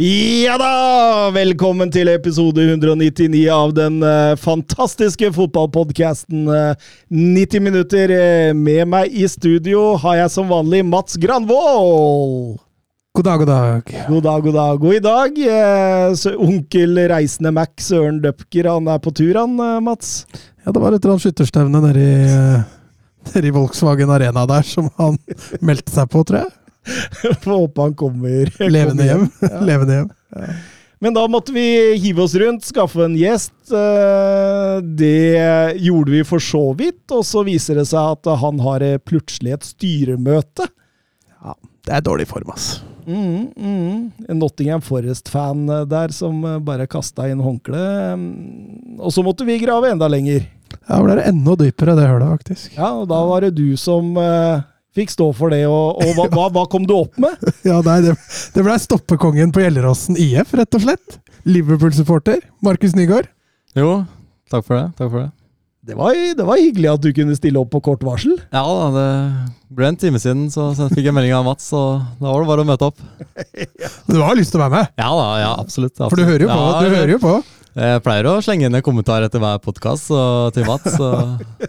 [0.00, 1.28] Ja da!
[1.34, 8.14] Velkommen til episode 199 av den eh, fantastiske fotballpodkasten eh, 90 minutter.
[8.14, 12.54] Eh, med meg i studio har jeg som vanlig Mats Granvoll.
[13.12, 13.92] God dag, god dag.
[14.06, 14.86] God dag, god dag.
[14.88, 19.82] Og i dag, eh, onkel reisende Mac Søren Døpker, han er på tur, han, eh,
[19.84, 20.22] Mats?
[20.64, 22.64] Ja, det var et eller annet skytterstevne nede i, eh,
[23.34, 25.20] nede i Volkswagen Arena der som han
[25.60, 26.56] meldte seg på, tror jeg.
[27.42, 29.26] Får håpe han kommer Levende hjem.
[29.40, 29.64] hjem.
[29.68, 30.10] Levende hjem.
[31.00, 31.62] Men da måtte vi
[31.96, 33.54] hive oss rundt, skaffe en gjest.
[33.72, 38.84] Eh, Det gjorde vi for så vidt, og så viser det seg at han har
[38.84, 40.66] eh, plutselig et styremøte.
[41.40, 41.54] Ja,
[41.88, 42.82] det er dårlig form, ass.
[43.08, 44.26] Mm, mm.
[44.28, 48.20] En Nottingham Forest-fan eh, der som bare kasta inn håndkleet.
[48.20, 50.44] Mm, Og så måtte vi grave enda lenger.
[50.84, 52.76] Ja, ble det enda dypere, det hølet, faktisk.
[52.76, 54.60] Ja, og da var det du som eh,
[54.96, 55.62] fikk stå for det.
[55.70, 57.36] Og, og hva, hva, hva kom du opp med?
[57.68, 58.14] Ja, nei, det,
[58.54, 61.20] det ble stoppekongen på Gjelleråsen IF, rett og slett.
[61.48, 62.40] Liverpool-supporter.
[62.64, 63.28] Markus Nygaard.
[63.78, 64.00] Jo,
[64.50, 64.86] takk for det.
[64.98, 65.30] Takk for det.
[65.90, 68.34] Det var, det var hyggelig at du kunne stille opp på kort varsel.
[68.52, 69.06] Ja da, det
[69.78, 72.50] ble en time siden, så, så fikk jeg melding av Mats, og da var det
[72.50, 73.00] bare å møte opp.
[74.10, 75.94] Du har lyst til å være med, Ja da, ja, absolutt.
[75.96, 76.12] absolutt.
[76.12, 76.58] for du hører jo på.
[76.60, 77.32] Ja, Du hører jo på.
[77.70, 80.10] Jeg pleier å slenge inn en kommentar etter hver podkast
[80.56, 80.96] til Mats.
[80.96, 81.10] Så.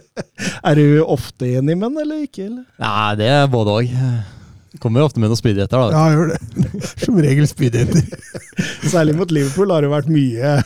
[0.68, 2.48] Er du ofte enig med den, eller ikke?
[2.48, 2.64] Eller?
[2.82, 3.92] Nei, det er både òg.
[4.82, 5.94] Kommer ofte med noen spydigheter, da.
[5.94, 6.90] Ja, gjør det.
[7.04, 8.02] Som regel spydigheter.
[8.94, 10.56] Særlig mot Liverpool har det vært mye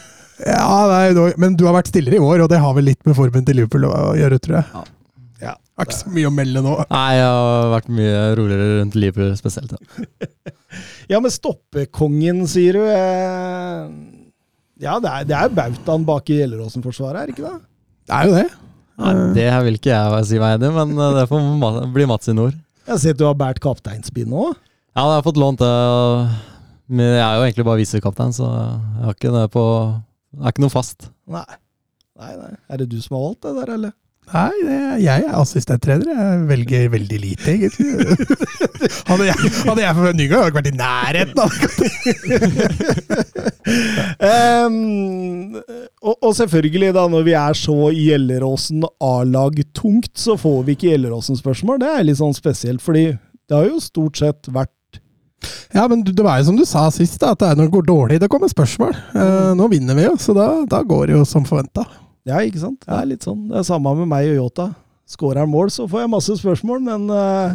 [0.41, 3.19] Ja, nei, men du har vært stillere i år, og det har vel litt med
[3.19, 4.69] formen til Liverpool å gjøre, tror jeg.
[4.73, 4.85] Ja.
[5.51, 5.55] Ja.
[5.77, 6.75] Det er ikke så mye å melde nå.
[6.89, 9.77] Nei, jeg har vært mye roligere rundt Liverpool spesielt.
[9.77, 10.53] Ja.
[11.13, 12.85] Ja, men stoppekongen, sier du.
[14.77, 17.61] Eh, Ja, det er, det er bautaen bak i Gjelleråsen-forsvaret, er det ikke det?
[18.07, 18.47] Det er jo det.
[18.97, 22.45] Nei, det vil ikke jeg si meg enig i, men det får bli Mats sine
[22.47, 22.57] ord.
[22.87, 24.55] Jeg har sett du har båret kapteinspinn òg.
[24.97, 25.71] Ja, jeg har fått lånt det.
[26.87, 29.65] Men jeg er jo egentlig bare visekaptein, så jeg har ikke det på
[30.37, 31.09] Det er ikke noe fast.
[31.27, 31.45] Nei.
[32.21, 32.53] nei, nei.
[32.71, 33.93] Er det du som har valgt det der, eller?
[34.27, 36.09] Nei, det, jeg er assistenttrener.
[36.11, 37.87] Jeg velger veldig lite, egentlig.
[39.11, 39.37] hadde, jeg,
[39.69, 41.51] hadde jeg for Nygaard, hadde jeg ikke vært i nærheten av.
[44.27, 45.55] Ehm,
[46.09, 50.91] og, og selvfølgelig, da, når vi er så Gjelleråsen A-lag tungt, så får vi ikke
[50.91, 51.79] Gjelleråsen-spørsmål.
[51.85, 54.73] Det er litt sånn spesielt, fordi det har jo stort sett vært
[55.77, 57.77] Ja, men det var jo som du sa sist, da, at det er når det
[57.77, 58.91] går dårlig, det kommer spørsmål.
[59.15, 61.87] Eh, nå vinner vi jo, så da, da går det jo som forventa.
[62.27, 62.83] Ja, ikke sant?
[62.83, 63.47] Det er litt sånn.
[63.53, 64.71] Det er samme med meg og Yota.
[65.07, 67.55] Skårer han mål, så får jeg masse spørsmål, men uh,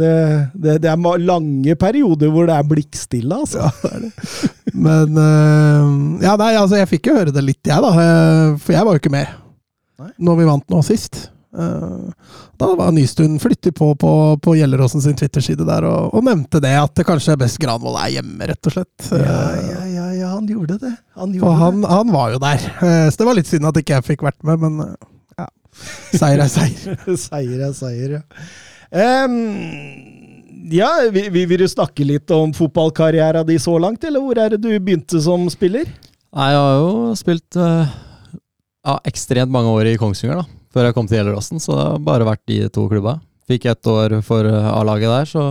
[0.00, 0.12] det,
[0.56, 3.68] det, det er lange perioder hvor det er blikkstille, altså.
[4.86, 7.92] Men uh, Ja, nei, altså, jeg fikk jo høre det litt, jeg, da.
[7.92, 9.28] eh, For jeg var jo ikke med
[10.00, 10.10] Nei.
[10.20, 11.26] når vi vant nå sist.
[11.56, 12.30] Eh,
[12.60, 14.10] Da var Nystuen flyttet på på,
[14.44, 17.96] på Gjelleråsen sin Twitter-side der og, og nevnte det, at det kanskje er best Granvoll
[18.00, 19.10] er hjemme, rett og slett.
[19.10, 20.92] Ja, Eh, ja, ja, ja han gjorde det.
[21.16, 22.66] Han gjorde og han, han var jo der.
[22.82, 24.96] Eh, Så det var litt synd at ikke jeg fikk vært med, men
[25.38, 25.48] ja.
[26.16, 26.96] Seier er seier.
[27.28, 28.24] Seier er seier, ja.
[29.26, 29.36] Um
[30.72, 34.50] ja, vi- vi- vil du snakke litt om fotballkarrieren din så langt, eller hvor er
[34.50, 35.84] det du begynte som spiller?
[36.34, 40.44] Nei, jeg har jo spilt ja, ekstremt mange år i Kongsvinger, da.
[40.76, 43.14] Før jeg kom til Gjelleråsen, så det har bare vært de to klubba.
[43.48, 45.44] Fikk ett år for eh, A-laget der, så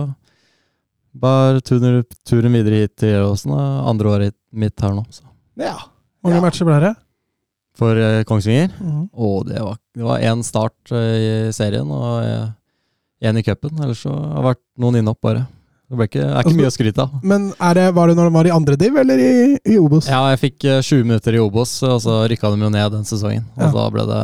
[1.16, 3.54] bare turen, turen videre hit til Gjelleråsen.
[3.90, 5.02] Andre året mitt her nå.
[5.10, 5.24] Så.
[5.58, 5.74] Ja.
[6.22, 6.44] Mange Ja.
[6.44, 6.94] matcher ble det?
[7.76, 8.70] For eh, Kongsvinger.
[8.80, 9.08] Mhm.
[9.16, 12.52] Og det var, det var én start eh, i serien og
[13.22, 13.74] én i cupen.
[13.82, 15.46] Ellers så har det vært noen innopp, bare.
[15.88, 17.18] Det ble ikke, er ikke mye å skryte av.
[17.22, 19.32] Men er det, var det når de var i andre div, eller i,
[19.70, 20.08] i Obos?
[20.10, 23.04] Ja, jeg fikk eh, 20 minutter i Obos, og så rykka de jo ned den
[23.08, 23.44] sesongen.
[23.56, 23.72] Og Ja.
[23.72, 24.22] da ble det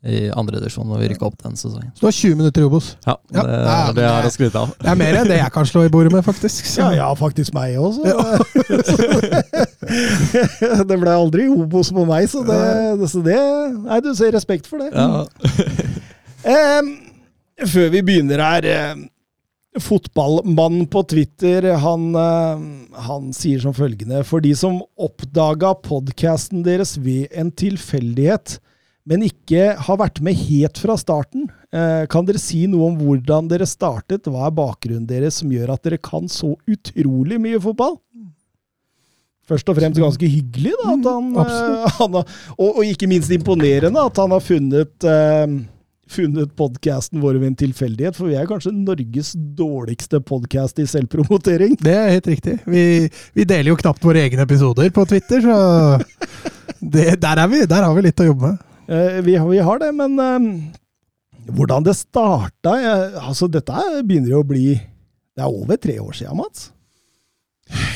[0.00, 1.90] i andredivisjon når vi rykka opp den sesongen.
[1.92, 2.86] Så du har 20 minutter i Obos.
[3.04, 4.72] Ja, Ja, det, ja, det er å skryte av.
[4.80, 6.64] Det er mer enn det jeg kan slå i bordet med, faktisk.
[6.70, 6.86] Så.
[6.86, 8.08] Ja, ja, faktisk meg også.
[10.88, 12.60] det ble aldri Obos på meg, så det,
[13.12, 13.36] så det
[13.84, 14.88] Nei, du ser respekt for det.
[14.96, 15.26] Ja.
[16.80, 16.90] um,
[17.68, 18.70] før vi begynner her
[19.80, 22.08] Fotballmannen på Twitter han,
[23.04, 28.56] han sier som følgende For de som oppdaga podkasten deres ved en tilfeldighet,
[29.08, 31.48] men ikke har vært med helt fra starten.
[31.72, 34.28] Eh, kan dere si noe om hvordan dere startet?
[34.28, 37.96] Hva er bakgrunnen deres som gjør at dere kan så utrolig mye fotball?
[39.50, 40.94] Først og fremst ganske hyggelig, da.
[40.94, 45.60] At han, eh, han har, og, og, ikke minst imponerende at han har funnet eh,
[46.10, 51.76] funnet podkasten vår ved en tilfeldighet, for vi er kanskje Norges dårligste podkast i selvpromotering.
[51.80, 52.56] Det er helt riktig.
[52.66, 52.84] Vi,
[53.36, 55.60] vi, deler jo knapt våre egne episoder på Twitter, så
[56.96, 58.66] det, der, vi, der, har vi litt å jobbe med.
[58.90, 60.50] Eh, vi, vi, har det, men eh,
[61.54, 62.74] hvordan det starta
[63.22, 66.72] altså Dette begynner jo å bli Det er over tre år siden, Mats?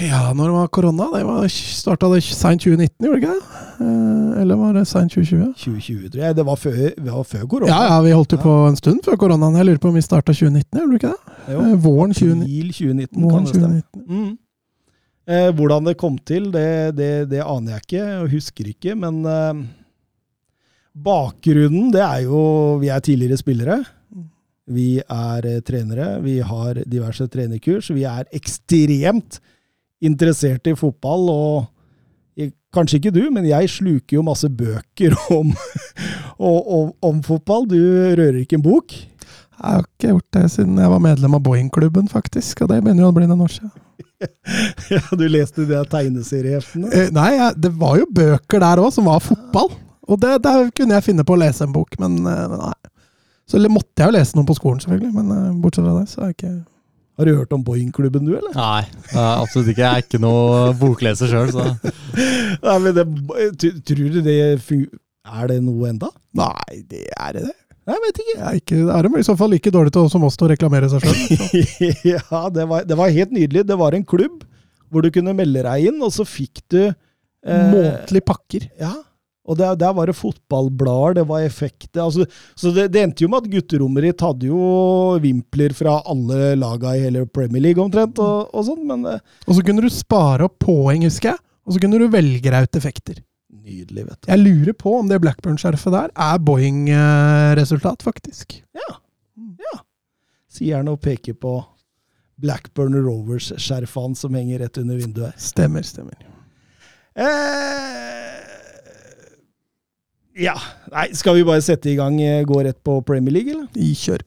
[0.05, 1.09] Ja, når det var korona?
[1.17, 3.65] Det var, starta det seint 2019, gjorde det ikke det?
[3.83, 5.51] Eh, eller var det seint 2020?
[5.59, 6.37] 2020, tror jeg.
[6.39, 6.81] Det var før,
[7.11, 7.71] var før korona.
[7.73, 9.59] Ja, ja, vi holdt jo på en stund før koronaen.
[9.59, 11.37] Jeg lurer på om vi starta 2019, gjorde du ikke det?
[11.55, 12.75] Jo, Våren 2019.
[12.79, 14.05] 2019 Våren 2019.
[14.07, 14.33] Mm.
[15.25, 16.69] Eh, hvordan det kom til, det,
[16.99, 18.95] det, det, aner jeg ikke og husker ikke.
[19.01, 19.65] Men eh,
[20.95, 23.83] bakgrunnen, det er jo Vi er tidligere spillere.
[24.65, 26.21] Vi er eh, trenere.
[26.25, 27.91] Vi har diverse trenerkurs.
[27.91, 29.41] Vi er ekstremt
[30.05, 31.75] interessert i fotball, og
[32.75, 35.53] Kanskje ikke du, men jeg sluker jo masse bøker om,
[36.39, 37.69] om, om, fotball.
[37.71, 38.95] Du rører ikke en bok?
[38.95, 42.65] Jeg har ikke gjort det siden jeg var medlem av Boeing-klubben, faktisk.
[42.65, 43.73] Og det begynner jo å bli noen år siden.
[44.95, 46.91] ja, Du leste de tegneserieheftene?
[46.91, 49.71] Eh, nei, det var jo bøker der òg som var fotball.
[50.09, 52.75] Og det, der kunne jeg finne på å lese en bok, men eh, nei.
[53.49, 55.13] Så måtte jeg jo lese noen på skolen, selvfølgelig.
[55.17, 56.55] Men eh, bortsett fra det, så er jeg ikke
[57.15, 58.55] har du hørt om Boeing-klubben, du, eller?
[58.59, 58.83] Nei,
[59.15, 59.85] absolutt ikke.
[59.85, 61.67] Jeg er ikke noe bokleser sjøl, så
[62.67, 63.05] Nei, men det,
[63.87, 66.11] Tror du det Er det noe enda?
[66.35, 67.53] Nei, det er det.
[67.85, 68.35] Jeg vet ikke.
[68.35, 70.51] Jeg er, ikke, er de i så fall like dårlig til som oss til å
[70.51, 71.63] reklamere seg sjøl.
[72.17, 73.63] ja, det var, det var, helt nydelig.
[73.69, 74.43] Det var en klubb
[74.91, 78.67] hvor du kunne melde deg inn, og så fikk du eh, Månedlige pakker.
[78.81, 78.95] Ja,
[79.45, 82.01] og der, der, var det fotballblader, det var effekter.
[82.07, 82.25] Altså,
[82.57, 84.61] så det, det, endte jo med at gutterommet ditt hadde jo
[85.21, 88.21] vimpler fra alle laga i hele Premier League omtrent.
[88.25, 91.43] Og, og sånn, men eh, Og så kunne du spare opp poeng, husker jeg.
[91.65, 93.21] Og så kunne du velge deg ut effekter.
[93.65, 94.31] Nydelig, vet du.
[94.33, 98.59] Jeg lurer på om det Blackburn-skjerfet der er Boeing-resultat, faktisk.
[98.77, 98.97] Ja.
[99.61, 99.79] ja.
[100.53, 101.59] Si gjerne og peker på
[102.41, 105.37] Blackburn Rovers-skjerfene som henger rett under vinduet.
[105.41, 106.17] Stemmer, stemmer.
[107.15, 108.34] Eh,
[110.35, 110.55] ja.
[110.93, 113.69] Nei, skal vi bare sette i gang, eh, gå rett på Premier League, eller?
[113.75, 114.25] Kjør.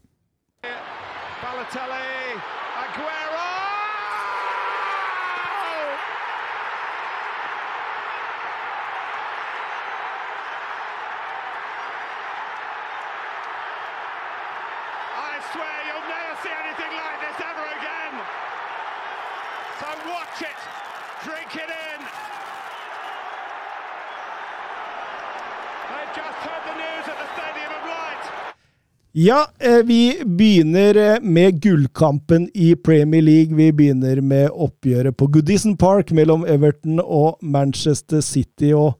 [29.20, 33.56] Ja, eh, vi begynner eh, med gullkampen i Premier League.
[33.56, 38.76] Vi begynner med oppgjøret på Goodison Park mellom Everton og Manchester City.
[38.78, 38.94] Og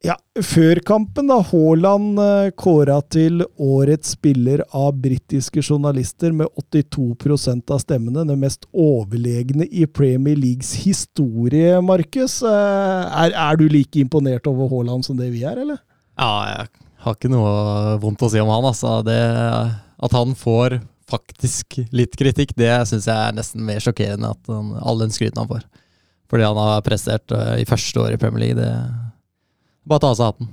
[0.00, 7.74] ja, før kampen, da Haaland eh, kåra til årets spiller av britiske journalister med 82%
[7.76, 8.24] av stemmene.
[8.30, 12.38] Det mest overlegne i Premier Leagues historie, Markus.
[12.40, 15.84] Er, er du like imponert over Haaland som det vi er, eller?
[16.16, 16.72] Ja, jeg
[17.04, 18.66] har ikke noe vondt å si om han.
[18.70, 18.96] Altså.
[19.06, 19.20] Det,
[20.08, 20.80] at han får
[21.10, 25.42] faktisk litt kritikk, det syns jeg er nesten mer sjokkerende at han, all den skryten
[25.42, 25.64] han får.
[26.32, 28.58] Fordi han har prestert uh, i første år i Premier League.
[28.58, 28.70] Det,
[29.84, 30.52] bare ta av seg hatten.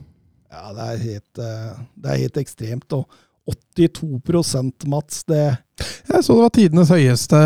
[0.51, 2.97] Ja, det er helt, uh, det er helt ekstremt.
[2.97, 3.07] Og
[3.77, 5.57] 82 Mats, det
[6.11, 7.37] Jeg så det var tidenes høyeste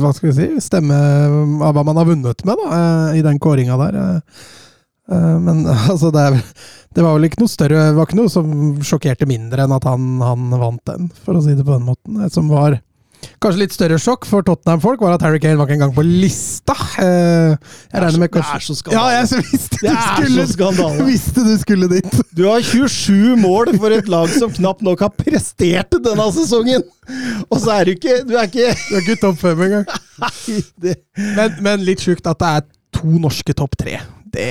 [0.00, 0.96] hva skal vi si, stemme
[1.66, 3.98] av hva man har vunnet med da, eh, i den kåringa der.
[5.06, 6.40] Men altså, det er
[6.96, 8.50] det var vel ikke noe større Det var ikke noe som
[8.86, 12.22] sjokkerte mindre enn at han, han vant den, for å si det på den måten.
[12.22, 12.78] Det som var
[13.42, 16.76] kanskje litt større sjokk for Tottenham-folk, var at Harry Kane var ikke engang på lista.
[17.02, 17.52] Eh,
[17.92, 18.54] jeg regner med kanskje...
[18.54, 19.12] Det er så skandale.
[19.12, 22.18] Ja, jeg visste du skulle, visste du skulle dit.
[22.38, 26.86] Du har 27 mål for et lag som knapt nok har prestert denne sesongen!
[27.50, 29.84] Og så er du ikke Du er ikke Du er ikke topp fem engang.
[31.36, 32.64] Men, men litt sjukt at det er
[32.96, 33.98] to norske topp tre
[34.36, 34.50] det,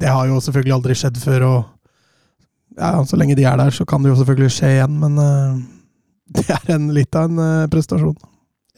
[0.00, 1.46] det, har jo selvfølgelig aldri skjedd før.
[1.48, 5.20] og ja, Så lenge de er der, så kan det jo selvfølgelig skje igjen, men
[5.20, 5.60] uh,
[6.38, 8.16] det er en, litt av en uh, prestasjon.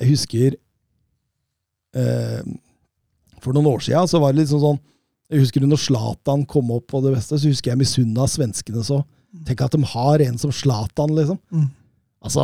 [0.03, 0.57] Jeg husker
[1.95, 2.43] uh,
[3.39, 4.81] For noen år siden så var det litt sånn, sånn
[5.31, 9.05] Jeg husker når Zlatan kom opp på det beste, så husker jeg misunna svenskene så.
[9.47, 11.39] Tenk at de har en som Zlatan, liksom.
[11.55, 11.71] Mm.
[12.25, 12.43] Altså,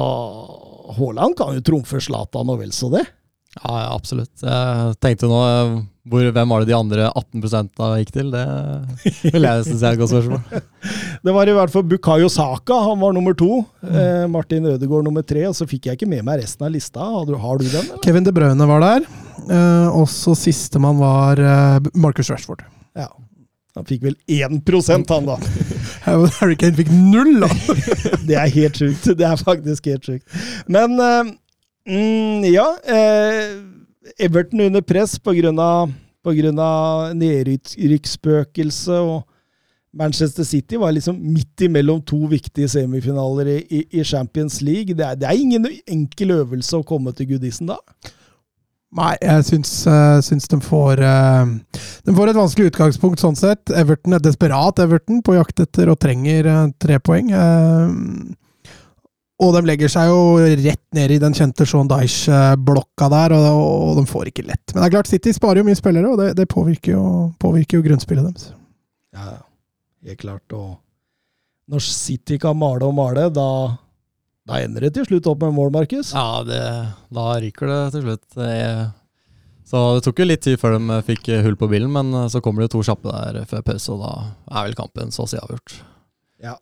[0.97, 3.05] Haaland kan jo trumfe Zlatan og vel så det.
[3.59, 4.45] Ja, absolutt.
[4.45, 5.41] Jeg tenkte nå
[6.11, 8.31] hvor, Hvem var det de andre 18 da gikk til?
[8.33, 8.45] Det
[9.35, 10.63] vil jeg si er et godt spørsmål.
[11.27, 13.61] Det var i hvert fall Bukayo Saka, han var nummer to.
[13.85, 17.05] Eh, Martin Ødegaard nummer tre, og så fikk jeg ikke med meg resten av lista.
[17.05, 17.85] Har du, har du den?
[17.85, 18.01] Eller?
[18.07, 19.05] Kevin De Bruyne var der.
[19.45, 22.65] Eh, og så sistemann var eh, Marcus Rashford.
[22.97, 23.11] Ja.
[23.77, 25.37] Han fikk vel 1% han, da.
[26.41, 27.53] Harry Kane fikk null, da!
[28.31, 29.13] Det er helt sjukt.
[29.19, 30.41] Det er faktisk helt sjukt.
[30.71, 30.97] Men
[31.91, 33.59] mm, ja eh,
[34.19, 35.51] Everton under press pga.
[37.15, 38.93] nedrykksspøkelse.
[38.93, 39.27] Og
[39.93, 44.95] Manchester City var liksom midt imellom to viktige semifinaler i, i Champions League.
[44.95, 47.79] Det er, det er, ingen enkel øvelse å komme til Goodison da.
[48.91, 51.47] Nei, jeg syns, uh, syns de får uh,
[52.03, 53.71] De får et vanskelig utgangspunkt sånn sett.
[53.71, 57.31] Everton er desperat Everton på jakt etter og trenger uh, tre poeng.
[59.41, 60.23] Og de legger seg jo
[60.61, 64.75] rett ned i den kjente Sean Dyche-blokka der, og, og, de får ikke lett.
[64.75, 67.05] Men det er klart, City sparer jo mye spillere, og det, det påvirker, jo,
[67.41, 68.51] påvirker, jo, grunnspillet deres.
[69.17, 69.39] Ja,
[70.07, 70.45] helt klart.
[70.57, 70.77] Og
[71.73, 73.49] når City kan male og male, da
[74.49, 76.15] da ender det til slutt opp med mål, Markus.
[76.17, 76.63] Ja, det,
[77.15, 78.39] da ryker det til slutt.
[79.71, 82.65] så det tok jo litt tid før de fikk hull på bilen, men så kommer
[82.65, 84.15] det to kjappe der før pause, og da
[84.59, 85.77] er vel kampen så å si avgjort.
[86.43, 86.57] Ja,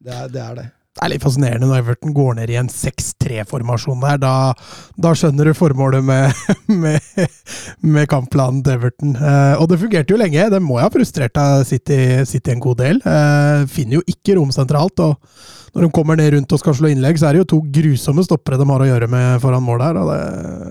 [0.00, 0.70] det er, det er det.
[0.94, 4.20] Det er litt fascinerende når Everton går ned i en 6-3-formasjon der.
[4.22, 4.34] Da,
[4.94, 6.44] da, skjønner du formålet med,
[6.84, 7.24] med,
[7.82, 9.16] med kampplanen til Everton.
[9.18, 10.46] Eh, og det fungerte jo lenge.
[10.54, 11.98] Det må jo ha frustrert av City,
[12.30, 13.02] City, en god del.
[13.02, 15.02] Eh, finner jo ikke rom sentralt.
[15.02, 15.18] og
[15.74, 18.22] når de kommer ned rundt og skal slå innlegg, så er det jo to grusomme
[18.22, 19.98] stoppere de har å gjøre med foran mål her.
[19.98, 20.18] og Det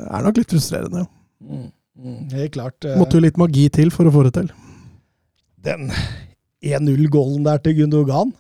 [0.08, 1.04] er nok litt frustrerende.
[1.44, 1.66] Mm,
[2.00, 2.78] mm, helt klart.
[2.88, 4.54] Uh, Måtte jo litt magi til for å få det til.
[5.68, 5.92] Den
[6.64, 8.32] 1-0-gålen der til Gundogan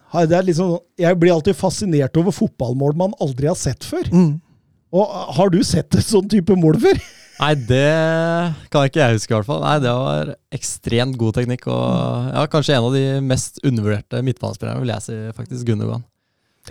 [0.47, 4.07] liksom, Jeg blir alltid fascinert over fotballmål man aldri har sett før.
[4.13, 4.39] Mm.
[4.93, 7.01] Og Har du sett et sånn type mål før?
[7.41, 7.89] Nei, det
[8.71, 9.63] kan ikke jeg huske, i hvert fall.
[9.65, 14.83] Nei, Det var ekstremt god teknikk, og ja, kanskje en av de mest undervurderte midtbanespillerne,
[14.83, 16.05] vil jeg si, faktisk Gundogan.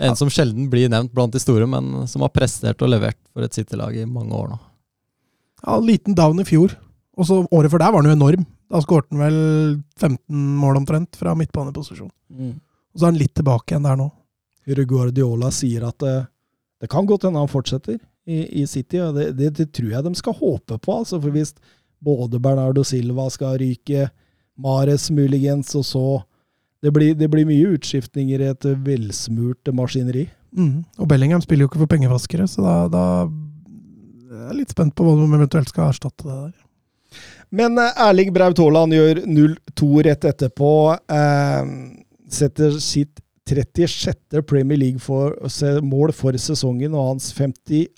[0.00, 3.44] En som sjelden blir nevnt blant de store, men som har prestert og levert for
[3.44, 4.61] et City-lag i mange år nå.
[5.66, 6.73] Ja, Liten down i fjor.
[7.23, 8.45] Og så året før der var han jo enorm.
[8.73, 9.38] Da skåret han vel
[10.00, 12.11] 15 mål omtrent fra midtbaneposisjon.
[12.33, 12.57] Mm.
[12.59, 14.09] Og så er han litt tilbake igjen der nå.
[14.88, 16.17] Guardiola sier at det,
[16.83, 20.07] det kan godt hende han fortsetter i, i City, og det, det, det, tror jeg
[20.07, 20.99] de skal håpe på.
[20.99, 21.55] altså, for Hvis
[22.02, 24.09] både Bernardo Silva skal ryke,
[24.59, 26.05] Mares muligens, og så
[26.83, 30.26] det blir, det blir, mye utskiftninger i et velsmurt maskineri.
[30.52, 30.83] Mm.
[30.99, 33.05] Og Bellingham spiller jo ikke for pengevaskere, så da, da
[34.33, 36.55] jeg er litt spent på hva de eventuelt skal erstatte det der.
[37.52, 40.73] Men eh, Erling Braut Haaland gjør 0-2 rett etterpå.
[41.12, 41.75] Eh,
[42.32, 44.42] setter sitt 36.
[44.47, 47.88] Premier League-mål for sesongen og hans 52.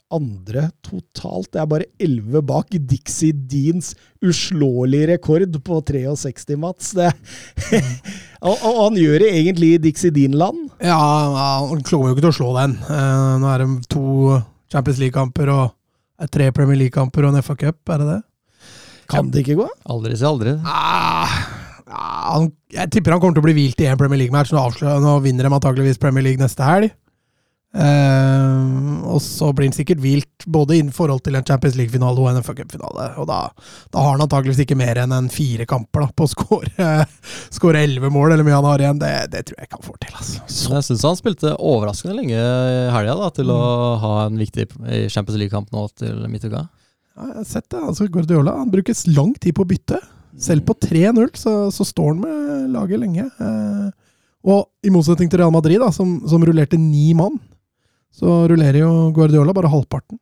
[0.82, 1.50] totalt.
[1.52, 3.92] Det er bare 11 bak Dixie Deans
[4.24, 6.94] uslåelige rekord på 63, Mats.
[8.44, 10.66] Og, og, han gjør det egentlig i Dixie Dean-land.
[10.84, 10.98] Ja,
[11.64, 12.74] han klarer jo ikke til å slå den.
[12.84, 14.02] Uh, nå er det to
[14.68, 18.18] Champions League-kamper og tre Premier League-kamper og en FA Cup, er det det?
[19.10, 19.68] Kan det ikke gå?
[19.92, 20.56] Aldri si aldri.
[20.64, 21.38] Ah,
[21.94, 24.52] han, jeg tipper han kommer til å bli hvilt i en Premier League-match.
[24.54, 26.92] Nå, nå, vinner de antakeligvis Premier League neste helg.
[27.74, 32.28] Uh, og så blir han sikkert hvilt både i forhold til en Champions League-finale og
[32.30, 33.08] en FA Cup-finale.
[33.18, 33.40] Og da,
[33.90, 38.12] da, har han antakeligvis ikke mer enn en fire kamper da, på å skåre elleve
[38.14, 39.02] mål, eller mye han har igjen.
[39.02, 40.14] Det, det, tror jeg ikke han får til.
[40.20, 40.70] Altså.
[40.76, 43.58] Jeg syns han spilte overraskende lenge i helga til mm.
[43.58, 44.70] å ha en viktig
[45.10, 46.68] Champions League-kamp nå til midtuka.
[47.14, 47.80] Ja, jeg har sett det.
[47.80, 50.00] altså Guardiola han brukes lang tid på å bytte.
[50.40, 53.26] Selv på 3-0 så, så, står han med laget lenge.
[53.28, 53.90] Eh,
[54.50, 57.38] og i motsetning til Real Madrid, da, som, som, rullerte ni mann,
[58.14, 60.18] så rullerer jo Guardiola bare halvparten.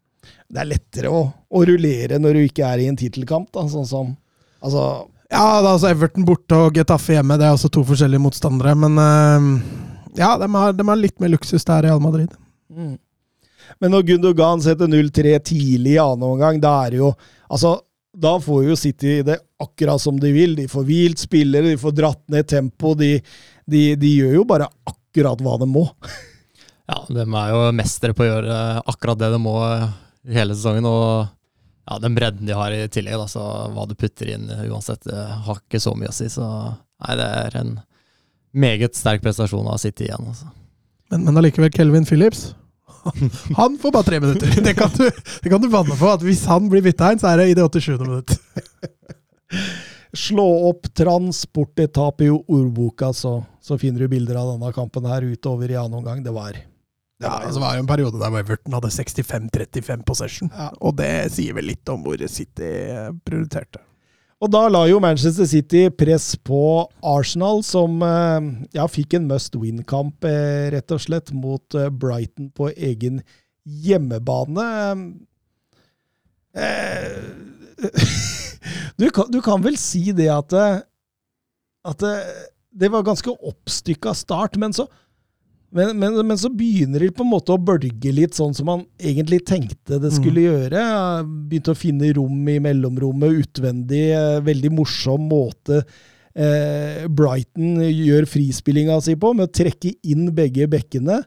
[0.53, 3.89] Det er lettere å, å rullere når du ikke er i en tittelkamp, da, sånn
[3.89, 4.13] som
[4.63, 4.83] Altså
[5.33, 9.49] Ja, altså Everton borte og Getafe hjemme, det er også to forskjellige motstandere, men eh,
[10.21, 12.31] ja, de har, de har, litt mer luksus der, Real Madrid.
[12.71, 12.95] Mm.
[13.83, 17.15] Men når Gundogan setter 0-3 tidlig i annen omgang, da er det jo
[17.53, 17.75] Altså,
[18.13, 20.55] da får jo City det akkurat som de vil.
[20.57, 22.95] De får hvilt spillere, de får dratt ned tempo.
[22.97, 23.19] De,
[23.69, 25.85] de, de, gjør jo bare akkurat hva de må.
[26.91, 28.57] ja, de er jo mestere på å gjøre
[28.93, 29.57] akkurat det de må
[30.33, 30.89] hele sesongen.
[30.89, 31.29] Og
[31.89, 35.29] ja, den bredden de har i tillegg, da, så hva du putter inn uansett, det
[35.47, 36.29] har ikke så mye å si.
[36.33, 37.77] Så nei, det er en
[38.53, 40.29] meget sterk prestasjon av City igjen.
[40.33, 40.53] Altså.
[41.13, 42.51] Men, men allikevel, Kelvin Phillips
[43.61, 44.53] Han får bare tre minutter.
[44.65, 45.07] Det kan du,
[45.43, 46.11] det kan du banne på.
[46.11, 47.99] at Hvis han blir bytta inn, så er det i det 87.
[48.03, 48.37] minutt.
[50.13, 55.73] Slå opp transportetap i ordboka, så, så, finner du bilder av denne kampen her utover
[55.73, 56.21] i annen omgang.
[56.25, 56.59] Det var
[57.23, 60.51] ja, altså, det var jo en periode der Everton hadde 65-35 possession.
[60.53, 60.69] Ja.
[60.83, 62.73] Og det sier vel litt om hvor City
[63.25, 63.81] prioriterte.
[64.43, 69.55] Og da la jo Manchester City press på Arsenal, som eh, ja, fikk en must
[69.55, 73.23] win-kamp, eh, rett og slett, mot eh, Brighton på egen
[73.63, 74.67] hjemmebane.
[79.01, 82.03] Du kan, du kan vel si det at, at
[82.71, 84.85] det var ganske oppstykka start, men så
[85.73, 88.85] men, men, men, så begynner de på en måte å bølge litt sånn som man
[89.01, 90.47] egentlig tenkte det skulle mm.
[90.47, 90.87] gjøre.
[91.51, 94.05] Begynte å finne rom i mellomrommet utvendig.
[94.45, 101.23] Veldig morsom måte eh, Brighton gjør frispillinga si på, med å trekke inn begge bekkene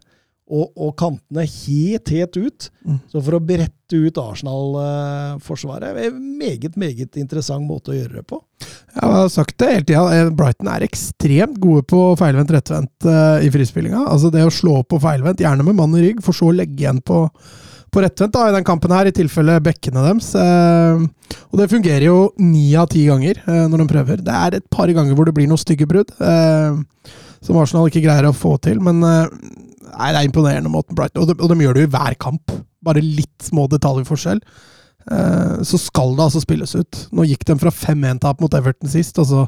[0.45, 2.67] og, og, kantene helt, helt ut.
[2.85, 2.99] Mm.
[3.09, 8.41] Så for å brette ut Arsenal-forsvaret eh, Meget, meget interessant måte å gjøre det på.
[8.93, 10.05] Jeg har sagt det hele tida.
[10.13, 14.05] Eh, Brighton er ekstremt gode på feilvendt rettvendt eh, i frispillinga.
[14.11, 16.77] Altså det å slå på feilvendt, gjerne med mann i rygg, for så å legge
[16.77, 17.25] igjen på,
[17.89, 20.29] på rettvendt i den kampen her, i tilfelle bekkene deres.
[20.37, 24.19] Eh, og det fungerer jo ni av ti ganger uh, når de prøver.
[24.21, 26.11] Det er et par ganger hvor det blir noen stygge brudd,
[27.41, 28.77] som Arsenal ikke greier å få til.
[28.83, 29.01] men
[29.91, 32.17] Nei, det er imponerende måten Brighton og de, og de gjør det jo i hver
[32.21, 32.53] kamp.
[32.85, 34.41] Bare litt små detaljforskjell.
[35.11, 37.05] Eh, så skal det altså spilles ut.
[37.13, 39.45] Nå gikk de fra 5-1-tap mot Everton sist, og så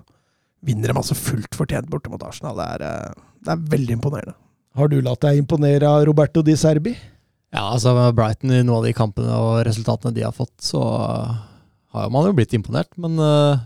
[0.65, 2.57] vinner de altså fullt fortjent borte mot Arsenal.
[2.59, 4.37] Det er, eh, det er veldig imponerende.
[4.77, 6.93] Har du latt deg imponere av Roberto Di Serbi?
[7.55, 10.81] Ja, altså med Brighton i noen av de kampene og resultatene de har fått, så
[11.95, 12.91] har man jo blitt imponert.
[12.99, 13.63] Men uh,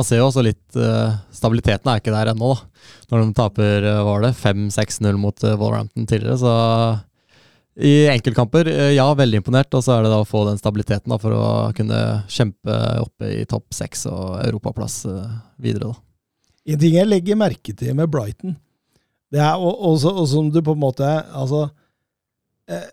[0.00, 2.88] man ser jo også litt uh, Stabiliteten er ikke der ennå, da.
[3.12, 6.54] Når de taper, uh, var det 5-6-0 mot uh, Wolverhampton tidligere, så
[7.80, 9.72] i enkeltkamper, ja, veldig imponert.
[9.78, 11.44] Og så er det da å få den stabiliteten da, for å
[11.76, 15.04] kunne kjempe oppe i topp seks og europaplass
[15.62, 15.94] videre, da.
[16.74, 18.58] En ting jeg legger merke til med Brighton,
[19.30, 21.68] det er også, og som du på en måte Altså
[22.70, 22.88] eh,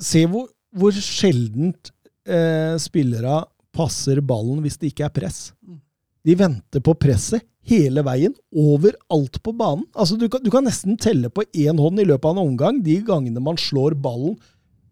[0.00, 1.90] Se hvor, hvor sjeldent
[2.24, 3.42] eh, spillere
[3.74, 5.40] passer ballen hvis det ikke er press.
[5.62, 5.78] Mm.
[6.26, 9.84] De venter på presset hele veien, overalt på banen.
[9.94, 12.80] Altså, du kan, du kan nesten telle på én hånd i løpet av en omgang
[12.84, 14.36] de gangene man slår ballen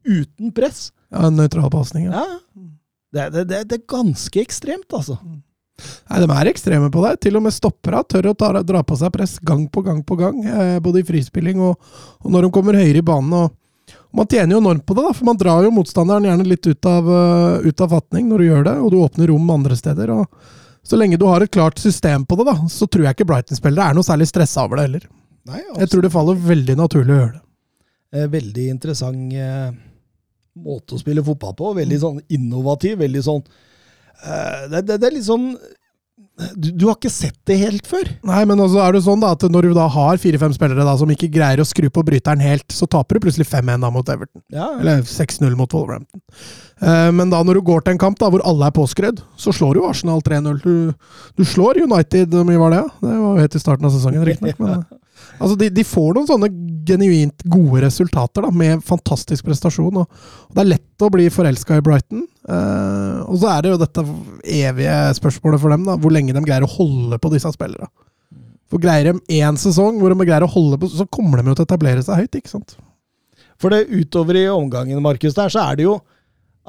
[0.09, 0.89] uten press.
[1.13, 2.25] Ja, Nøytral pasning, ja.
[2.25, 2.65] ja.
[3.13, 5.17] Det, det, det, det, er ganske ekstremt, altså.
[6.11, 7.15] Nei, De er ekstreme på det.
[7.25, 10.19] Til og med stoppere tør å ta, dra på seg press gang på gang på
[10.21, 10.43] gang.
[10.45, 11.79] Eh, både i frispilling og,
[12.21, 13.33] og, når de kommer høyere i banen.
[13.39, 16.49] Og, og Man tjener jo enormt på det, da, for man drar jo motstanderen gjerne
[16.51, 19.55] litt ut av, uh, ut av fatning når du gjør det, og du åpner rom
[19.57, 20.13] andre steder.
[20.13, 20.57] og
[20.89, 23.91] så lenge du har et klart system på det, da, så tror jeg ikke Brighton-spillere
[23.91, 25.09] er noe særlig stressa over det heller.
[25.49, 27.45] Nei, jeg tror det faller veldig naturlig å gjøre det.
[28.17, 29.69] Eh, veldig interessant eh,
[30.65, 31.73] måte å spille fotball på.
[31.77, 32.05] Veldig mm.
[32.05, 32.97] sånn innovativ.
[33.03, 35.51] Veldig sånn eh, det, det, det, er litt sånn
[36.55, 38.07] du, du, har ikke sett det helt før?
[38.29, 40.95] Nei, men også er det sånn da, at når du da har fire-fem spillere da,
[41.01, 44.13] som ikke greier å skru på bryteren helt, så taper du plutselig 5-1 da mot
[44.15, 44.43] Everton.
[44.55, 44.71] Ja.
[44.79, 46.23] Eller 6-0 mot Wolverhampton.
[46.79, 49.55] Uh, men da når du går til en kamp da, hvor alle er påskrudd, så
[49.57, 50.63] slår jo Arsenal 3-0.
[50.63, 52.85] Du, du, slår United Hvor mye var det?
[52.85, 52.95] Ja?
[53.03, 54.63] Det var jo helt i starten av sesongen, riktignok.
[54.63, 54.87] Men,
[55.39, 56.49] Altså, de, de, får noen sånne
[56.87, 60.01] genuint gode resultater da, med fantastisk prestasjon.
[60.03, 62.25] Og, og Det er lett å bli forelska i Brighton.
[62.49, 64.05] Eh, og så er det jo dette
[64.43, 67.91] evige spørsmålet for dem, da, hvor lenge de greier å holde på disse spillerne.
[68.69, 71.57] For Greier de én sesong hvor de greier å holde på, så kommer de jo
[71.57, 72.37] til å etablere seg høyt.
[72.37, 72.77] ikke sant?
[73.59, 75.99] For det utover i omgangen, Markus, der, så er det jo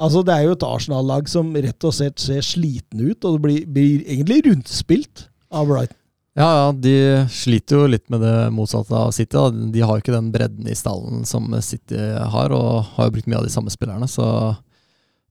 [0.00, 3.40] Altså, Det er jo et Arsenal-lag som rett og slett ser sliten ut, og det
[3.44, 5.98] blir, blir egentlig rundspilt av Brighton.
[6.38, 6.94] Ja, ja, de
[7.28, 9.34] sliter jo litt med det motsatte av City.
[9.36, 9.50] Da.
[9.50, 12.00] De har jo ikke den bredden i stallen som City
[12.32, 14.08] har, og har jo brukt mye av de samme spillerne.
[14.08, 14.24] Så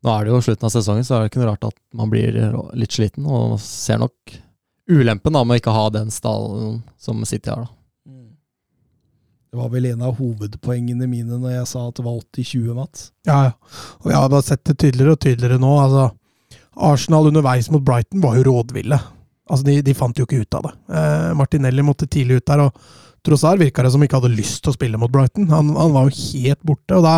[0.05, 2.11] nå er det jo slutten av sesongen, så er det ikke noe rart at man
[2.11, 2.35] blir
[2.77, 3.25] litt sliten.
[3.27, 4.37] Og ser nok
[4.89, 7.65] ulempen da med å ikke ha den stallen som City har.
[7.65, 7.75] da.
[9.49, 13.07] Det var vel en av hovedpoengene mine når jeg sa at det var 80-20, Mats.
[13.25, 13.53] Ja, ja.
[14.03, 15.71] Og jeg har bare sett det tydeligere og tydeligere nå.
[15.81, 16.09] altså
[16.89, 18.99] Arsenal underveis mot Brighton var jo rådville.
[19.49, 20.73] Altså, de, de, fant jo ikke ut av det.
[20.93, 24.71] Eh, Martinelli måtte tidlig ut der, og Trossard virka det som ikke hadde lyst til
[24.71, 25.49] å spille mot Brighton.
[25.49, 26.99] Han, han, var jo helt borte.
[26.99, 27.15] og da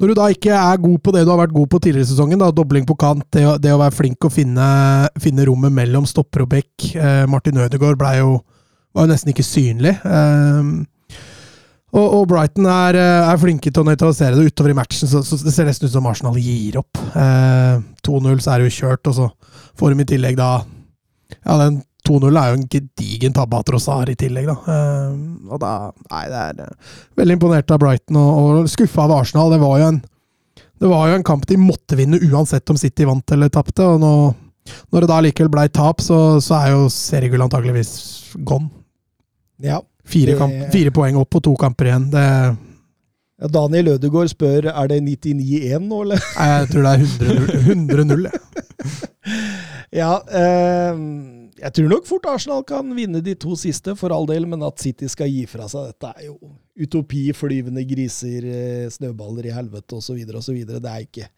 [0.00, 2.10] Når du da ikke er god på det du har vært god på tidligere i
[2.10, 4.68] sesongen, da, dobling på kant, det, det å være flink å finne,
[5.22, 8.32] finne rommet mellom stopper og bekk eh, Martin Ødegaard ble jo,
[8.96, 9.94] var jo nesten ikke synlig.
[10.02, 10.72] Eh,
[11.92, 15.20] og, og, Brighton er, eh, er, flinke til å nøytralisere det utover i matchen, så,
[15.26, 17.00] så, det ser nesten ut som Arsenal gir opp.
[17.12, 19.28] Eh, 2-0 så er det jo kjørt, og så
[19.78, 24.10] får de i tillegg da ja, den 2-0 er jo en gedigen tabbe av Trossar
[24.10, 24.56] i tillegg, da.
[24.66, 25.72] Uh, og da
[26.10, 29.52] Nei, det er uh, veldig imponert av Brighton og, og skuffa av Arsenal.
[29.54, 30.00] Det var, jo en,
[30.82, 33.86] det var jo en kamp de måtte vinne uansett om City vant eller tapte.
[33.86, 34.12] Og nå,
[34.90, 37.94] når det da likevel blei tap, så, så, er jo seriegull antakeligvis
[38.42, 38.72] gone.
[39.62, 39.78] Ja.
[40.02, 42.08] Fire, kamp, fire, poeng opp og to kamper igjen.
[42.10, 42.26] Det
[43.42, 46.26] ja, Daniel Ødegaard spør er det 99-1 nå, eller?
[46.34, 48.26] Nei, jeg tror det er 100-0.
[49.92, 51.00] Ja, eh,
[51.60, 54.80] jeg tror nok fort Arsenal kan vinne de to siste, for all del, men at
[54.82, 56.36] City skal gi fra seg dette, er jo
[56.82, 60.22] utopi, flyvende griser, eh, snøballer i helvete osv.
[60.38, 60.60] osv.
[60.64, 61.28] Det er ikke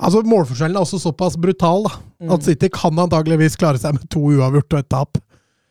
[0.00, 1.90] Altså, Målforskjellen er også såpass brutal da,
[2.32, 5.18] at City kan antageligvis klare seg med to uavgjort og et tap.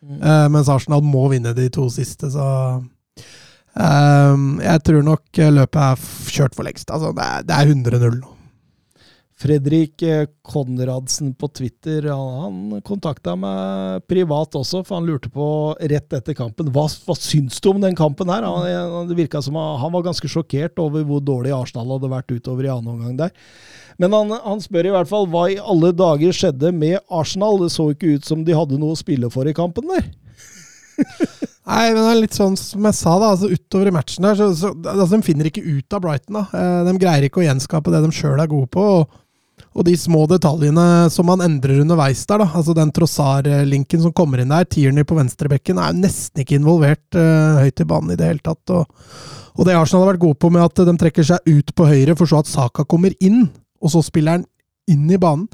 [0.06, 2.46] Eh, mens Arsenal må vinne de to siste, så
[2.78, 6.86] uh, Jeg tror nok løpet er kjørt for lengst.
[6.86, 8.35] Altså, det er, det er 100-0 nå.
[9.36, 16.16] Fredrik eh, Konradsen på Twitter han, kontakta meg privat også, for han lurte på rett
[16.16, 18.46] etter kampen hva, hva syns du om den kampen her?
[18.48, 22.64] Han, det som han, han var ganske sjokkert over hvor dårlig Arsenal hadde vært utover
[22.64, 23.34] i annen omgang der.
[24.00, 27.60] Men han, han spør i hvert fall hva i alle dager skjedde med Arsenal?
[27.60, 30.08] Det så ikke ut som de hadde noe å spille for i kampen der.
[31.66, 33.34] Nei, men det er litt sånn som jeg sa, da.
[33.34, 36.38] altså Utover i matchen der, så, så altså, De finner ikke ut av Brighton.
[36.38, 36.46] da.
[36.56, 38.84] Eh, De greier ikke å gjenskape det de sjøl er gode på.
[39.00, 39.22] Og,
[39.76, 42.48] og de små detaljene som man endrer underveis der, da.
[42.56, 47.60] Altså den Trossar-linken som kommer inn der, Tierney på venstrebekken, er nesten ikke involvert uh,
[47.60, 48.72] høyt i banen i det hele tatt.
[48.72, 48.88] Og,
[49.56, 52.16] og det Arsenal har vært gode på med at de trekker seg ut på høyre,
[52.16, 53.44] for så at Saka kommer inn,
[53.84, 54.48] og så spiller han
[54.88, 55.44] inn i banen,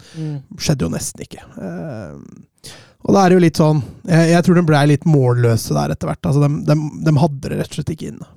[0.60, 1.42] skjedde jo nesten ikke.
[1.58, 5.74] Uh, og da er det jo litt sånn Jeg, jeg tror de ble litt målløse
[5.74, 6.22] der etter hvert.
[6.28, 6.76] Altså, de, de,
[7.08, 8.28] de hadde det rett og slett ikke inne.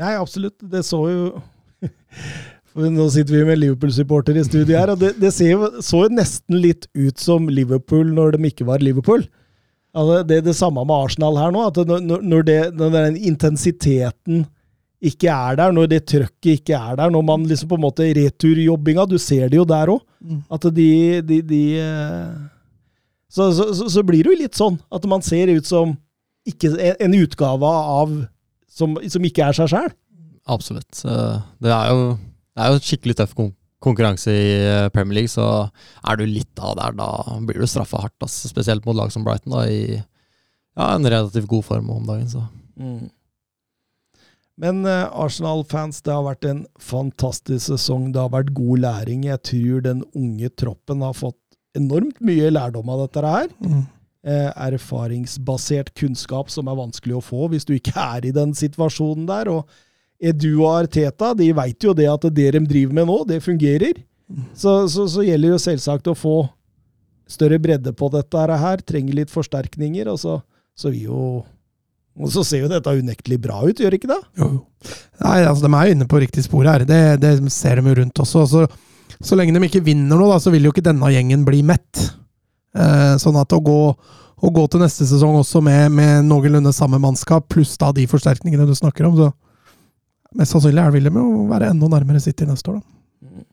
[0.00, 0.56] Nei, absolutt.
[0.72, 1.26] Det så jo
[2.74, 6.16] Nå sitter vi med Liverpool-supporter i studio her, og det, det ser jo, så jo
[6.16, 9.22] nesten litt ut som Liverpool når de ikke var Liverpool.
[9.94, 11.68] Altså, det er det samme med Arsenal her nå.
[11.68, 14.42] at Når, når, det, når den intensiteten
[15.04, 18.08] ikke er der, når det trøkket ikke er der, når man liksom på en måte
[18.16, 20.02] returjobbinga Du ser det jo der òg.
[20.50, 20.90] At de,
[21.22, 22.34] de, de eh,
[23.28, 25.94] så, så, så, så blir det jo litt sånn at man ser ut som
[26.48, 28.14] ikke, en, utgave av
[28.66, 29.90] som, som ikke er seg sjæl.
[30.50, 31.04] Absolutt.
[31.04, 32.16] Det er jo,
[32.54, 33.52] det er jo skikkelig tøff kon
[33.84, 35.68] konkurranse i eh, Premier League, så
[36.08, 37.08] er du litt av der, da
[37.44, 38.16] blir du straffa hardt.
[38.24, 38.38] Ass.
[38.48, 42.30] Spesielt mot lag som Brighton, da, i ja, en relativt god form om dagen.
[42.30, 42.46] Så.
[44.56, 48.08] Men uh, Arsenal-fans, det har vært en fantastisk sesong.
[48.14, 49.26] Det har vært god læring.
[49.28, 51.38] Jeg tror den unge troppen har fått
[51.78, 53.52] enormt mye lærdom av dette her.
[54.24, 59.26] Eh, erfaringsbasert kunnskap som er vanskelig å få hvis du ikke er i den situasjonen
[59.28, 59.50] der.
[59.52, 59.68] Og
[60.22, 64.02] Edu og Arteta de veit jo det at det de driver med nå, det fungerer.
[64.56, 66.36] Så, så, så gjelder jo selvsagt å få
[67.30, 68.84] større bredde på dette her.
[68.86, 70.08] Trenger litt forsterkninger.
[70.12, 70.38] Og så,
[70.78, 71.42] så vi jo
[72.14, 74.20] og så ser jo dette unektelig bra ut, gjør ikke det?
[74.38, 74.48] Jo.
[75.24, 76.84] Nei, altså, de er jo inne på riktig spor her.
[76.86, 78.44] Det, det ser de jo rundt også.
[78.46, 81.64] Så, så lenge de ikke vinner noe, da, så vil jo ikke denne gjengen bli
[81.66, 82.04] mett.
[82.78, 83.80] Eh, sånn at å gå,
[84.46, 88.68] å gå til neste sesong også med, med noenlunde samme mannskap, pluss da de forsterkningene
[88.70, 89.32] du snakker om, så
[90.38, 93.44] mest sannsynlig er de jo være enda nærmere City neste år, da.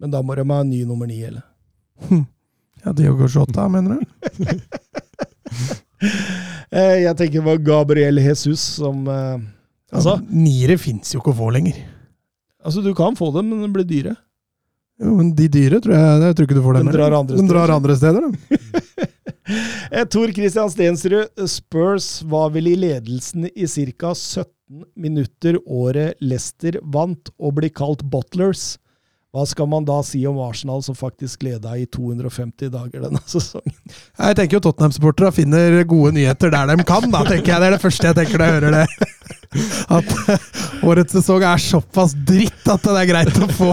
[0.00, 1.44] Men da må de ha en ny nummer ni, eller?
[2.84, 4.46] Ja, Diogo Jota, mener du?
[6.70, 9.40] Eh, jeg tenker på Gabriel Jesus som eh,
[9.90, 11.80] Altså, Niere fins jo ikke å få lenger.
[12.62, 14.14] altså, du kan få dem, men de blir dyre.
[15.02, 16.88] Jo, men de dyre tror jeg, jeg tror ikke du får dem.
[16.92, 17.50] De drar andre steder.
[17.50, 18.30] drar andre steder.
[18.30, 18.60] De.
[19.90, 24.12] Eh, Tor Christian Stensrud, Spurs var vel i ledelsen i ca.
[24.14, 24.46] 17
[24.94, 28.78] minutter året Leicester vant, og blir kalt Bottlers.
[29.30, 33.76] Hva skal man da si om Arsenal, som faktisk leda i 250 dager denne sesongen?
[34.18, 37.62] Jeg tenker jo Tottenham-supportere finner gode nyheter der de kan, da, tenker jeg.
[37.62, 39.20] Det er det første jeg tenker når jeg hører det.
[39.90, 40.48] At eh,
[40.86, 43.70] årets sesong er såpass dritt at det er greit å få,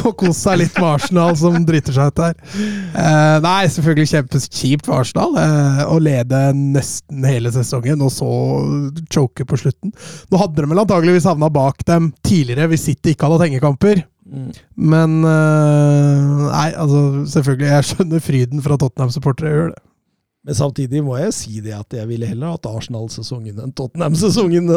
[0.00, 2.40] få kose seg litt med Arsenal, som driter seg ut der.
[2.56, 8.32] Eh, nei, selvfølgelig kjempekjipt for Arsenal eh, å lede nesten hele sesongen, og så
[9.12, 9.92] choke på slutten.
[10.32, 14.62] Nå hadde de vel antageligvis havna bak dem tidligere hvis City ikke hadde hatt hengekamper.
[14.76, 17.02] Men eh, Nei, altså,
[17.34, 17.68] selvfølgelig.
[17.72, 19.52] Jeg skjønner fryden fra Tottenham-supportere.
[19.56, 19.82] Gjør det.
[20.46, 24.70] Men samtidig må jeg si det at jeg ville heller hatt Arsenal-sesongen enn Tottenham-sesongen.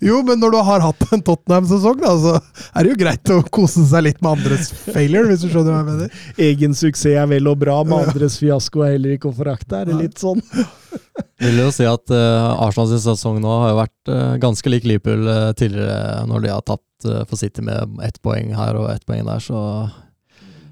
[0.00, 2.32] Jo, men når du har hatt en Tottenham-sesong, da, så
[2.74, 5.80] er det jo greit å kose seg litt med andres failure, hvis du skjønner hva
[5.80, 6.24] jeg mener.
[6.48, 9.80] Egen suksess er vel og bra, med andres fiasko er heller ikke å forakte.
[9.80, 10.42] Er det litt sånn?
[11.40, 15.24] Vil jo si at uh, Arsenals sesong nå har jo vært uh, ganske lik Liverpool
[15.30, 19.06] uh, tidligere, når de har tatt uh, for City med ett poeng her og ett
[19.08, 19.60] poeng der, så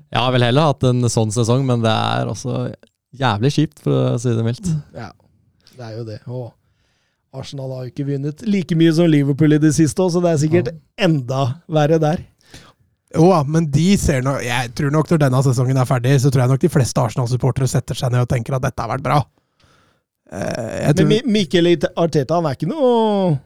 [0.08, 2.68] Jeg har vel heller hatt en sånn sesong, men det er også
[3.16, 4.68] jævlig kjipt, for å si det mildt.
[4.94, 5.10] Ja,
[5.76, 6.18] det er jo det.
[6.26, 6.52] Og
[7.38, 10.42] Arsenal har jo ikke vunnet like mye som Liverpool i det siste så det er
[10.42, 10.68] sikkert
[10.98, 12.22] enda verre der.
[13.16, 16.42] Jo men de ser nok Jeg tror nok når denne sesongen er ferdig, så tror
[16.44, 19.22] jeg nok de fleste Arsenal-supportere setter seg ned og tenker at dette har vært bra.
[20.32, 23.38] Eh, jeg tror, Men Mi- Mikkel Arteta han er ikke noe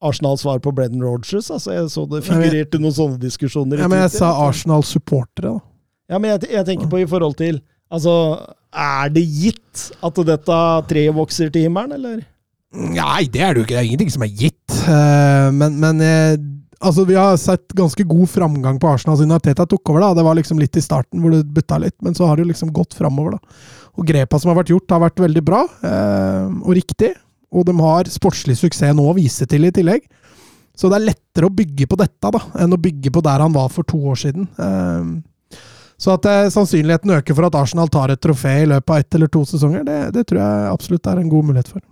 [0.00, 1.50] Arsenal-svar på Brendan Rogers.
[1.50, 3.80] Altså, jeg så det figurerte noen sånne diskusjoner.
[3.82, 5.60] ja, men jeg sa Arsenal-supportere, da.
[6.08, 7.58] Ja, men jeg, jeg tenker på i forhold til
[7.94, 8.14] Altså,
[8.74, 10.58] er det gitt at dette
[10.90, 12.26] treet vokser til himmelen, eller?
[12.76, 13.74] Nei, det er det jo ikke.
[13.74, 14.74] Det er ingenting som er gitt.
[14.84, 16.34] Eh, men, men eh,
[16.84, 20.04] altså, vi har sett ganske god framgang på Arsenal siden Arteta tok over.
[20.04, 20.12] da.
[20.18, 22.74] Det var liksom litt i starten hvor det butta litt, men så har det liksom
[22.76, 23.38] gått framover.
[23.38, 23.88] da.
[23.98, 27.14] Og grepa som har vært gjort, har vært veldig bra eh, og riktig.
[27.48, 30.04] Og de har sportslig suksess nå å vise til i tillegg.
[30.78, 33.56] Så det er lettere å bygge på dette da, enn å bygge på der han
[33.56, 34.44] var for to år siden.
[35.98, 38.98] Eh, så at eh, sannsynligheten øker for at Arsenal tar et trofé i løpet av
[39.02, 41.82] ett eller to sesonger, det, det tror jeg absolutt er en god mulighet for.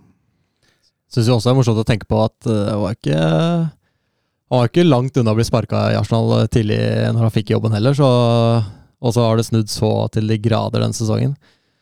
[1.11, 3.19] Syns også det er morsomt å tenke på at eh, det var ikke
[4.47, 6.79] han var ikke langt unna å bli sparka i Arsenal tidlig
[7.11, 8.07] når han fikk jobben heller, så,
[9.03, 11.33] og så har det snudd så til de grader den sesongen.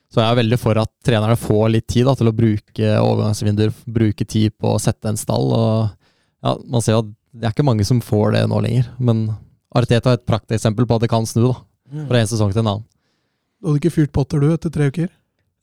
[0.10, 3.70] Så jeg er veldig for at trenerne får litt tid da, til å bruke overgangsvinduer,
[3.86, 5.54] bruke tid på å sette en stall.
[5.54, 5.94] og
[6.42, 9.28] ja, Man ser at det er ikke mange som får det nå lenger, men
[9.76, 11.50] Arteta er et prakteksempel på at det kan snu.
[11.52, 11.58] da.
[11.92, 12.86] Fra en sesong til en annen.
[13.62, 15.10] Du hadde ikke fyrt Potter du etter tre uker?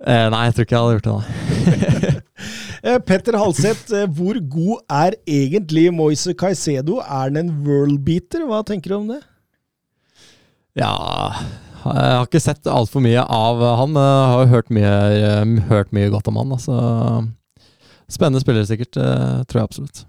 [0.03, 1.17] Eh, nei, jeg tror ikke jeg hadde gjort det.
[1.19, 2.19] nei.
[2.83, 6.97] Eh, Petter Halseth, eh, hvor god er egentlig Moise Caicedo?
[6.99, 8.43] Er han en worldbeater?
[8.49, 9.21] Hva tenker du om det?
[10.75, 10.91] Ja
[11.85, 15.95] Jeg har ikke sett altfor mye av han, men jeg har hørt mye, eh, hørt
[15.95, 16.57] mye godt om han.
[16.59, 16.81] Altså.
[18.11, 20.03] Spennende spiller sikkert, tror jeg absolutt.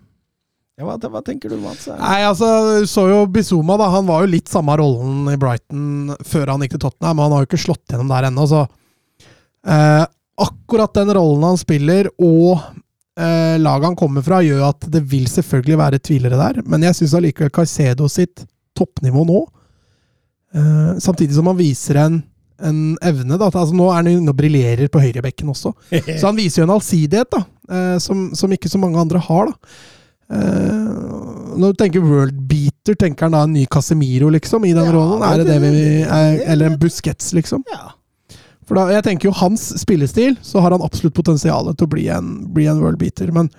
[0.74, 1.86] Ja, hva, hva tenker du, Mats?
[1.86, 2.48] Nei, altså,
[2.82, 3.92] du så jo Bizuma, da.
[3.94, 7.36] Han var jo litt samme rollen i Brighton før han gikk til Tottenham, men han
[7.36, 8.64] har jo ikke slått gjennom der ennå, så
[9.70, 10.06] eh,
[10.44, 12.58] Akkurat den rollen han spiller, og
[13.22, 16.98] eh, laget han kommer fra, gjør at det vil selvfølgelig være tvilere der, men jeg
[16.98, 18.42] syns allikevel Caicedo sitt
[18.74, 19.44] toppnivå nå,
[20.58, 22.18] eh, samtidig som han viser en,
[22.66, 25.76] en evne da, altså, Nå er han inne og briljerer på høyrebekken også,
[26.18, 29.54] så han viser jo en allsidighet da, eh, som, som ikke så mange andre har.
[29.54, 29.76] da.
[30.34, 34.88] Eh, når du tenker world beater, tenker han da en ny Casemiro, liksom, i den
[34.90, 35.26] Ja, rollen?
[35.26, 37.64] Er det det vi er, Eller en Busquets, liksom?
[37.72, 37.94] Ja.
[38.68, 42.08] For da, jeg tenker jo hans spillestil, så har han absolutt potensial til å bli
[42.14, 43.52] en, bli en world beater, men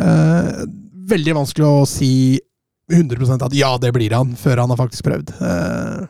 [0.00, 0.64] uh,
[1.08, 2.10] veldig vanskelig å si
[2.92, 5.32] 100% at ja, det blir han, før han har faktisk prøvd.
[5.38, 6.04] Uh,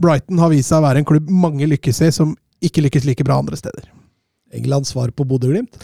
[0.00, 3.26] Brighton har vist seg å være en klubb mange lykkes i, som ikke lykkes like
[3.26, 3.88] bra andre steder.
[4.52, 5.80] Englands svar på Bodø-Glimt?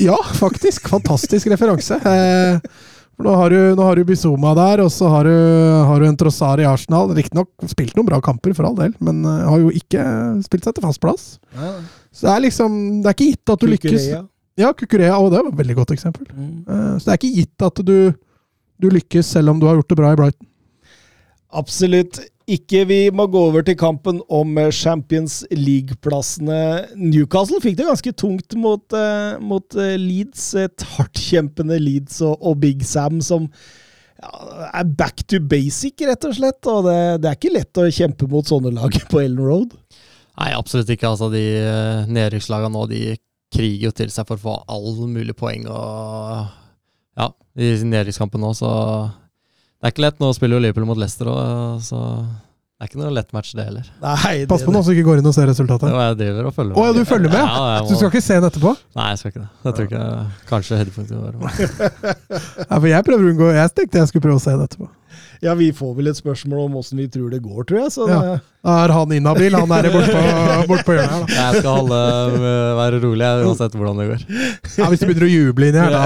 [0.00, 0.88] Ja, faktisk.
[0.88, 1.98] Fantastisk referanse.
[2.00, 2.58] Eh,
[3.22, 5.34] nå har du, nå har du Bizuma der, og så har du,
[5.86, 7.12] har du en Trossar i Arsenal.
[7.14, 10.04] Riktignok spilt noen bra kamper, for all del, men eh, har jo ikke
[10.46, 11.26] spilt seg til fast plass.
[12.12, 13.92] Så det er liksom Det er ikke gitt at du lykkes.
[13.92, 14.22] Kukureya.
[14.60, 16.26] Ja, Kukurea, og det var et veldig godt eksempel.
[16.32, 16.64] Mm.
[16.68, 17.96] Eh, Så det er ikke gitt at du,
[18.82, 20.48] du lykkes, selv om du har gjort det bra i Brighton.
[21.52, 22.84] Absolutt ikke.
[22.88, 26.58] Vi må gå over til kampen om eh, Champions League-plassene.
[26.98, 30.52] Newcastle fikk det ganske tungt mot, eh, mot eh, Leeds.
[30.62, 33.48] Et hardtkjempende Leeds og, og Big Sam som
[34.22, 34.32] ja,
[34.72, 36.70] er back to basic, rett og slett.
[36.70, 39.76] Og det, det er ikke lett å kjempe mot sånne lag på Ellen Road.
[40.40, 41.12] Nei, absolutt ikke.
[41.12, 41.44] Altså, de
[42.08, 43.04] nedrykkslagene nå, de
[43.52, 46.58] kriger jo til seg for å få all mulig poeng og
[47.12, 47.26] Ja,
[47.60, 48.70] i nedrykkskampen nå, så
[49.82, 50.20] Det er ikke lett.
[50.22, 51.98] Nå spiller jo Liverpool mot Leicester òg, så
[52.82, 53.88] det er ikke noe lett match, det heller.
[54.02, 55.90] Nei, det, Pass på nå så du ikke går inn og ser resultatet.
[55.90, 57.42] Jo, jeg driver og følger Å ja, du følger med?
[57.42, 57.90] Ja, må...
[57.90, 58.72] Du skal ikke se den etterpå?
[58.98, 59.50] Nei, jeg skal ikke det.
[59.62, 61.38] Jeg tror ikke Kanskje høydepunktet var
[62.72, 64.90] Ja, for jeg prøver å unngå Jeg tenkte jeg skulle prøve å se den etterpå.
[65.46, 67.94] Ja, vi får vel et spørsmål om åssen vi tror det går, tror jeg.
[67.94, 68.20] Så Ja.
[68.34, 68.36] det,
[68.74, 69.56] er han inhabil.
[69.58, 71.38] Han er borte på, bort på hjørnet her, da.
[71.38, 72.04] Jeg skal holde,
[72.38, 74.22] øh, være rolig jeg, uansett hvordan det går.
[74.78, 76.04] Ja, hvis du begynner å juble inni her, da,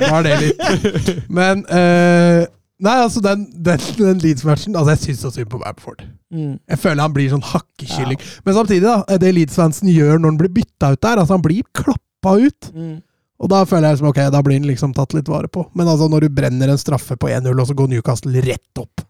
[0.00, 2.48] da er det litt Men eh,
[2.82, 6.02] Nei, altså, den, den, den Leeds-matchen Altså, jeg syns så synd på Bamford.
[6.34, 6.56] mm.
[6.72, 8.18] Jeg føler han blir sånn hakkekylling.
[8.46, 11.62] Men samtidig, da, det Leeds-fansen gjør når han blir bytta ut der Altså, han blir
[11.78, 12.72] klappa ut.
[12.74, 12.96] Mm.
[13.42, 15.64] Og da føler jeg som ok, da blir han liksom tatt litt vare på.
[15.78, 19.06] Men altså, når du brenner en straffe på 1-0, og så går Newcastle rett opp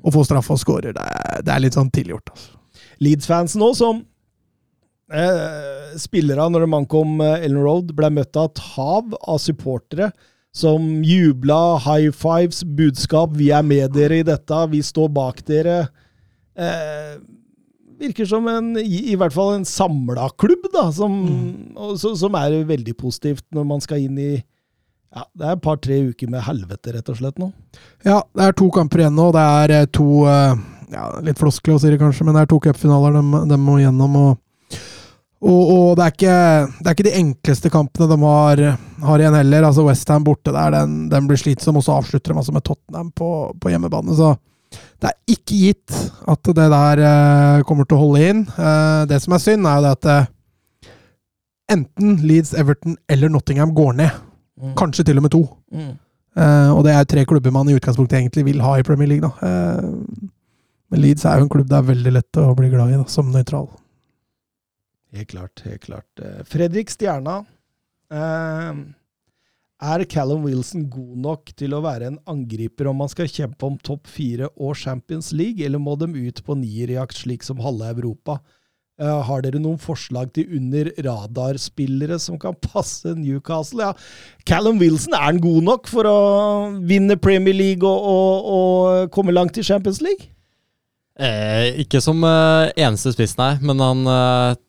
[0.00, 2.32] og får straffe og skårer, det er, det er litt sånn tilgjort.
[2.32, 2.56] Altså.
[3.04, 4.00] Leeds-fansen òg, som
[5.12, 10.08] eh, spillere når de ankom eh, Ellen Road, ble møtt av et hav av supportere
[10.52, 15.88] som jubla, high fives, budskap 'vi er med dere i dette', 'vi står bak dere'.
[16.56, 17.18] Eh,
[18.00, 21.12] virker som en, i, i hvert fall en samla klubb, da, som,
[21.76, 24.32] og, så, som er veldig positivt når man skal inn i
[25.10, 27.50] ja, Det er et par-tre uker med helvete, rett og slett, nå.
[28.06, 29.32] Ja, det er to kamper igjen nå.
[29.34, 30.60] Det er eh, to eh,
[30.94, 33.80] ja, Litt floskelig å si det, kanskje, men det er to cupfinaler de, de må
[33.82, 34.14] gjennom.
[34.20, 34.38] Og,
[35.40, 36.36] og, og det, er ikke,
[36.80, 38.60] det er ikke de enkleste kampene de har,
[39.06, 39.64] har igjen heller.
[39.70, 43.08] Altså Westham borte der, den, den blir slitsom, og så avslutter de altså med Tottenham
[43.16, 44.16] på, på hjemmebane.
[44.18, 44.34] Så
[45.00, 45.96] det er ikke gitt
[46.28, 48.42] at det der eh, kommer til å holde inn.
[48.52, 50.28] Eh, det som er synd, er jo det at eh,
[51.72, 54.20] enten Leeds, Everton eller Nottingham går ned.
[54.76, 55.40] Kanskje til og med to.
[55.72, 55.94] Mm.
[56.36, 59.24] Eh, og det er tre klubber man i utgangspunktet egentlig vil ha i Premier League.
[59.24, 59.32] Da.
[59.40, 60.28] Eh,
[60.92, 63.06] Men Leeds er jo en klubb det er veldig lett å bli glad i, da,
[63.08, 63.70] som nøytral.
[65.12, 66.22] Helt klart, helt klart.
[66.22, 67.40] Eh, Fredrik Stjerna.
[68.12, 68.80] Eh,
[69.80, 73.78] er Callum Wilson god nok til å være en angriper om man skal kjempe om
[73.80, 78.38] topp fire og Champions League, eller må de ut på nierjakt slik som halve Europa?
[79.00, 83.88] Eh, har dere noen forslag til under radar-spillere som kan passe Newcastle?
[83.88, 83.94] Ja,
[84.44, 86.18] Callum Wilson, er han god nok for å
[86.84, 90.28] vinne Premier League og, og, og komme langt i Champions League?
[91.20, 94.60] Eh, ikke som eh, eneste spiss, nei, men han, eh,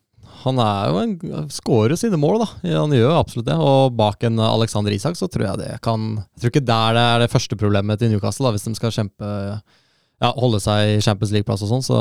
[0.42, 2.48] han er jo en skårer sine mål, da.
[2.78, 3.56] Han gjør absolutt det.
[3.58, 7.04] Og bak en Alexander Isak så tror jeg det kan Jeg tror ikke der det
[7.06, 9.30] er det første problemet til Newcastle, da, hvis de skal kjempe
[10.22, 12.00] Ja, holde seg i Champions League-plass og sånn, så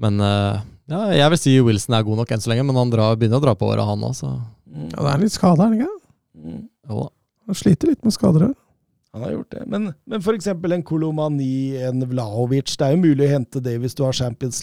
[0.00, 2.90] Men eh, ja, jeg vil si Wilson er god nok enn så lenge, men han
[2.90, 5.74] drar, begynner å dra på året, han òg, så Ja, det er litt skade, er
[5.74, 5.94] det ikke?
[6.40, 6.64] Mm.
[6.90, 7.08] jo da.
[7.50, 8.56] Han sliter litt med skader her.
[9.14, 9.64] Han har gjort det.
[9.66, 13.74] Men, men for eksempel en Kolomani, en Vlaovic, det er jo mulig å hente det
[13.82, 14.62] hvis du har Champions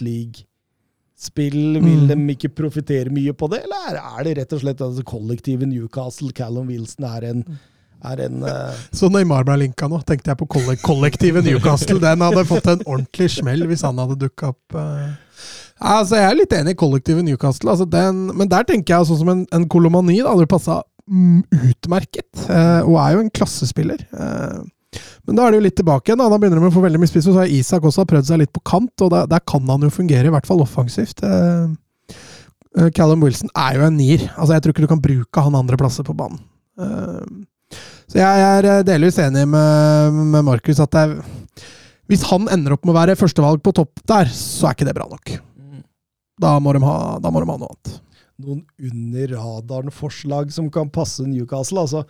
[1.17, 1.81] League-spill.
[1.81, 2.07] Vil Mm.
[2.27, 6.31] de ikke profitere mye på det, eller er, det rett og slett altså, kollektivet Newcastle,
[6.31, 7.43] Callum Wilson, er en,
[8.05, 8.73] er en uh...
[8.93, 11.99] Så Neymar ble linka nå, tenkte jeg på kollek kollektivet Newcastle.
[11.99, 14.75] Den hadde fått en ordentlig smell hvis han hadde dukka opp.
[14.75, 15.15] Uh...
[15.79, 19.19] Altså, Jeg er litt enig i kollektivet Newcastle, altså den, men der tenker jeg sånn
[19.19, 22.31] som en, en kolomani Det hadde passa mm, utmerket.
[22.49, 24.01] uh, og er jo en klassespiller.
[24.13, 24.57] Eh,
[25.27, 26.21] men da er det jo litt tilbake igjen.
[26.21, 27.27] da, Da begynner de å få veldig mye spiss.
[27.27, 29.83] og Så har Isak også prøvd seg litt på kant, og der, der kan han
[29.85, 31.23] jo fungere, i hvert fall offensivt.
[31.23, 31.67] Eh,
[32.79, 34.27] eh, Callum Wilson er jo en nier.
[34.37, 36.39] Altså, Jeg tror ikke du kan bruke han andre plasser på banen.
[36.79, 41.17] Eh, så jeg er delvis enig med, med Markus at det er,
[42.07, 44.95] hvis han ender opp med å være førstevalg på topp der, så er ikke det
[44.95, 45.33] bra nok.
[46.39, 47.97] Da må de ha, da må de ha noe annet.
[48.37, 51.83] noen under radaren-forslag som kan passe Newcastle.
[51.83, 52.05] Altså,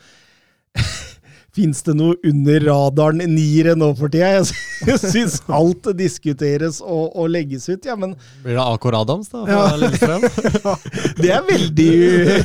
[1.57, 4.43] Fins det noe under radaren-niere nå for tida?
[4.87, 9.41] Jeg syns alt diskuteres og, og legges ut, ja, men Blir det Akor Adams, da?
[9.49, 9.63] Ja.
[11.21, 11.93] Det er veldig,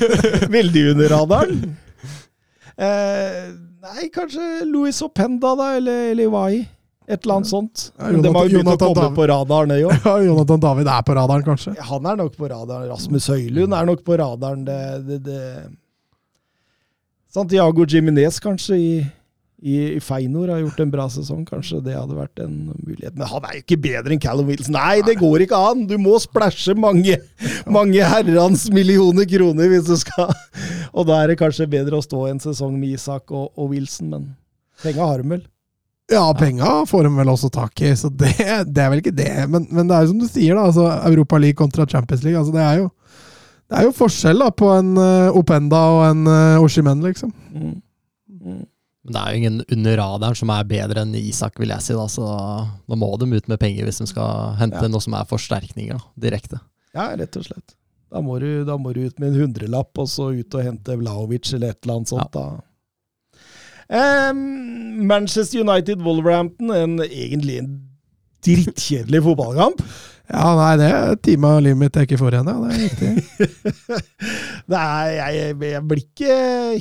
[0.56, 1.64] veldig under radaren.
[2.72, 3.42] Eh,
[3.84, 6.62] nei, kanskje Louis Openda, da, eller, eller Iwai.
[7.10, 7.84] Et eller annet sånt.
[7.98, 9.16] Ja, Jonathan, de har jo begynt å komme David.
[9.18, 9.92] på radaren, det jo.
[9.92, 11.74] Ja, Jonathan David er på radaren, kanskje.
[11.90, 12.88] Han er nok på radaren.
[12.94, 14.62] Rasmus Høylund er nok på radaren.
[14.64, 15.42] Det, det, det.
[17.32, 18.92] Santiago Jiminez kanskje i,
[19.62, 21.46] i, i Feinor har gjort en bra sesong.
[21.48, 23.14] Kanskje det hadde vært en mulighet.
[23.16, 24.76] Men han er jo ikke bedre enn Callum Wilson.
[24.76, 25.86] Nei, det går ikke an!
[25.88, 27.16] Du må splæsje mange,
[27.64, 30.28] mange herrens millioner kroner hvis du skal
[30.92, 34.12] Og da er det kanskje bedre å stå en sesong med Isak og, og Wilson,
[34.12, 34.28] men
[34.84, 35.46] penga har de vel.
[36.12, 38.34] Ja, penga får de vel også tak i, så det,
[38.68, 39.32] det er vel ikke det.
[39.48, 40.66] Men, men det er jo som du sier, da.
[40.68, 42.36] altså Europa League kontra Champions League.
[42.36, 42.90] altså Det er jo,
[43.72, 47.32] det er jo forskjell da på en uh, Openda og en uh, Oshimen, liksom.
[47.54, 47.78] Mm.
[48.42, 48.62] Mm.
[49.02, 51.94] Men det er jo ingen under radaren som er bedre enn Isak, vil jeg si.
[51.96, 52.26] da, så
[52.86, 54.90] Da må de ut med penger hvis de skal hente Ja.
[54.92, 56.60] noe som er forsterkninger da, direkte.
[56.94, 57.74] Ja, rett og slett.
[58.12, 60.98] Da må, du, da må du ut med en hundrelapp, og så ut og hente
[61.00, 62.36] Vlaovic eller et eller annet sånt.
[62.36, 62.44] da.
[63.88, 67.72] Um, Manchester United Wolverhampton, en, egentlig en
[68.44, 69.80] drittkjedelig fotballkamp.
[70.30, 72.58] Ja, nei, det er time av livet mitt jeg ikke får igjen, ja.
[72.62, 73.10] Det er riktig.
[74.72, 76.36] Er, jeg, jeg blir ikke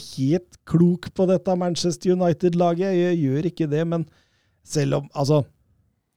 [0.05, 2.93] helt klok på dette Manchester United-laget.
[2.95, 4.05] Jeg gjør ikke det, men
[4.63, 5.41] selv om Altså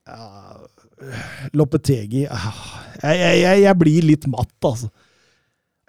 [0.05, 0.27] ja,
[1.57, 2.61] Loppetegi ah,
[3.01, 4.91] jeg, jeg, jeg blir litt matt, altså.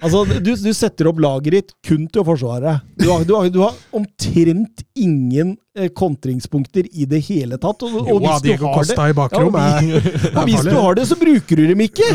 [0.05, 2.75] Altså, du, du setter opp laget ditt kun til å forsvare.
[3.01, 7.87] Du har, du har, du har omtrent ingen eh, kontringspunkter i det hele tatt.
[7.87, 8.99] Og, og hvis du har det,
[9.33, 12.11] Ja, er, og hvis du har det, så bruker du dem ikke!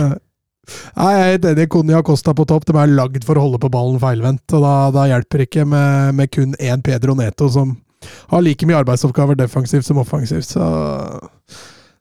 [0.94, 1.68] Nei, jeg er helt enig.
[1.74, 2.68] Konya Costa på topp.
[2.70, 4.46] De er lagd for å holde på ballen feilvendt.
[4.54, 7.74] og Da, da hjelper det ikke med, med kun én Pedro Neto, som
[8.30, 10.54] har like mye arbeidsoppgaver defensivt som offensivt.
[10.54, 10.70] Så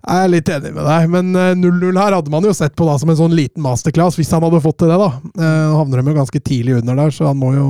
[0.01, 1.09] jeg er litt enig med deg.
[1.13, 4.17] Men eh, 0-0 her hadde man jo sett på da som en sånn liten masterclass,
[4.21, 5.01] hvis han hadde fått til det.
[5.01, 5.11] da.
[5.37, 7.69] Eh, havner de jo ganske tidlig under der, så han må jo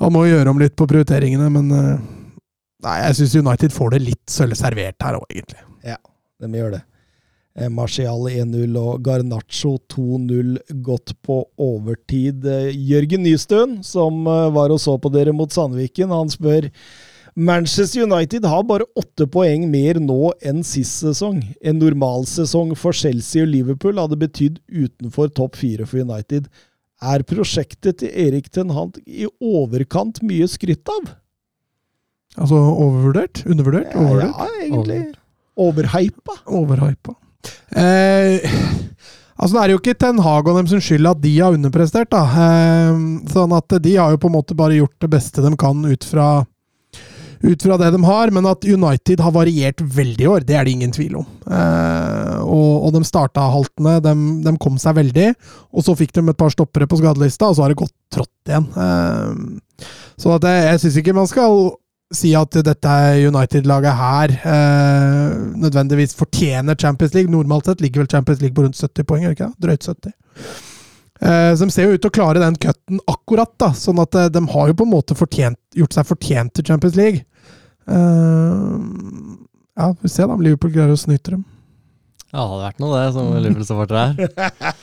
[0.00, 1.50] han må gjøre om litt på prioriteringene.
[1.54, 2.08] Men eh,
[2.86, 5.62] nei, jeg syns United får det litt sølv servert her òg, egentlig.
[5.86, 6.00] Ja,
[6.42, 6.82] De gjør det.
[7.54, 12.42] Eh, Martial 1-0 og Garnaccio 2-0 gått på overtid.
[12.50, 16.66] Eh, Jørgen Nystuen, som eh, var og så på dere mot Sandviken, han spør
[17.36, 21.40] Manchester United har bare åtte poeng mer nå enn sist sesong.
[21.66, 26.46] En normalsesong for Chelsea og Liverpool hadde betydd utenfor topp fire for United.
[27.02, 31.10] Er prosjektet til Erik Ten Hant i overkant mye skrytt av?
[32.38, 33.42] Altså overvurdert?
[33.50, 33.90] Undervurdert?
[33.90, 34.38] Ja, Overvurdert?
[34.38, 35.00] ja egentlig.
[35.58, 36.38] Overhypa?
[36.46, 37.12] Overhypa.
[37.76, 38.46] Eh,
[39.36, 42.10] altså, det er jo ikke Ten Hag og dem sin skyld at de har underprestert,
[42.14, 42.24] da.
[42.46, 45.82] Eh, sånn at de har jo på en måte bare gjort det beste de kan
[45.84, 46.28] ut fra
[47.44, 50.66] ut fra det de har, men at United har variert veldig i år, det er
[50.66, 51.28] det ingen tvil om.
[51.44, 54.14] Eh, og, og de starta haltende, de,
[54.46, 55.30] de, kom seg veldig,
[55.74, 58.50] og så fikk de et par stoppere på skadelista, og så har det gått trått
[58.50, 58.68] igjen.
[58.74, 59.88] Eh,
[60.20, 61.74] så jeg, jeg syns ikke man skal
[62.14, 62.92] si at dette
[63.26, 67.32] United-laget her eh, nødvendigvis fortjener Champions League.
[67.32, 70.14] Normalt sett ligger vel Champions League på rundt 70 poeng, ikke Drøyt 70.
[71.20, 73.70] Eh, så de ser jo ut til å klare den cutten akkurat, da.
[73.76, 76.98] Sånn at eh, de har jo på en måte fortjent, gjort seg fortjent til Champions
[76.98, 77.24] League.
[77.88, 78.78] Uh,
[79.74, 81.44] ja, vi ser da om Liverpool greier å snyte dem.
[82.34, 84.14] Ja, det hadde vært noe, det, som Liverpool-supporter er.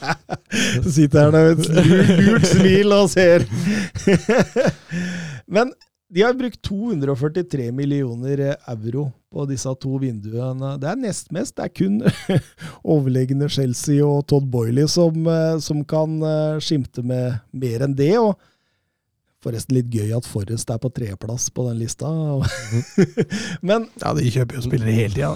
[0.95, 3.43] Sitter her med et lurt smil og ser.
[5.55, 5.73] Men
[6.11, 10.73] de har brukt 243 millioner euro på disse to vinduene.
[10.79, 11.55] Det er nest mest.
[11.55, 11.99] Det er kun
[12.95, 18.13] overlegne Chelsea og Todd Boiley som, eh, som, kan eh, skimte med mer enn det.
[18.19, 18.35] og
[19.41, 22.09] Forresten litt gøy at Forrest er på tredjeplass på den lista.
[23.67, 25.33] men, ja, de kjøper jo spillere hele tida.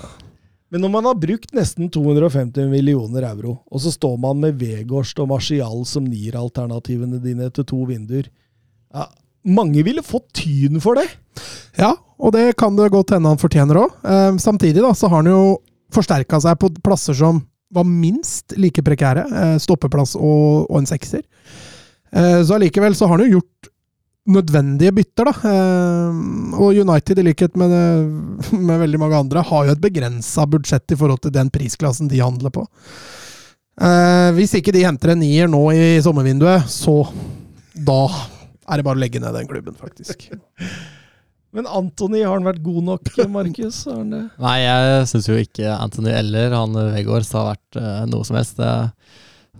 [0.73, 5.19] Men når man har brukt nesten 250 millioner euro, og så står man med Vegårst
[5.23, 8.27] og Martial som nier-alternativene dine til to vinduer
[8.95, 9.05] ja,
[9.45, 11.05] mange ville fått tyn for det.
[11.79, 13.93] Ja, og det kan det godt hende han fortjener òg.
[14.07, 15.41] Eh, samtidig da, så har han jo
[15.93, 17.43] forsterka seg på plasser som
[17.75, 19.25] var minst like prekære.
[19.25, 21.23] Eh, stoppeplass og, og en sekser.
[22.15, 23.71] Eh, så allikevel så har han jo gjort
[24.25, 25.51] nødvendige bytter, da.
[25.51, 30.47] Eh, og United, i likhet med, det, med veldig mange andre, har jo et begrensa
[30.49, 32.65] budsjett i forhold til den prisklassen de handler på.
[33.75, 37.01] Eh, hvis ikke de henter en nier nå i sommervinduet, så
[37.75, 38.01] da
[38.65, 40.29] er det bare å legge ned den klubben, faktisk.
[41.55, 43.85] Men Antony, har han vært god nok, Markus?
[43.87, 48.59] Nei, jeg syns jo ikke Anthony eller han Vegårs har vært uh, noe som helst.
[48.59, 48.89] Jeg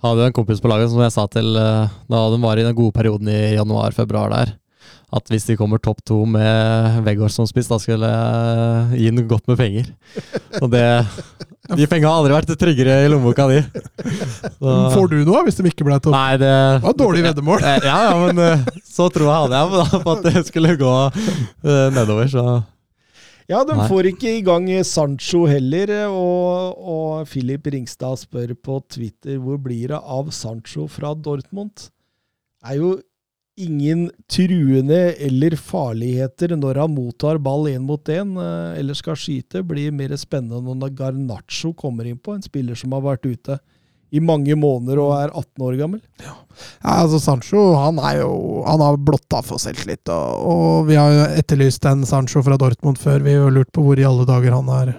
[0.09, 2.65] hadde jo en kompis på laget som jeg sa til uh, da de var i
[2.67, 4.53] den gode perioden i januar-februar der,
[5.15, 9.27] at hvis de kommer topp to med Vegårs som spiss, da skulle jeg gi den
[9.29, 9.89] godt med penger.
[10.63, 10.85] Og det
[11.75, 13.61] De penga har aldri vært tryggere i lommeboka di.
[14.59, 16.13] Får du noe hvis de ikke ble topp?
[16.13, 17.65] Nei, det, det var dårlig veddemål.
[17.65, 22.29] Ja, ja, men så tror jeg hadde jeg på at det skulle gå eh, nedover,
[22.29, 22.45] så
[23.51, 23.87] ja, de Nei.
[23.89, 29.93] får ikke i gang Sancho heller, og, og Filip Ringstad spør på Twitter hvor blir
[29.93, 31.89] det av Sancho fra Dortmund?
[32.61, 32.95] Det er jo
[33.55, 39.63] ingen truende eller farligheter når han mottar ball én mot én eh, eller skal skyte.
[39.63, 43.59] Blir mer spennende når Garnaccio kommer inn på, en spiller som har vært ute
[44.13, 46.01] i mange måneder og er 18 år gammel.
[46.23, 46.35] Ja,
[46.83, 51.11] ja altså Sancho han er jo Han har blotta for selvtillit, og, og vi har
[51.11, 53.25] jo etterlyst en Sancho fra Dortmund før.
[53.25, 54.95] Vi har lurt på hvor i alle dager han er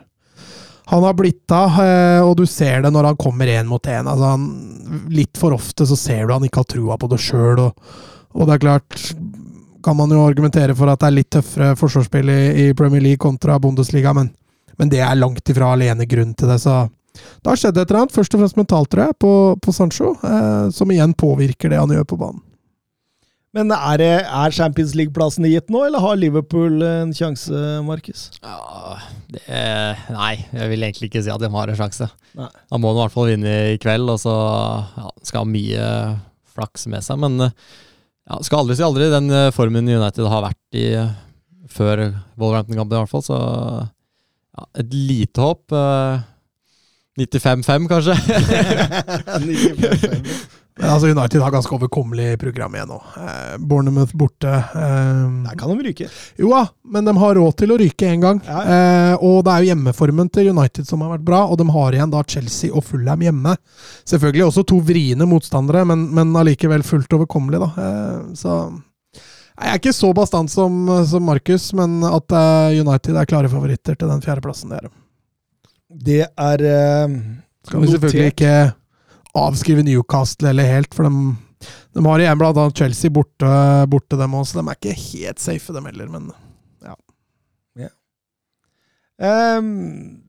[0.89, 4.07] han har blitt av, eh, og du ser det når han kommer én mot én.
[4.07, 4.37] Altså
[5.11, 7.59] litt for ofte så ser du han ikke har trua på det sjøl.
[7.65, 7.89] Og,
[8.37, 9.01] og, det er klart
[9.83, 13.23] kan man jo argumentere for at det er litt tøffere forsvarsspill i, i Premier League
[13.23, 14.31] kontra Bundesliga, men,
[14.79, 16.61] men det er langt ifra alene grunn til det.
[16.63, 16.85] så
[17.17, 20.13] det har skjedd et eller annet, først og fremst mentalt, tror jeg, på, på Sancho,
[20.27, 22.43] eh, som igjen påvirker det han gjør på banen.
[23.57, 27.57] Men er, det, er Champions League-plassen gitt nå, eller har Liverpool en sjanse,
[27.87, 28.27] Markus?
[28.45, 28.99] Ja,
[30.13, 32.11] nei, jeg vil egentlig ikke si at de har en sjanse.
[32.37, 32.51] Nei.
[32.53, 34.35] Da må de i hvert fall vinne i kveld, og så
[34.99, 35.89] ja, skal ha mye
[36.53, 37.23] flaks med seg.
[37.23, 39.09] Men ja, skal aldri si aldri.
[39.15, 40.87] Den eh, formen United har vært i
[41.73, 42.03] før
[42.37, 43.39] Wolverhampton-kampen, i hvert fall, så
[44.57, 45.65] ja, et lite håp.
[45.73, 46.21] Uh,
[47.17, 48.15] 95-5, kanskje?
[49.41, 50.47] 95-5.
[50.77, 52.99] Men altså United har ganske overkommelig program igjen nå.
[53.17, 54.51] Eh, Bournemouth borte.
[54.53, 56.09] Eh, Der kan de ryke.
[56.37, 58.43] Jo da, men de har råd til å ryke én gang.
[58.45, 58.59] Ja.
[58.61, 61.97] Eh, og det er jo hjemmeformen til United som har vært bra, og de har
[61.97, 63.57] igjen da Chelsea og Fulham hjemme.
[64.05, 67.71] Selvfølgelig også to vriene motstandere, men, men allikevel fullt overkommelig, da.
[67.87, 68.59] Eh, så
[69.57, 70.77] jeg er ikke så bastant som,
[71.09, 74.69] som Markus, men at eh, United er klare favoritter til den fjerdeplassen.
[74.77, 74.97] Det er de.
[75.97, 77.17] Det er uh,
[77.67, 78.55] Skal vi selvfølgelig ikke
[79.37, 81.33] avskrive Newcastle eller helt, for de,
[81.97, 83.49] de har igjen annet Chelsea borte,
[83.93, 84.61] borte dem også.
[84.61, 86.31] De er ikke helt safe, dem heller, men
[86.85, 86.95] ja.
[87.81, 89.59] Yeah.
[89.59, 90.23] Um,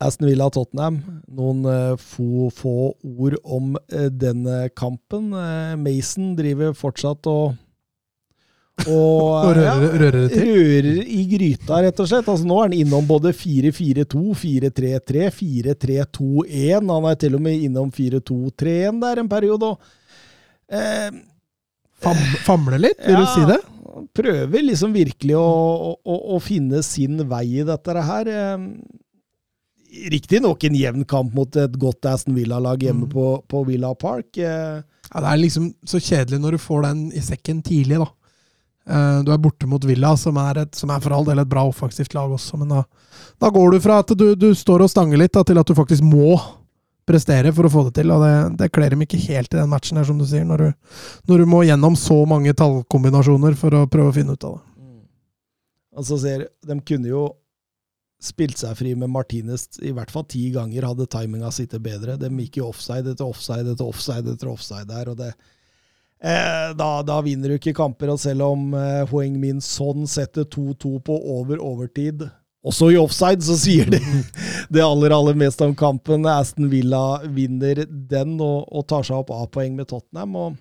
[0.00, 1.00] Aston Villa-Tottenham.
[1.36, 5.32] Noen uh, få, få, ord om uh, denne kampen.
[5.36, 7.58] Uh, Mason driver fortsatt og
[8.96, 12.28] og, rører, ja, rører, rører, i gryta, rett og slett.
[12.28, 16.92] Altså, nå er han innom både 4-4-2, 4-3-3, 4-3-2-1.
[16.94, 19.74] Han er til og med innom 4-2-3-1 der en periode.
[20.70, 21.10] Eh,
[22.00, 22.16] Fam,
[22.46, 23.58] famle litt, vil ja, du si det?
[24.16, 25.48] Prøver liksom virkelig å,
[26.00, 28.30] å, å, finne sin vei i dette her.
[28.32, 28.62] Eh,
[30.10, 33.12] Riktignok en jevn kamp mot et godt Aston Villa-lag hjemme mm.
[33.12, 34.38] på, på, Villa Park.
[34.38, 38.08] Eh, ja, Det er liksom så kjedelig når du får den i sekken tidlig, da.
[38.90, 41.50] Eh, du er borte mot Villa, som er, et, som er for all del et
[41.50, 42.84] bra offensivt lag også, men da,
[43.42, 45.76] da går du fra at du, du står og stanger litt, da, til at du
[45.78, 46.38] faktisk må
[47.06, 48.10] prestere for å få det til.
[48.14, 48.32] og Det,
[48.62, 50.96] det kler dem ikke helt i den matchen, her, som du sier, når du,
[51.30, 54.66] når du må gjennom så mange tallkombinasjoner for å prøve å finne ut av det.
[56.00, 57.24] Altså, ser, de kunne jo
[58.20, 62.18] spilt seg fri med Martinez i hvert fall ti ganger, hadde timinga sittet bedre.
[62.20, 65.32] De gikk jo offside etter offside etter offside etter offside der, og det
[66.22, 68.12] eh, da, da, vinner du ikke kamper.
[68.14, 72.26] Og selv om eh, Hoeng Min Son setter 2-2 på over overtid,
[72.60, 74.02] også i offside, så sier det
[74.74, 76.26] det aller, aller meste om kampen.
[76.28, 80.36] Aston Villa vinner den og, og tar seg opp A-poeng med Tottenham.
[80.36, 80.58] Og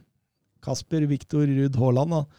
[0.63, 2.29] Kasper Viktor Ruud Haaland har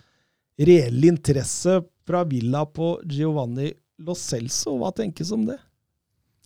[0.60, 3.72] reell interesse fra Villa på Giovanni
[4.04, 4.78] Lo Celso.
[4.80, 5.58] Hva tenkes om det?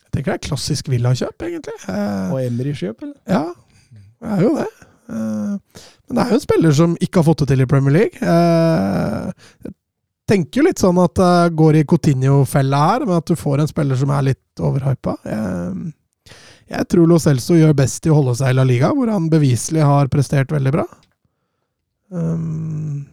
[0.05, 1.77] Jeg tenker det er klassisk Villa-kjøp, egentlig.
[1.91, 3.17] Eh, og Emry-kjøp, eller?
[3.31, 3.47] Ja,
[3.95, 4.69] det er jo det.
[5.09, 7.97] Eh, men det er jo en spiller som ikke har fått det til i Premier
[7.97, 8.19] League.
[8.21, 9.75] Jeg
[10.29, 13.71] tenker jo litt sånn at det går i Coutinho-fella her, men at du får en
[13.71, 15.17] spiller som er litt overhypa.
[15.29, 15.95] Jeg,
[16.75, 19.31] jeg tror Lo Celso gjør best i å holde seg i La Liga, hvor han
[19.33, 20.87] beviselig har prestert veldig bra.
[22.15, 23.05] Um,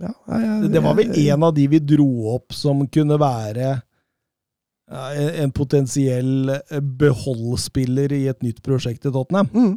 [0.00, 3.76] ja, jeg, det var vel en av de vi dro opp som kunne være
[4.90, 9.46] en potensiell eh, beholdspiller i et nytt prosjekt i Tottenham.
[9.54, 9.76] Mm.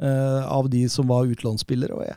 [0.00, 1.92] Uh, av de som var utlånsspillere.
[1.92, 2.16] Og jeg,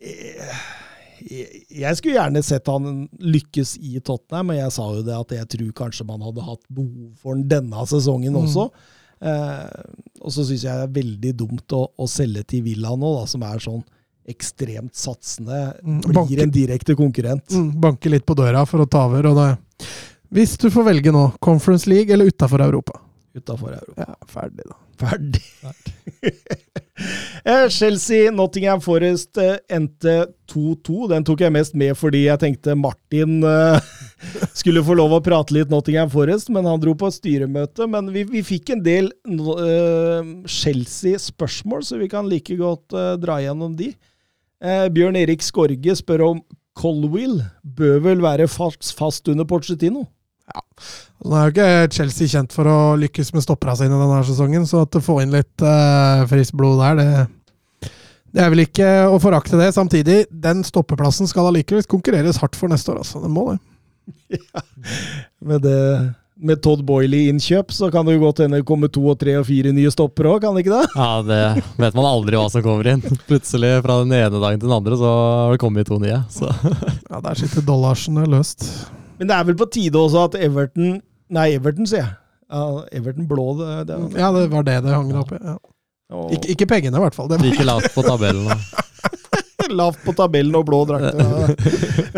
[0.00, 5.34] jeg jeg skulle gjerne sett han lykkes i Tottenham, men jeg sa jo det at
[5.34, 8.40] jeg tror kanskje man hadde hatt behov for den denne sesongen mm.
[8.44, 8.68] også.
[9.18, 9.66] Uh,
[10.22, 13.24] og så syns jeg det er veldig dumt å, å, selge til Villa nå, da,
[13.28, 13.82] som er sånn
[14.28, 15.58] ekstremt satsende.
[15.82, 17.50] Mm, blir banke, en direkte konkurrent.
[17.50, 19.32] Mm, banke litt på døra for å ta over.
[19.32, 19.48] og det
[20.28, 22.98] hvis du får velge nå, Conference League eller utafor Europa?
[23.34, 24.04] Utafor Europa.
[24.04, 24.76] Ja, ferdig, da.
[24.98, 25.44] Ferdig.
[27.44, 31.06] Eh, Chelsea, Nottingham Forest eh, endte 2-2.
[31.12, 33.78] Den tok jeg mest med fordi jeg tenkte Martin uh,
[34.58, 37.86] skulle få lov å prate litt Nottingham Forest, men han dro på styremøte.
[37.86, 39.12] Men vi, vi fikk en del
[40.58, 43.92] Chelsea-spørsmål, så vi kan like godt dra gjennom de.
[44.90, 46.42] Bjørn Erik Skorge spør om
[46.78, 50.08] Colwill bør vel være fast, fast under Porcetino?
[50.48, 50.62] Ja.
[51.26, 54.84] Nå er jo ikke Chelsea kjent for å lykkes med stoppera sine denne sesongen, så
[54.86, 57.90] at å få inn litt uh, friskt blod der, det,
[58.30, 59.72] det, er vel ikke å forakte det.
[59.74, 63.24] Samtidig, den stoppeplassen skal allikevel konkurreres hardt for neste år, altså.
[63.24, 63.60] Den må det.
[64.28, 64.60] Ja.
[65.44, 65.80] Med, det,
[66.40, 69.46] med Todd Boiley innkjøp, så kan det jo godt hende komme to og tre og
[69.48, 70.90] fire nye stoppere òg, kan det ikke det?
[70.94, 71.40] Ja, det
[71.80, 73.02] vet man aldri hva som kommer inn.
[73.30, 76.22] Plutselig, fra den ene dagen til den andre, så har det kommet to nye.
[76.32, 76.48] Så.
[77.10, 78.68] Ja, der sitter dollarsen løst.
[79.18, 80.98] Men det er vel på tide også at Everton
[81.28, 82.12] Nei, Everton, sier jeg.
[82.48, 82.62] Ja,
[82.96, 85.40] Everton blå, det, det, Ja, det var det det hang opp i.
[85.44, 85.58] Ja.
[86.32, 87.28] Ikke, ikke, pengene, i hvert fall.
[87.28, 88.48] Det Like lavt på tabellen.
[88.48, 88.86] Da.
[89.80, 91.20] lavt på tabellen og blå drakter.
[91.20, 91.48] Ja.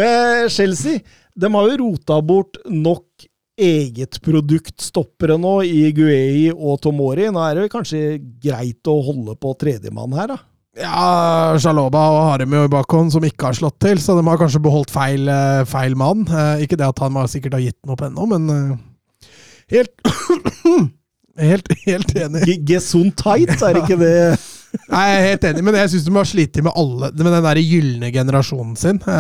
[0.01, 1.01] Eh, Chelsea
[1.34, 3.26] de har jo rota bort nok
[3.61, 7.28] egetproduktstoppere nå i Guei og Tomori.
[7.32, 10.38] Nå er det kanskje greit å holde på tredjemann her, da?
[10.79, 14.62] Ja, Sjaloba og Haremi i bakhånd som ikke har slått til, så de har kanskje
[14.62, 16.23] beholdt feil, eh, feil mann.
[16.31, 19.27] Eh, ikke det at han sikkert har gitt den opp ennå, men eh,
[19.75, 19.95] helt
[21.41, 22.43] Helt, helt enig.
[22.68, 24.11] Gesundheit, er ikke det
[24.93, 27.47] Nei, jeg er helt enig, men jeg syns de har slitt med alle Med den
[27.47, 28.99] der gylne generasjonen sin.
[29.01, 29.14] Det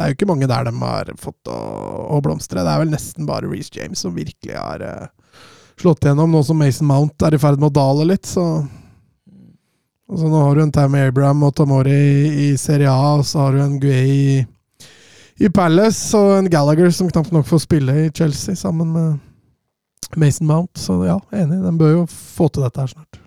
[0.00, 1.58] er jo ikke mange der de har fått å,
[2.16, 2.64] å blomstre.
[2.64, 4.82] Det er vel nesten bare Reece James som virkelig har
[5.78, 8.26] slått gjennom, nå som Mason Mount er i ferd med å dale litt.
[8.26, 8.46] så
[10.06, 13.42] Altså, nå har du en Tammy Abraham og Tamori i, i Serie A, og så
[13.42, 14.34] har du en Guay i,
[15.42, 20.46] i, Palace, og en Gallagher som knapt nok får spille i Chelsea, sammen med Mason
[20.46, 20.78] Mount.
[20.78, 23.18] Så ja, enig, den bør jo få til dette her snart.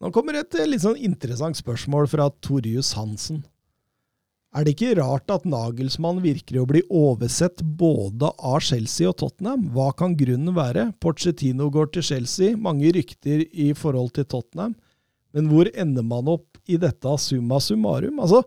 [0.00, 3.44] Nå kommer et eh, litt sånn interessant spørsmål fra Torjus Hansen.
[4.54, 9.66] Er det ikke rart at Nagelsmann virker å bli oversett både av Chelsea og Tottenham?
[9.74, 10.92] Hva kan grunnen være?
[11.02, 14.76] Porcetino går til Chelsea, mange rykter i forhold til Tottenham.
[15.34, 18.20] Men hvor ender man opp i dette summa summarum?
[18.22, 18.44] Altså,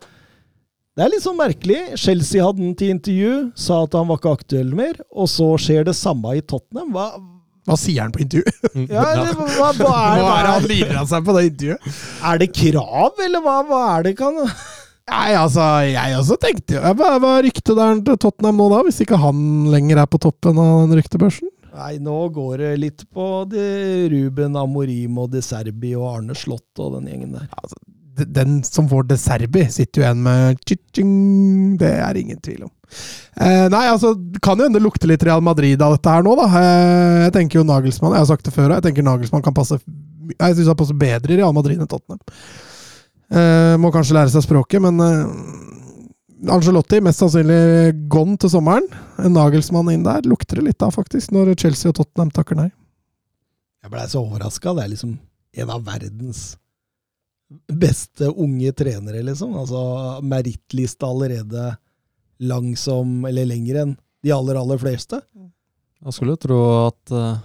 [0.97, 1.81] det er litt sånn merkelig.
[1.99, 5.85] Chelsea hadde den til intervju, sa at han var ikke aktuell mer, og så skjer
[5.89, 6.89] det samme i Tottenham.
[6.95, 7.09] Hva,
[7.67, 8.55] hva sier han på intervju?
[8.95, 11.93] Ja, eller, hva, hva, er, hva er det han lirer av seg på det intervjuet?
[12.31, 14.41] Er det krav, eller hva, hva er det kan
[15.07, 18.81] Nei, altså, jeg også tenkte jo Hva er ryktet der til Tottenham nå, da?
[18.83, 19.37] Hvis ikke han
[19.71, 21.51] lenger er på toppen av den ryktebørsen?
[21.77, 23.65] Nei, nå går det litt på de
[24.09, 27.45] Ruben Amorim og De Serbi og Arne Slott og den gjengen der.
[27.61, 27.77] Altså,
[28.17, 31.11] den som får De Serbi, sitter jo igjen med tjing,
[31.77, 32.71] Det er ingen tvil om.
[33.37, 36.25] Eh, nei, altså, det kan jo hende det lukter litt Real Madrid av dette her
[36.25, 36.47] nå, da.
[36.49, 39.77] Eh, jeg tenker jo Nagelsmann Jeg har sagt det før, jeg tenker Nagelsmann kan passe
[39.77, 42.23] Jeg syns han passer bedre i Real Madrid enn Tottenham.
[43.27, 45.76] Eh, må kanskje lære seg språket, men eh,
[46.45, 48.85] Angelotti mest sannsynlig gone til sommeren.
[49.23, 52.69] En Nagelsmann inn der lukter det litt av, faktisk, når Chelsea og Tottenham takker nei.
[53.81, 54.75] Jeg blei så overraska.
[54.77, 55.17] Det er liksom
[55.57, 56.43] en av verdens
[57.71, 59.55] beste unge trenere, liksom.
[59.57, 59.81] Altså
[60.21, 61.71] merittliste allerede
[62.37, 65.21] lang som Eller lenger enn de aller, aller fleste.
[66.03, 67.39] Jeg skulle jo tro at eh,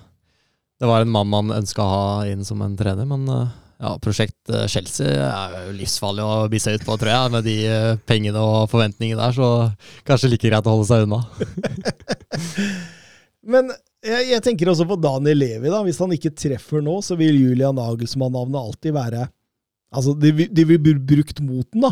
[0.82, 3.53] det var en mann man ønska å ha inn som en trener, men eh,
[3.83, 7.33] ja, prosjekt eh, Chelsea er jo livsfarlig å bli ut på, tror jeg.
[7.35, 9.49] Med de eh, pengene og forventningene der, så
[10.07, 11.22] kanskje like greit å holde seg unna.
[13.53, 13.72] Men
[14.07, 15.66] jeg, jeg tenker også på Daniel Levi.
[15.66, 15.83] da.
[15.83, 19.28] Hvis han ikke treffer nå, så vil Julian Nagelsmann-navnet alltid være
[19.93, 21.91] Altså, de, de vil bli brukt mot den, da.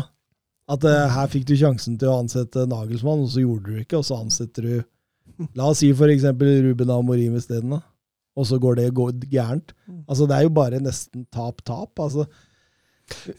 [0.73, 3.99] At uh, her fikk du sjansen til å ansette Nagelsmann, og så gjorde du ikke,
[3.99, 4.79] og så ansetter du
[5.57, 7.83] La oss si eksempel Ruben Amorim isteden, da.
[8.37, 9.73] Og så går det går gærent.
[10.07, 11.99] Altså, det er jo bare nesten tap-tap.
[11.99, 12.27] Altså,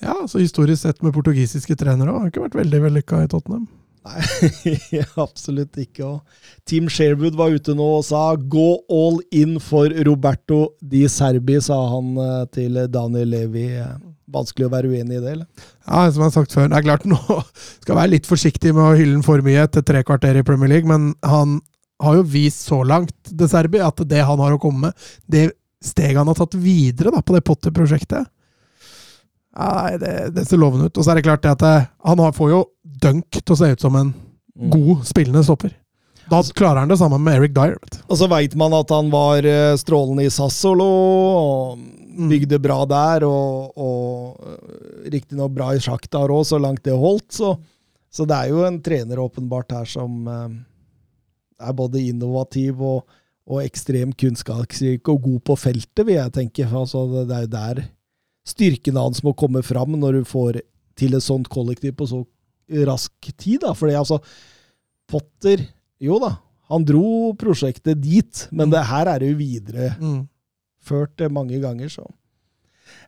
[0.02, 2.12] Ja, så historisk sett med portugisiske trenere.
[2.12, 3.68] Har ikke vært veldig vellykka i Tottenham.
[4.02, 4.74] Nei,
[5.24, 6.04] absolutt ikke.
[6.04, 11.60] Og Team Sherwood var ute nå og sa 'gå all in for Roberto di Serbi',
[11.62, 13.68] sa han eh, til Daniel Levi.
[14.32, 15.46] Vanskelig å være uenig i det, eller?
[15.86, 17.18] Ja, som jeg har sagt før, det er klart nå
[17.84, 20.72] skal være litt forsiktig med å hylle ham for mye etter tre kvarter i Premier
[20.72, 21.60] League, men han
[22.02, 25.50] har jo vist så langt, De Serbi, at det han har å komme med, det
[25.82, 28.30] steget han har tatt videre da, på det Potter-prosjektet
[29.58, 30.98] nei, det, det ser lovende ut.
[30.98, 31.76] Og så er det klart det at det,
[32.08, 32.64] han har, får jo
[33.02, 34.12] Dunk til å se ut som en
[34.70, 35.72] god spillende stopper.
[36.30, 37.74] Da klarer han det sammen med Eric Dyer.
[37.82, 37.96] Vet.
[38.06, 43.26] Og så veit man at han var eh, strålende i Sassolo, og bygde bra der,
[43.26, 47.26] og, og riktignok bra i Sjaktar òg, så langt det holdt.
[47.34, 47.56] Så,
[48.12, 50.46] så det er jo en trener åpenbart her som eh,
[51.62, 53.06] er både innovativ og,
[53.48, 56.66] og ekstremt kunnskapsrik og god på feltet, vil jeg tenke.
[56.68, 57.82] Altså, det, er jo der
[58.48, 60.60] styrken hans må komme fram når du får
[60.98, 62.22] til et sånt kollektiv på så
[62.86, 63.60] rask tid.
[63.64, 64.18] da, fordi altså,
[65.10, 65.66] Potter
[66.02, 66.32] Jo da,
[66.72, 70.00] han dro prosjektet dit, men det her er jo videreført
[71.22, 71.32] Mm.
[71.34, 72.06] mange ganger, så.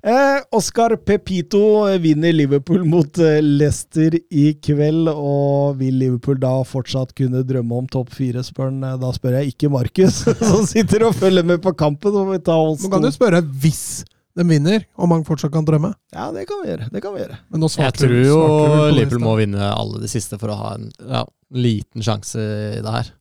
[0.05, 1.61] Eh, Oscar Pepito
[2.03, 7.87] vinner Liverpool mot eh, Leicester i kveld, og vil Liverpool da fortsatt kunne drømme om
[7.89, 8.83] topp fire, spør han.
[8.85, 10.19] Eh, Da spør jeg ikke Markus,
[10.51, 12.19] som sitter og følger med på kampen.
[12.21, 14.03] Og vi ta oss Men kan du spørre hvis
[14.37, 15.95] de vinner, om han fortsatt kan drømme.
[16.13, 16.91] Ja, det kan vi gjøre.
[16.93, 17.41] Det kan vi gjøre.
[17.55, 20.73] Men nå Jeg tror jo svarte Liverpool må vinne alle de siste for å ha
[20.77, 21.21] en ja,
[21.55, 22.43] liten sjanse
[22.75, 23.13] i det her.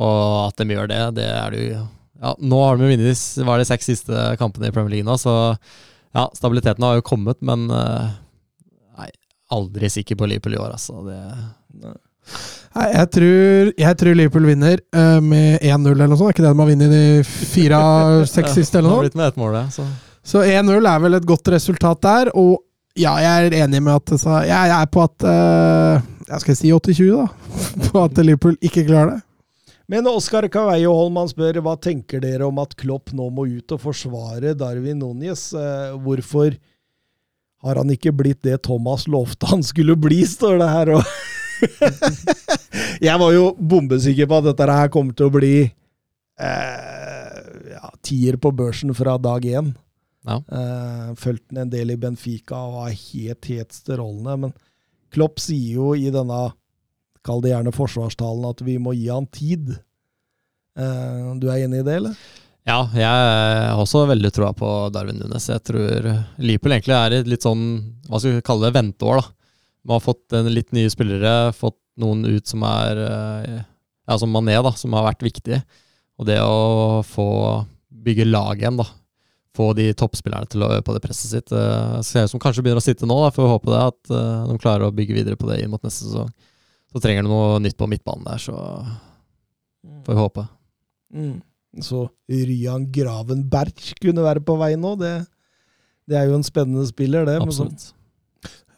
[0.00, 1.82] Og at de gjør det, det er det jo
[2.16, 4.96] ja, Nå har de jo vunnet de s- var det seks siste kampene i Premier
[4.96, 5.36] League nå, så
[6.16, 8.10] ja, stabiliteten har jo kommet, men eh,
[8.96, 9.10] nei,
[9.52, 11.02] aldri sikker på Liverpool i år, altså.
[11.06, 11.94] Det,
[12.76, 16.28] Nei, jeg tror, jeg tror Liverpool vinner eh, med 1-0 eller noe sånt.
[16.28, 19.20] Er ikke det de har vunnet de fire av seks siste, eller Det har blitt
[19.20, 19.62] med ett mål, det.
[19.76, 19.86] Så.
[20.26, 22.32] Så 1-0 er vel et godt resultat der.
[22.36, 22.58] Og
[22.98, 26.72] ja, jeg er enig med at så, Jeg er på at uh, Jeg skal si
[26.72, 27.26] 80-20, da.
[27.90, 29.20] På at Liverpool ikke klarer det.
[29.86, 33.84] Men Oskar Caveio Holman spør hva tenker dere om at Klopp nå må ut og
[33.84, 35.52] forsvare Darwin Núñez?
[35.54, 36.56] Eh, hvorfor
[37.62, 40.92] har han ikke blitt det Thomas lovte han skulle bli, står det her.
[43.06, 47.40] Jeg var jo bombesikker på at dette her kommer til å bli eh,
[47.72, 49.72] ja, tier på børsen fra dag én.
[50.26, 50.40] Ja.
[50.42, 54.36] Eh, Fulgte den en del i Benfica og var helt, helt strålende.
[54.46, 54.56] Men
[55.14, 56.48] Klopp sier jo i denne
[57.26, 59.74] Kall det gjerne forsvarstalen at vi må gi han tid.
[60.78, 62.18] Eh, du er enig i det, eller?
[62.66, 65.44] Ja, jeg har også veldig troa på Darwin Nunes.
[65.52, 66.08] Jeg tror
[66.42, 67.62] Liverpool egentlig er i et litt sånn,
[68.08, 69.22] hva skal vi kalle det, venteår.
[69.22, 69.32] da.
[69.86, 73.60] Man har fått en litt nye spillere, fått noen ut som er eh,
[74.06, 75.60] ja, som Mané, da, som har vært viktig.
[76.18, 77.28] Og det å få
[78.06, 78.88] bygge lag igjen, da.
[79.56, 81.52] Få de toppspillerne til å øve på det presset sitt.
[81.52, 84.12] Det Ser ut som kanskje begynner å sitte nå, da, får vi håpe det, at
[84.18, 86.34] eh, de klarer å bygge videre på det inn mot neste sesong.
[86.96, 88.56] Så trenger du noe nytt på midtbanen der, så
[90.06, 90.46] får vi håpe.
[91.12, 91.34] Mm.
[91.84, 94.94] Så Ryan Gravenberg kunne være på vei nå.
[94.96, 95.10] Det,
[96.08, 97.36] det er jo en spennende spiller, det.
[97.44, 97.90] Absolutt.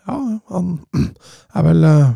[0.08, 0.16] Ja,
[0.50, 2.10] han er vel uh,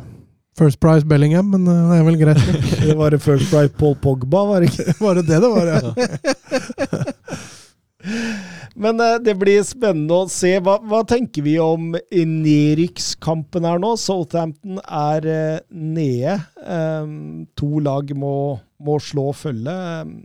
[0.59, 2.43] First Price Bellingham, men eh, det er vel greit.
[2.83, 4.95] Det var det First Price Paul Pogba, var det ikke?
[5.07, 5.81] Var det det det var, ja?
[8.75, 10.55] Men eh, det blir spennende å se.
[10.65, 13.95] Hva, hva tenker vi om nedrykkskampen her nå?
[14.01, 16.39] Southampton er eh, nede.
[16.67, 17.17] Ehm,
[17.59, 18.35] to lag må,
[18.83, 19.75] må slå følge.
[19.75, 20.17] Ehm,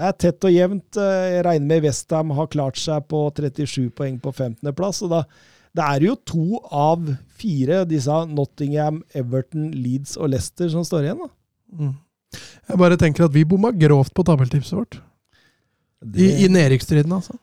[0.00, 1.00] det er tett og jevnt.
[1.00, 5.04] Eh, Jeg regner med Westham har klart seg på 37 poeng på 15.-plass.
[5.10, 5.24] da
[5.70, 7.04] det er jo to av
[7.38, 11.20] fire, disse Nottingham, Everton, Leeds og Leicester, som står igjen.
[11.22, 11.28] da.
[11.78, 11.92] Mm.
[12.70, 14.98] Jeg bare tenker at vi bomma grovt på tabelltipset vårt.
[16.00, 17.36] I, i nedrykksstriden, altså.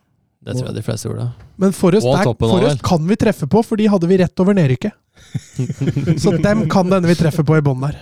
[0.47, 1.26] Det tror jeg de fleste gjorde.
[1.60, 4.95] Men Forrest, der, Forrest kan vi treffe på, for de hadde vi rett over nedrykket.
[6.24, 7.97] Så dem kan denne vi treffer på i bånn der.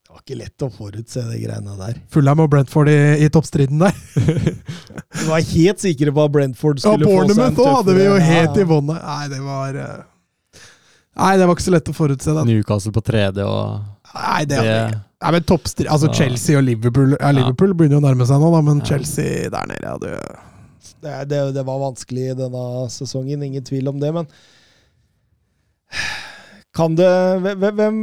[0.00, 1.98] Det var ikke lett å forutse de greiene der.
[2.10, 2.96] Fullham og Brentford i,
[3.26, 3.94] i toppstriden der.
[5.20, 7.94] Vi var helt sikre på at Brentford Ja, skulle få seg en Bournemouth Ja, hadde
[7.98, 9.00] vi jo helt Ja, i bånn der.
[9.04, 9.96] Nei, det var eh,
[11.20, 12.34] Nei, det var ikke så lett å forutse.
[12.36, 12.48] Den.
[12.48, 13.80] Newcastle på tredje og
[14.14, 14.76] Nei, det, det
[15.20, 16.12] Nei, men Altså Ja.
[16.16, 17.32] Chelsea og Liverpool Ja, Ja.
[17.38, 18.84] Liverpool begynner jo å nærme seg nå, da, men Ja.
[18.92, 20.22] Chelsea der nede hadde jo
[21.00, 24.26] Det, det, det var vanskelig denne sesongen, ingen tvil om det, men
[26.76, 27.10] kan det
[27.42, 27.96] hvem, hvem,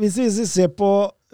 [0.00, 0.88] hvis, vi, hvis vi ser på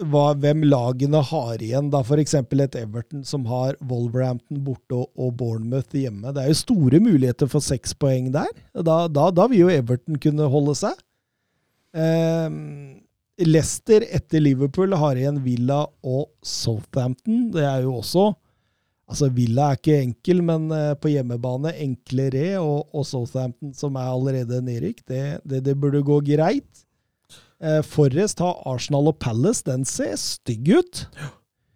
[0.09, 2.33] hva, hvem lagene har igjen, da f.eks.
[2.35, 6.33] et Everton som har Wolverhampton borte og, og Bournemouth hjemme.
[6.33, 8.49] Det er jo store muligheter for seks poeng der.
[8.73, 10.97] Da, da, da vil jo Everton kunne holde seg.
[11.93, 12.49] Eh,
[13.41, 17.47] Leicester etter Liverpool har igjen Villa og Southampton.
[17.53, 18.33] Det er jo også
[19.13, 24.07] Altså, Villa er ikke enkel, men eh, på hjemmebane enklere, og, og Southampton, som er
[24.09, 26.85] allerede nedrykk, det, det, det burde gå greit.
[27.63, 29.61] Eh, Forrest har Arsenal og Palace.
[29.67, 31.03] Den ser stygg ut.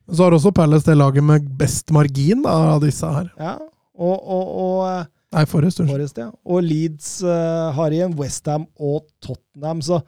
[0.07, 3.29] Så har også Palace det laget med best margin da, av disse her.
[3.37, 3.57] Ja.
[3.97, 5.05] Og, og, og, eh,
[5.35, 5.91] Nei, Forrest, unnskyld.
[5.91, 6.29] Forrest, ja.
[6.47, 9.99] og Leeds uh, har igjen Westham og Tottenham, så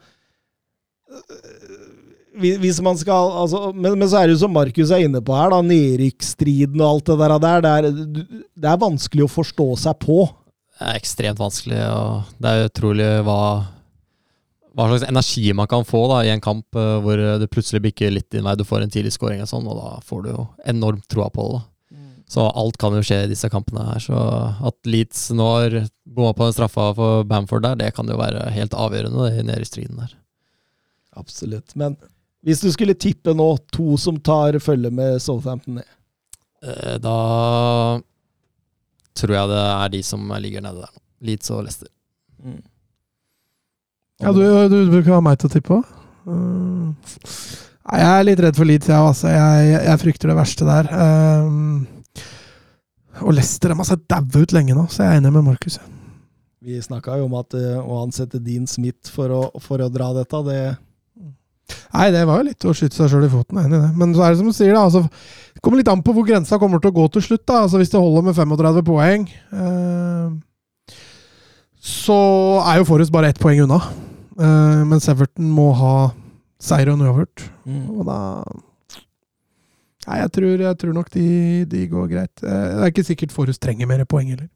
[2.40, 5.34] hvis man skal altså, men, men så er det jo som Markus er inne på
[5.34, 7.64] her, da, nedrykksstriden og alt det der.
[7.64, 7.90] Det er,
[8.64, 10.22] det er vanskelig å forstå seg på.
[10.78, 13.42] Det er ekstremt vanskelig, og det er utrolig hva
[14.70, 18.12] hva slags energi man kan få da i en kamp eh, hvor det plutselig bikker
[18.14, 18.54] litt din vei.
[18.56, 21.48] Du får en tidlig scoring og sånn, og da får du jo enormt troa på
[21.48, 21.58] det.
[21.58, 21.66] da.
[22.30, 23.98] Så alt kan jo skje i disse kampene her.
[24.04, 28.20] Så at Leeds nå har bomma på den straffa for Bamford der, det kan jo
[28.20, 30.14] være helt avgjørende i nedrykksstriden der.
[31.18, 31.74] Absolutt.
[31.74, 31.96] Men
[32.46, 35.88] hvis du skulle tippe nå to som tar følge med Southampton ned
[36.60, 37.16] Eh, Da
[39.20, 41.02] tror jeg det er de som ligger nede der nå.
[41.28, 41.90] Leeds og Leicester.
[44.20, 44.40] Ja, du,
[44.72, 45.90] du, bruker å ha meg til å tippe òg.
[46.30, 49.28] Nei, jeg er litt redd for Leeds, jeg, altså.
[49.32, 50.88] Jeg, jeg, jeg frykter det verste der.
[50.96, 51.84] Um,
[53.26, 55.76] og Leicester de har sett daue ut lenge nå, så jeg er enig med Markus.
[56.64, 60.12] Vi snakka jo om at eh, å ansette Dean Smith for å, for å dra
[60.16, 60.62] dette, det
[61.94, 63.90] Nei, det var jo litt å skyte seg sjøl i foten, enig i det.
[64.00, 64.84] Men så er det som du sier, da.
[64.88, 65.02] Altså,
[65.54, 67.44] det kommer litt an på hvor grensa kommer til å gå til slutt.
[67.46, 67.62] da.
[67.66, 70.96] Altså, Hvis det holder med 35 poeng, eh,
[71.80, 72.16] så
[72.68, 73.80] er jo Forrest bare ett poeng unna.
[74.40, 75.94] Eh, men Severton må ha
[76.60, 77.46] seier og uavgjort.
[77.96, 78.18] Og da
[80.08, 81.24] Nei, jeg tror, jeg tror nok de,
[81.70, 82.40] de går greit.
[82.42, 84.48] Eh, Det er ikke sikkert Forrest trenger mer poeng heller.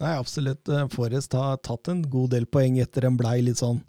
[0.00, 0.62] Nei, absolutt.
[0.70, 3.80] Eh, Forrest har tatt en god del poeng etter en blei litt sånn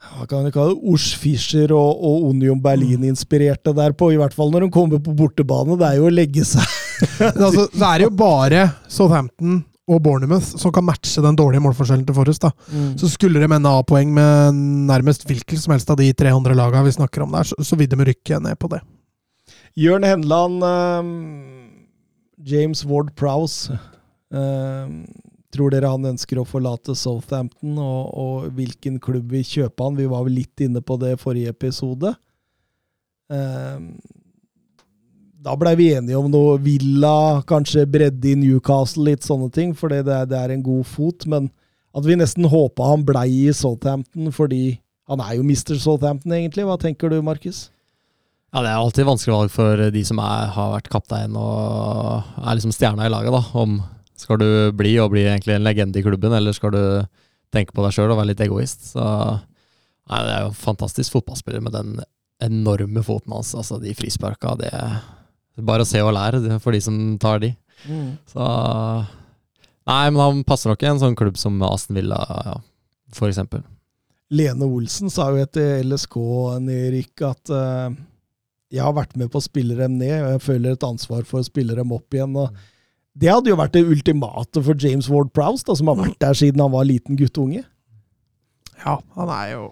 [0.00, 4.32] hva kan vi kalle det, Ors Fischer og, og Union Berlin-inspirerte der på, i hvert
[4.36, 5.76] fall når de kommer på bortebane.
[5.80, 6.64] Det er jo å legge seg
[7.44, 12.16] altså, det er jo bare Southampton og Bournemouth som kan matche den dårlige målforskjellen til
[12.16, 12.44] Forrest.
[12.44, 12.52] da.
[13.00, 16.94] Så skulle de ende A-poeng med nærmest hvilket som helst av de 300 lagene vi
[16.94, 18.80] snakker om der, så, så vil de rykke ned på det.
[19.80, 21.10] Jørn Henland, eh,
[22.52, 23.74] James Ward Prowse.
[24.32, 24.86] eh,
[25.54, 29.98] tror dere han ønsker å forlate Southampton, og, og hvilken klubb vil kjøpe han?
[29.98, 32.14] Vi var vel litt inne på det i forrige episode.
[33.30, 33.78] Eh,
[35.40, 39.92] da blei vi enige om noe Villa, kanskje bredde i Newcastle, litt sånne ting, for
[39.92, 41.26] det det er en god fot.
[41.30, 41.48] Men
[41.96, 44.78] at vi nesten håpa han blei i Southampton, fordi
[45.10, 45.78] han er jo Mr.
[45.80, 46.66] Southampton, egentlig.
[46.68, 47.68] Hva tenker du, Markus?
[48.50, 52.58] Ja, Det er alltid vanskelig valg for de som er, har vært kaptein og er
[52.58, 53.32] liksom stjerna i laget.
[53.32, 53.80] da, om
[54.20, 56.82] Skal du bli og bli egentlig en legende i klubben, eller skal du
[57.54, 58.92] tenke på deg sjøl og være litt egoist?
[58.92, 61.96] Så nei, Det er jo en fantastisk fotballspiller med den
[62.40, 63.54] enorme foten hans.
[63.54, 65.00] altså De frisparka, det er
[65.60, 67.54] bare å se og lære det for de som tar de.
[68.30, 68.46] Så
[69.90, 72.56] Nei, men han passer nok i en sånn klubb som Aston Villa, ja,
[73.16, 73.64] for eksempel.
[74.30, 77.88] Lene Olsen sa jo etter LSK-nedrykk at uh,
[78.70, 81.40] jeg har vært med på å spille dem ned, og jeg føler et ansvar for
[81.40, 82.36] å spille dem opp igjen.
[82.38, 82.54] og
[83.18, 86.36] Det hadde jo vært det ultimate for James Ward Prowse, da, som har vært der
[86.38, 87.64] siden han var liten guttunge.
[88.80, 89.64] Ja, han er jo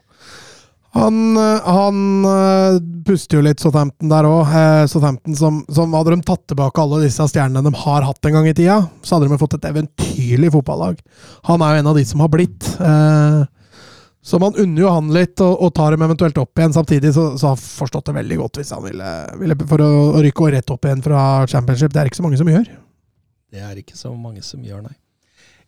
[0.99, 4.51] Han, han øh, puster jo litt Southampton der òg.
[4.91, 8.49] Southampton som, som Hadde de tatt tilbake alle disse stjernene de har hatt en gang
[8.49, 10.99] i tida, så hadde de fått et eventyrlig fotballag.
[11.47, 12.67] Han er jo en av de som har blitt.
[12.81, 13.45] Eh,
[14.29, 16.75] så man unner jo han litt, og, og tar dem eventuelt opp igjen.
[16.75, 19.15] Samtidig så, så har han forstått det veldig godt hvis han ville,
[19.45, 21.95] ville for å, å rykke rett opp igjen fra championship.
[21.95, 22.67] Det er ikke så mange som gjør.
[23.53, 24.97] Det er ikke så mange som gjør, nei.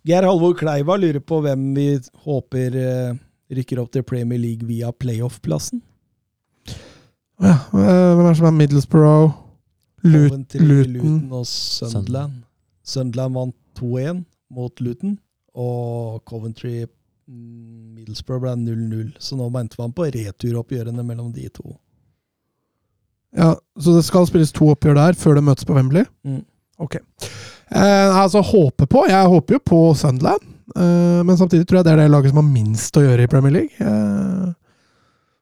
[0.07, 1.87] Geir Halvor Kleiva lurer på hvem vi
[2.25, 3.19] håper eh,
[3.57, 5.83] rykker opp til Premier League via playoff-plassen.
[7.41, 9.33] Ja, eh, hvem er det som er Middlesbrough?
[10.05, 10.47] Luton.
[10.65, 12.41] Luton og Sunderland.
[12.85, 15.19] Sunderland vant 2-1 mot Luton,
[15.55, 16.87] og Coventry
[17.29, 19.13] mm, Middlesbrough ble 0-0.
[19.21, 21.77] Så nå mente man på returoppgjørene mellom de to.
[23.37, 26.09] Ja, Så det skal spilles to oppgjør der før det møtes på Wembley?
[26.27, 26.43] Mm.
[26.81, 26.97] Ok.
[27.71, 30.43] Eh, altså, håpe på Jeg håper jo på Sunderland.
[30.77, 33.31] Eh, men samtidig tror jeg det er det laget som har minst å gjøre i
[33.31, 33.75] Premier League.
[33.79, 34.51] Eh,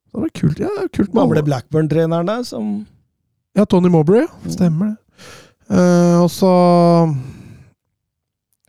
[0.09, 1.45] det var kult, ja, kult med Gamle.
[1.47, 2.87] Blackburn-treneren der, som
[3.57, 4.27] Ja, Tony Mowbray.
[4.49, 4.97] Stemmer det.
[5.69, 6.53] Eh, og så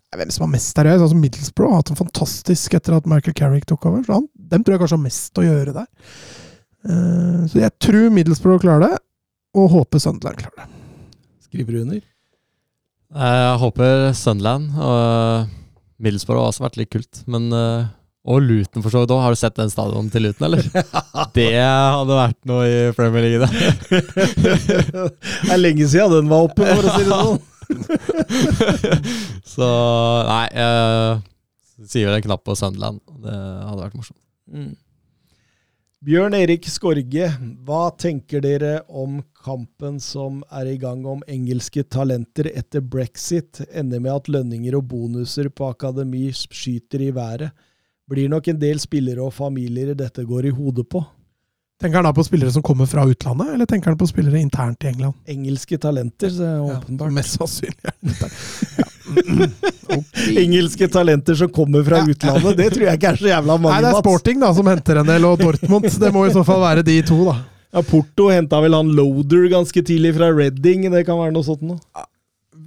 [0.10, 0.90] Hvem som har mest der?
[0.98, 4.02] Altså Middlesbrough har hatt en fantastisk etter at Michael Carrick tok over.
[4.04, 5.88] Så han, dem tror jeg kanskje har mest å gjøre der.
[6.90, 8.98] Uh, så jeg tror Middlesbrough klarer det,
[9.54, 10.68] og håper Sunderland klarer det.
[11.46, 12.02] skriver du under.
[13.10, 15.48] Jeg håper Sunland og
[16.00, 17.22] Middlesbrough har også vært litt kult.
[17.32, 17.88] Men eh,
[18.30, 19.24] Og Luton, for så vidt òg.
[19.24, 20.62] Har du sett den stadionen til Luton, eller?
[21.38, 23.50] Det hadde vært noe i Premier League, det.
[24.94, 27.42] det er lenge siden den var oppe, for å si det sånn.
[29.56, 29.66] Så
[30.30, 33.02] nei, jeg sier vel en knapp på Sunderland.
[33.26, 34.22] Det hadde vært morsomt.
[34.54, 34.72] Mm.
[36.06, 37.28] Bjørn Erik Skorge,
[37.68, 39.20] hva tenker dere om
[39.50, 44.86] kampen som er i gang om engelske talenter etter brexit, ender med at lønninger og
[44.94, 47.50] bonuser på akademi skyter i været?
[48.10, 51.02] Blir nok en del spillere og familier dette går i hodet på.
[51.80, 54.84] Tenker han da på spillere som kommer fra utlandet, eller tenker han på spillere internt
[54.84, 55.14] i England?
[55.32, 57.14] Engelske talenter, så Ja, åpenbart.
[57.16, 57.94] mest sannsynlig.
[60.44, 62.06] Engelske talenter som kommer fra Ja.
[62.12, 63.78] utlandet, det tror jeg ikke er så jævla mange.
[63.78, 65.88] Nei, det er Sporting da, som henter en del, og Dortmund.
[66.00, 67.38] Det må i så fall være de to, da.
[67.70, 71.62] Ja, Porto henta vel han Loader ganske tidlig fra Reading, det kan være noe sånt
[71.66, 71.78] noe.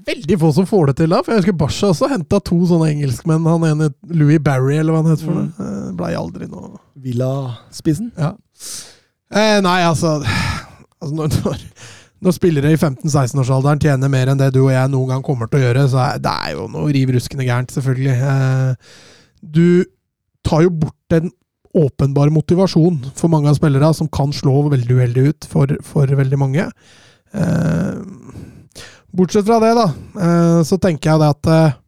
[0.07, 1.21] Veldig få som får det til, da.
[1.23, 3.45] For jeg husker Basha også henta to sånne engelskmenn.
[3.47, 5.51] Han ene Louis Barry, eller hva han het for noe.
[5.63, 6.73] Eh, Blei aldri noe
[7.03, 8.11] Villa-spissen.
[8.19, 8.33] Ja.
[9.33, 10.17] Eh, nei, altså,
[10.99, 11.63] altså når, når,
[12.23, 15.61] når spillere i 15-16-årsalderen tjener mer enn det du og jeg noen gang kommer til
[15.61, 18.17] å gjøre, så er det er jo noe riv ruskende gærent, selvfølgelig.
[18.33, 18.99] Eh,
[19.43, 19.65] du
[20.47, 21.31] tar jo bort en
[21.73, 26.39] åpenbar motivasjon for mange av spillere som kan slå veldig uheldig ut for, for veldig
[26.41, 26.67] mange.
[27.33, 27.95] Eh,
[29.13, 29.87] bortsett fra det, da,
[30.27, 31.79] eh, så tenker jeg det at eh,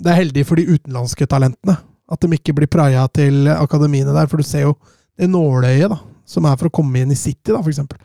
[0.00, 1.78] det er heldig for de utenlandske talentene.
[2.10, 4.74] At de ikke blir praia til akademiene der, for du ser jo
[5.18, 8.00] det nåløyet da, som er for å komme inn i City, da, for eksempel.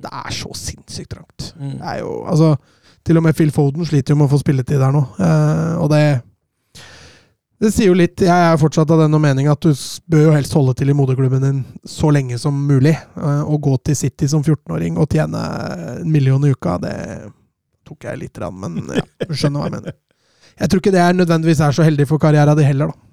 [0.00, 1.52] Det er så sinnssykt trangt.
[1.58, 1.76] Mm.
[1.76, 2.54] Det er jo, altså,
[3.06, 5.04] til og med Phil Foden sliter jo med å få spilletid der nå.
[5.20, 6.02] Eh, og det
[7.60, 9.70] det sier jo litt Jeg er fortsatt av den mening at du
[10.08, 12.94] bør jo helst holde til i moderklubben din så lenge som mulig.
[12.96, 15.42] Eh, Å gå til City som 14-åring og tjene
[16.00, 16.94] en million i uka, det
[17.84, 19.98] tok jeg litt, rann, men ja, du skjønner hva jeg mener.
[20.60, 23.06] Jeg tror ikke det er nødvendigvis er så heldig for karrieren din heller, da.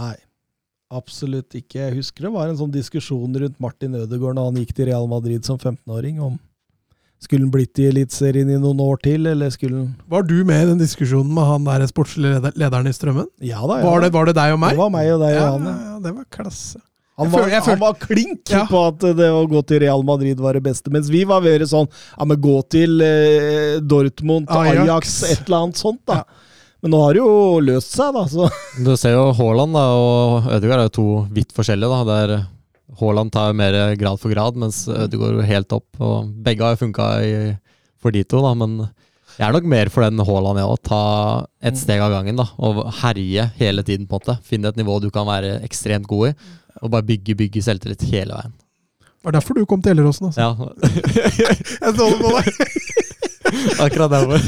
[0.00, 0.14] Nei,
[0.94, 1.80] absolutt ikke.
[1.82, 5.06] Jeg husker det var en sånn diskusjon rundt Martin Ødegaard da han gikk til Real
[5.10, 6.38] Madrid som 15-åring, om
[7.20, 10.62] skulle han blitt i Eliteserien i noen år til, eller skulle han Var du med
[10.64, 13.26] i den diskusjonen med han der sportslige lederen i Strømmen?
[13.44, 13.84] Ja da, ja.
[13.90, 14.76] Var det, var det deg og meg?
[14.76, 15.66] Det var meg og deg og ja, han.
[15.68, 16.80] ja, det var klasse.
[17.20, 18.62] Han Jeg var, føler- jeg han var klink Ja.
[18.70, 21.60] på at det å gå til Real Madrid var det beste, mens vi var mer
[21.68, 24.80] sånn ja, men gå til eh, Dortmund, Ajax.
[24.86, 25.18] Ajax.
[25.34, 26.22] et eller annet sånt, da.
[26.80, 28.22] Men nå har det jo løst seg, da.
[28.32, 28.48] Så.
[28.86, 31.92] Du ser jo Haaland da, og Ødegaard er jo to vidt forskjellige.
[31.92, 32.46] da, der
[32.98, 35.88] Haaland tar jo mer grad for grad, mens Ødegaard går helt opp.
[36.00, 37.10] og Begge har funka
[38.00, 38.80] for de to, da, men
[39.36, 41.02] jeg er nok mer for den Haaland, jeg Å ta
[41.64, 44.38] et steg av gangen da, og herje hele tiden, på en måte.
[44.46, 46.34] Finne et nivå du kan være ekstremt god i,
[46.80, 48.56] og bare bygge, bygge selvtillit hele veien.
[49.00, 50.40] Det var derfor du kom til Elleråsen, altså.
[50.40, 50.54] Ja,
[51.84, 53.00] Jeg så det på deg!
[53.80, 54.38] akkurat derfor.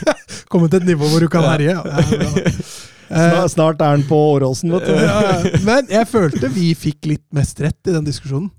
[0.50, 1.74] Kommet til et nivå hvor du kan herje.
[1.74, 2.30] Ja, ja.
[2.50, 2.62] Eh,
[3.10, 4.94] Snart, snart er han på Åråsen, vet du.
[4.94, 5.20] ja.
[5.68, 8.50] Men jeg følte vi fikk litt mest rett i den diskusjonen.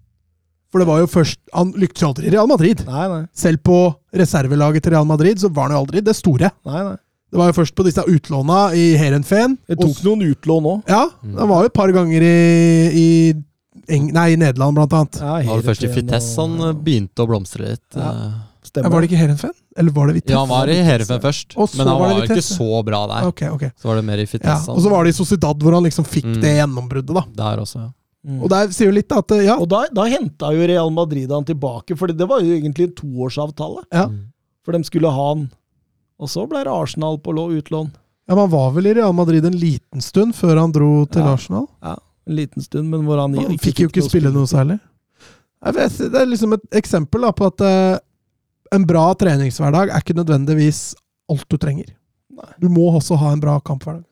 [0.72, 2.84] For det var jo først Han lyktes jo aldri i Real Madrid.
[2.88, 3.22] Nei, nei.
[3.36, 3.78] Selv på
[4.16, 6.52] reservelaget til Real Madrid så var han jo aldri det store.
[6.68, 6.98] nei, nei.
[7.32, 9.54] Det var jo først på disse utlåna i Heerenveen.
[9.72, 10.82] Det tok noen utlån òg.
[10.92, 12.32] Ja, det var jo et par ganger i,
[12.92, 13.08] i,
[13.92, 15.20] Eng nei, i Nederland, blant annet.
[15.24, 17.88] Ja, Det var det først i Fitesse han begynte å blomstre litt.
[17.96, 18.12] Ja.
[18.72, 18.82] Eh.
[18.82, 18.92] Stemmer.
[18.94, 19.54] var det ikke Heerenveen?
[19.78, 20.34] Eller var det Vitesse?
[20.36, 23.28] Ja, han var i Heerenveen først, men han var var ikke så bra der.
[23.28, 23.72] Okay, okay.
[23.76, 26.06] Så var det mer i Ja, og så var det i Sociedad hvor han liksom
[26.06, 26.42] fikk Mm.
[26.42, 27.24] det gjennombruddet, da.
[27.36, 27.90] Der også, ja.
[28.24, 28.44] Mm.
[28.44, 31.44] Og der sier jo litt at ja, Og da, da henta jo Real Madrid han
[31.44, 33.84] tilbake, for det var jo egentlig en toårsavtale.
[33.92, 34.06] Ja.
[34.08, 34.28] Mm.
[34.64, 35.50] For de skulle ha han.
[36.22, 37.92] Og så ble det Arsenal på lå- utlån.
[38.30, 41.34] ja, man var vel i Real Madrid en liten stund før han dro til Ja.
[41.34, 41.68] Arsenal.
[41.82, 41.96] Ja,
[42.28, 44.80] en liten stund, men hvor han Han fikk jo ikke spille noe særlig.
[45.66, 48.00] Jeg vet, det er liksom et eksempel da, på at eh,
[48.76, 50.82] en bra treningshverdag er ikke nødvendigvis
[51.32, 51.92] alt du trenger.
[52.32, 52.52] Nei.
[52.64, 54.06] Du må også ha en bra kamphverdag.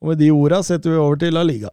[0.00, 1.72] Og med de orda setter vi over til La Liga.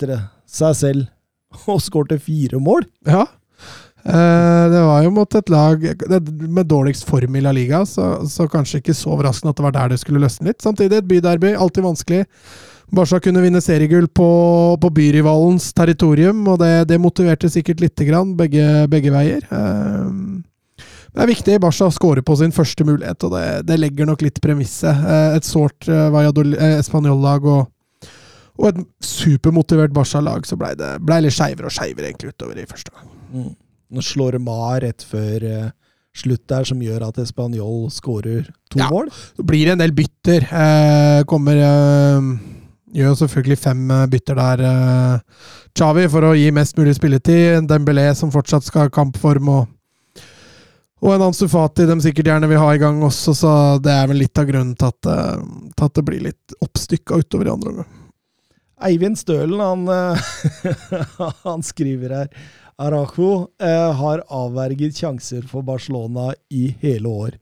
[0.09, 2.85] det, seg selv og skårte fire mål.
[3.07, 3.25] Ja.
[4.01, 5.83] Eh, det var jo mot et lag
[6.41, 9.75] med dårligst form i La Liga, så, så kanskje ikke så overraskende at det var
[9.77, 10.61] der det skulle løsne litt.
[10.63, 12.25] Samtidig et byderby, alltid vanskelig.
[12.91, 14.29] Barca kunne vinne seriegull på,
[14.81, 19.45] på byrivalens territorium, og det, det, motiverte sikkert lite grann, begge, begge veier.
[19.47, 20.81] Eh,
[21.11, 21.59] det er viktig.
[21.63, 24.91] Barca skårer på sin første mulighet, og det, det legger nok litt premisset.
[24.91, 27.69] Eh, et sårt eh, Español-lag og,
[28.61, 32.67] og, et supermotivert Barca-lag, så blei det ble litt skeivere og skeivere egentlig utover i
[32.69, 33.11] første gang.
[33.31, 33.51] Mm.
[33.91, 35.67] Nå slår Mar rett før eh,
[36.15, 39.11] slutt der, som gjør at Español skårer to ja, mål.
[39.37, 40.47] Så blir det en del bytter.
[40.47, 42.31] Eh, kommer eh,
[42.91, 45.45] Gjør selvfølgelig fem bytter der, eh,
[45.79, 47.63] Chavi, for å gi mest mulig spilletid.
[47.69, 49.47] Dembélé som fortsatt skal ha kampform.
[49.47, 49.69] og
[51.01, 53.51] og en Ansu Fati de sikkert gjerne vil ha i gang også, så
[53.81, 57.17] det er vel litt av grunnen til at, uh, til at det blir litt oppstykka
[57.23, 57.87] utover i andre omgang.
[58.85, 62.29] Eivind Stølen han, uh, han, skriver her
[62.81, 67.35] Arajo eh, har avverget sjanser for Barcelona i hele år.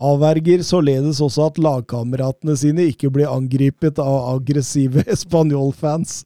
[0.00, 6.22] Avverger således også at lagkameratene sine ikke blir angripet av aggressive spanjolfans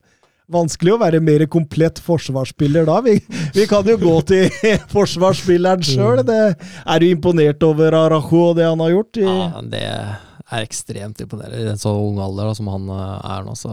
[0.51, 2.99] vanskelig å være mer komplett forsvarsspiller da.
[3.05, 3.17] Vi,
[3.55, 4.49] vi kan jo gå til
[4.95, 6.25] forsvarsspilleren sjøl.
[6.27, 9.23] Er du imponert over Arajo og det han har gjort?
[9.23, 13.47] ja, det er ekstremt imponerende i en så ung alder da, som han eh, er
[13.47, 13.55] nå.
[13.59, 13.71] Så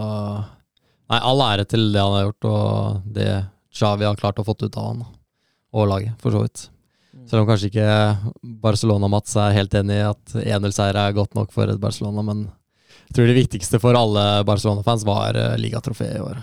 [1.12, 3.30] nei, all ære til det han har gjort, og det
[3.78, 5.06] Xavi har klart å få ut av han
[5.78, 6.68] og laget, for så vidt.
[7.28, 7.88] Selv om kanskje ikke
[8.64, 12.46] Barcelona-Mats er helt enig i at 1-0-seier er godt nok for et Barcelona, men
[13.08, 16.40] jeg tror det viktigste for alle Barcelona-fans var eh, ligatrofeet i år.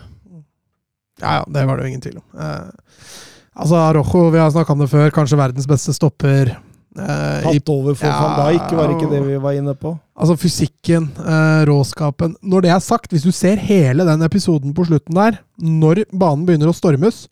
[1.23, 2.27] Ja, ja, det var det jo ingen tvil om.
[2.37, 3.17] Eh,
[3.53, 6.55] altså, Rojo, vi har snakka om det før, kanskje verdens beste stopper.
[6.95, 9.97] Eh, Tatt over for ja, van Dijk, var ikke det vi var inne på?
[10.15, 14.87] Altså, fysikken, uh, råskapen Når det er sagt, hvis du ser hele den episoden på
[14.87, 17.25] slutten der, når banen begynner å stormes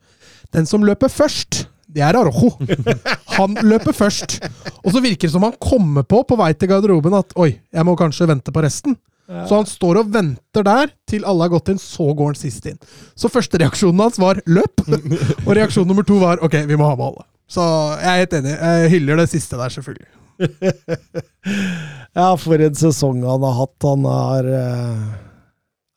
[0.51, 2.51] Den som løper først, det er Arojo.
[3.39, 4.41] Han løper først.
[4.83, 7.87] Og så virker det som han kommer på på vei til garderoben at oi, jeg
[7.87, 8.97] må kanskje vente på resten.
[9.49, 12.67] Så han står og venter der til alle har gått inn, så går han sist
[12.69, 12.77] inn.
[13.17, 14.83] Så første reaksjonen hans var løp,
[15.47, 17.25] og reaksjon nummer to var ok, vi må ha med alle.
[17.53, 17.63] Så
[18.01, 18.53] jeg er helt enig.
[18.57, 20.09] Jeg hyller det siste der, selvfølgelig.
[22.19, 23.77] ja, for en sesong han har hatt.
[23.85, 25.05] Han har eh,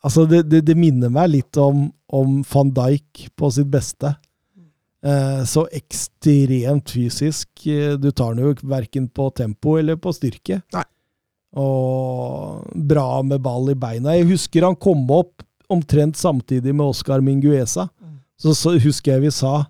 [0.05, 4.11] Altså, det, det, det, minner meg litt om, om van Dijk på sitt beste.
[5.01, 7.49] Eh, så ekstremt fysisk.
[7.97, 10.59] Du tar den jo verken på tempo eller på styrke.
[10.75, 10.85] Nei.
[11.57, 14.13] Og bra med ball i beina.
[14.13, 15.41] Jeg husker han kom opp
[15.73, 17.87] omtrent samtidig med Oscar Minguesa.
[18.37, 19.63] Så, så husker jeg vi sa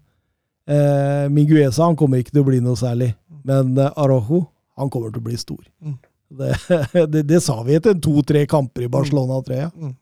[0.69, 3.13] eh, Mingueza han kommer ikke til å bli noe særlig,
[3.47, 4.45] men eh, Arojo
[4.75, 5.61] han kommer til å bli stor.
[5.83, 5.99] Mm.
[6.35, 6.55] Det,
[7.13, 9.71] det, det, sa vi etter to-tre kamper i Barcelona, tror jeg.
[9.75, 9.95] Mm.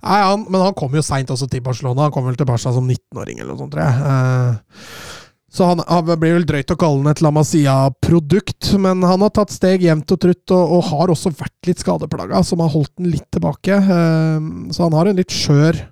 [0.00, 2.08] Nei, han, men han kom jo seint også til Barcelona.
[2.08, 4.06] Han kom vel til Barca som 19-åring eller noe sånt, tror jeg.
[4.10, 5.18] Eh,
[5.50, 9.32] så han, han, blir vel drøyt å kalle han et La Masia-produkt, men han har
[9.34, 12.92] tatt steg jevnt og trutt, og, og, har også vært litt skadeplaga, som har holdt
[13.00, 13.80] den litt tilbake.
[13.82, 15.82] Eh, så han har en litt skjør,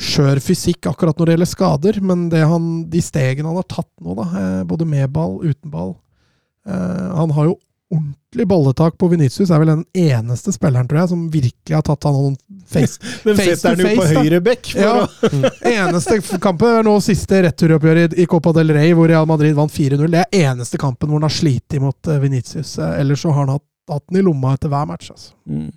[0.00, 4.14] skjør fysikk akkurat når det gjelder skader, men han, de stegene han har tatt nå,
[4.18, 5.92] da, uh, både med ball, uten ball
[6.68, 7.58] uh, Han har jo
[7.90, 9.50] ordentlig bolletak på Venitius.
[9.50, 12.36] Er vel den eneste spilleren, tror jeg, som virkelig har tatt han noen
[12.66, 13.56] face, Den face to face.
[13.56, 14.70] Den setter han jo på høyre bekk.
[14.78, 14.94] Ja.
[15.74, 20.06] eneste kampen er nå siste returoppgjør i Copa del Rey, hvor Real Madrid vant 4-0.
[20.06, 22.76] Det er eneste kampen hvor han har slitt imot eh, Venitius.
[22.78, 25.10] Eh, ellers så har han hatt, hatt den i lomma etter hver match.
[25.10, 25.34] altså.
[25.50, 25.70] Mm.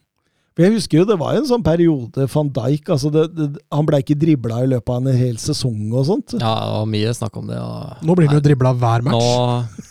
[0.54, 3.88] For Jeg husker jo det var en sånn periode van Dijk altså det, det, Han
[3.89, 6.36] ble ikke dribla i løpet av en hel sesong og sånt.
[6.38, 7.58] Ja, og mye snakk om det.
[7.58, 8.06] Og...
[8.06, 9.18] Nå blir han jo dribla hver match.
[9.18, 9.89] Nå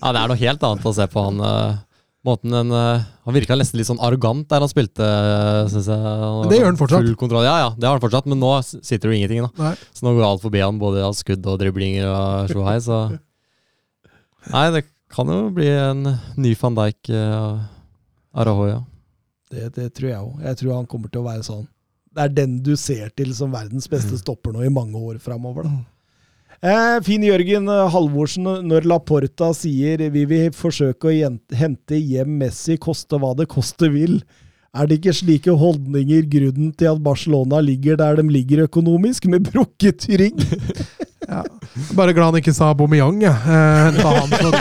[0.00, 1.40] ja, det er noe helt annet å se på han.
[1.42, 1.80] Uh,
[2.26, 6.46] måten den, uh, Han virka nesten litt sånn arrogant der han spilte, uh, syns jeg.
[6.50, 7.04] det gjør han fortsatt.
[7.04, 7.46] Full kontroll.
[7.46, 9.44] Ja, ja, det har han fortsatt, men nå sitter det jo ingenting.
[9.44, 9.68] da.
[9.68, 9.74] Nei.
[9.92, 13.04] Så nå går alt forbi han, både av skudd og driblinger og sjohei, så
[14.50, 14.80] Nei, det
[15.12, 17.60] kan jo bli en ny van Dijk uh,
[18.34, 18.80] Arahoya.
[19.52, 20.36] Det, det tror jeg òg.
[20.48, 21.64] Jeg tror han kommer til å være sånn.
[22.12, 24.20] Det er den du ser til som verdens beste mm.
[24.20, 25.68] stopper nå i mange år framover.
[25.68, 25.82] Mm.
[26.62, 31.14] Eh, fin Jørgen eh, Halvorsen, når Laporta sier vi vil forsøke å
[31.58, 34.22] hente hjem Messi, koste hva det koste vil,
[34.72, 39.50] Er det ikke slike holdninger grunnen til at Barcelona ligger der de ligger økonomisk, med
[39.50, 40.40] brukket rygg?
[41.28, 41.44] Ja.
[41.94, 43.30] Bare glad han ikke sa Bomeyang, jeg.
[43.32, 44.10] Eh, da,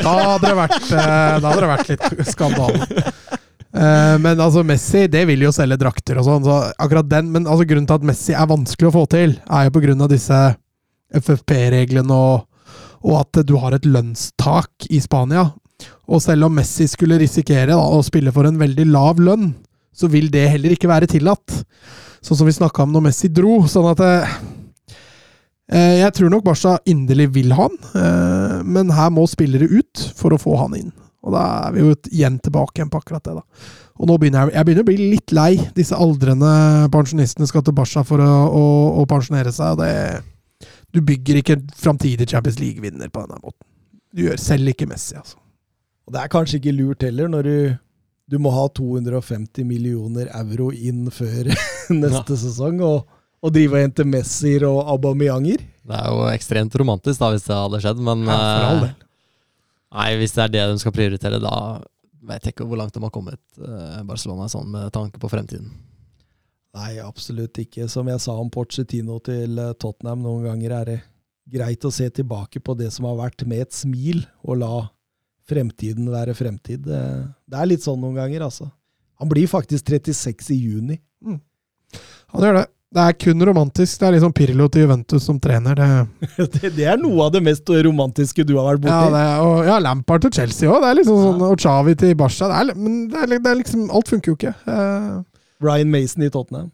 [0.06, 2.86] da, hadde det vært, eh, vært litt skandale.
[3.72, 7.46] Eh, men altså, Messi det vil jo selge drakter og sånn, så akkurat den Men
[7.48, 10.40] altså, grunnen til at Messi er vanskelig å få til, er jo av disse
[11.22, 12.46] FFP-reglene og,
[13.08, 15.50] og at du har et lønnstak i Spania.
[16.12, 19.54] Og selv om Messi skulle risikere da, å spille for en veldig lav lønn,
[19.96, 21.64] så vil det heller ikke være tillatt.
[22.22, 23.62] Sånn som vi snakka om når Messi dro.
[23.68, 29.26] Sånn at eh, Jeg tror nok Barca inderlig vil ha han, eh, men her må
[29.30, 30.92] spillere ut for å få han inn.
[31.22, 33.72] Og da er vi jo igjen tilbake igjen på akkurat det, da.
[34.02, 35.52] Og nå begynner jeg, jeg begynner å bli litt lei.
[35.78, 36.52] Disse aldrende
[36.94, 38.64] pensjonistene skal til for å, å,
[39.04, 39.76] å pensjonere seg.
[39.76, 39.94] og det
[40.92, 43.68] du bygger ikke framtidig Champions League-vinner på denne måten.
[44.12, 45.38] Du gjør selv ikke Messi, altså.
[46.08, 47.56] Og det er kanskje ikke lurt heller, når du,
[48.34, 51.54] du må ha 250 millioner euro inn før
[52.04, 53.06] neste sesong, og,
[53.40, 55.64] og drive og hente Messier og Aubameyanger.
[55.64, 58.84] Det er jo ekstremt romantisk da, hvis det hadde skjedd, men Ja, for all eh,
[58.90, 59.08] del.
[59.92, 61.56] Nei, hvis det er det de skal prioritere, da
[62.30, 65.72] vet jeg ikke hvor langt de har kommet, eh, Barcelona, sånn med tanke på fremtiden.
[66.78, 67.90] Nei, absolutt ikke.
[67.92, 71.00] Som jeg sa om Pochettino til eh, Tottenham, noen ganger er det
[71.52, 74.76] greit å se tilbake på det som har vært, med et smil, og la
[75.52, 76.86] fremtiden være fremtid.
[76.88, 77.02] Det,
[77.58, 78.70] er litt sånn noen ganger, altså.
[79.20, 81.02] Han blir faktisk 36 i juni.
[82.32, 82.68] Han gjør det.
[82.92, 84.02] Det er kun romantisk.
[84.02, 85.78] Det er liksom Pirlo til Juventus som trener.
[85.80, 86.28] Det,
[86.58, 89.14] Det, det er noe av det mest romantiske du har vært ja, borti.
[89.16, 90.90] det, og, ja, Lampard til Chelsea òg.
[91.00, 92.52] Liksom sånn, og Xavi til Barca.
[92.52, 94.54] Det men det er, det er liksom Alt funker jo ikke.
[94.68, 95.24] Uh,
[95.64, 96.68] Ryan Mason i Tottenham.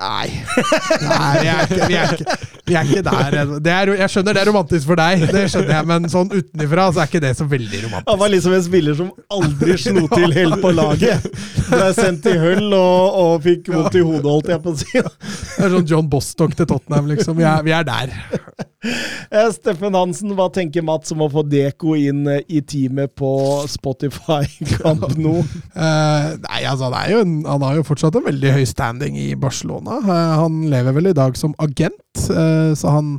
[0.00, 0.30] Nei.
[1.04, 2.36] Nei, vi er ikke, vi er ikke,
[2.70, 3.36] vi er ikke der.
[3.60, 6.86] Det er, jeg skjønner det er romantisk for deg, det skjønner jeg, men sånn utenifra
[6.88, 8.08] så er ikke det så veldig romantisk.
[8.08, 11.28] Han var liksom en spiller som aldri slo til helt på laget.
[11.68, 14.90] Ble sendt i høll og, og fikk vondt i hodet, holdt jeg på å si.
[15.04, 17.36] Det er sånn John Bostock til Tottenham, liksom.
[17.36, 18.16] Vi er, vi er der.
[18.80, 23.28] Eh, Steffen Hansen, hva tenker Mats om å få Deko inn eh, i teamet på
[23.68, 25.36] Spotify-kamp nå?
[25.80, 29.16] Eh, nei, altså, han, er jo en, han har jo fortsatt en veldig høy standing
[29.20, 29.89] i Barcelona.
[29.90, 33.16] Eh, han lever vel i dag som agent, eh, så han,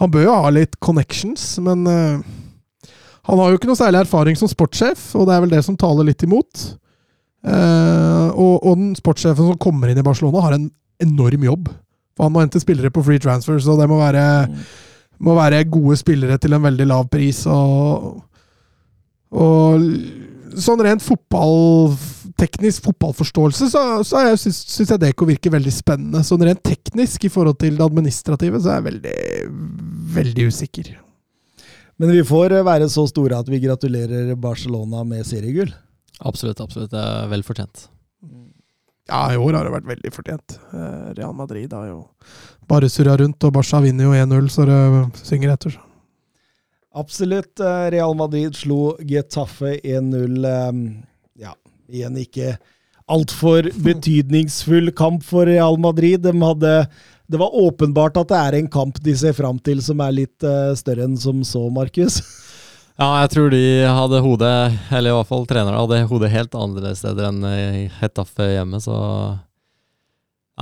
[0.00, 2.94] han bør jo ha litt connections, men eh,
[3.28, 5.78] han har jo ikke noe særlig erfaring som sportssjef, og det er vel det som
[5.80, 6.64] taler litt imot.
[7.44, 10.66] Og, og den sportssjefen som kommer inn i Barcelona, har en
[11.04, 11.70] enorm jobb.
[12.14, 14.24] For han må hente spillere på free transfer, så det må være,
[15.24, 17.42] må være gode spillere til en veldig lav pris.
[17.48, 18.20] Og,
[19.32, 19.88] og
[20.62, 26.22] sånn rent fotballteknisk fotballforståelse, så, så er jeg, syns, syns jeg Deko virker veldig spennende.
[26.26, 29.16] Sånn rent teknisk i forhold til det administrative, så er jeg veldig,
[30.18, 30.92] veldig usikker.
[32.02, 35.72] Men vi får eh, være så store at vi gratulerer Barcelona med seriegull.
[36.24, 36.92] Absolutt, absolutt.
[36.94, 37.88] Det er vel fortjent.
[39.10, 40.56] Ja, i år har det vært veldig fortjent.
[40.72, 41.98] Eh, Real Madrid har jo
[42.70, 44.78] bare surra rundt, og Barca vinner jo 1-0, så det
[45.20, 45.76] synger etter.
[46.94, 47.58] Absolutt.
[47.60, 50.44] eh, Real Madrid slo Getafe 1-0.
[50.44, 50.72] eh,
[51.42, 51.54] Ja,
[51.90, 52.54] igjen ikke
[53.10, 56.22] altfor betydningsfull kamp for Real Madrid.
[56.24, 56.76] De hadde
[57.26, 60.44] det var åpenbart at det er en kamp de ser fram til som er litt
[60.44, 62.20] eh, større enn som så, Markus.
[62.94, 64.50] Ja, jeg tror de hadde hodet,
[64.94, 68.94] eller i hvert fall trenerne hadde hodet helt andre steder enn i Hetafe hjemme, så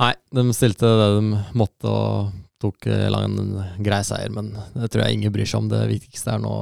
[0.01, 2.31] Nei, de stilte det de måtte og
[2.63, 3.51] tok eh, lang en
[3.83, 5.69] grei seier, men det tror jeg ingen bryr seg om.
[5.71, 6.55] Det viktigste er nå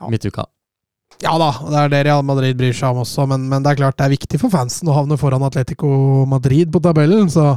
[0.00, 0.10] Ja.
[0.10, 0.44] midtuka.
[1.22, 3.78] Ja da, det er det Real Madrid bryr seg om også, men, men det er
[3.78, 5.86] klart det er viktig for fansen å havne foran Atletico
[6.28, 7.54] Madrid på tabellen, så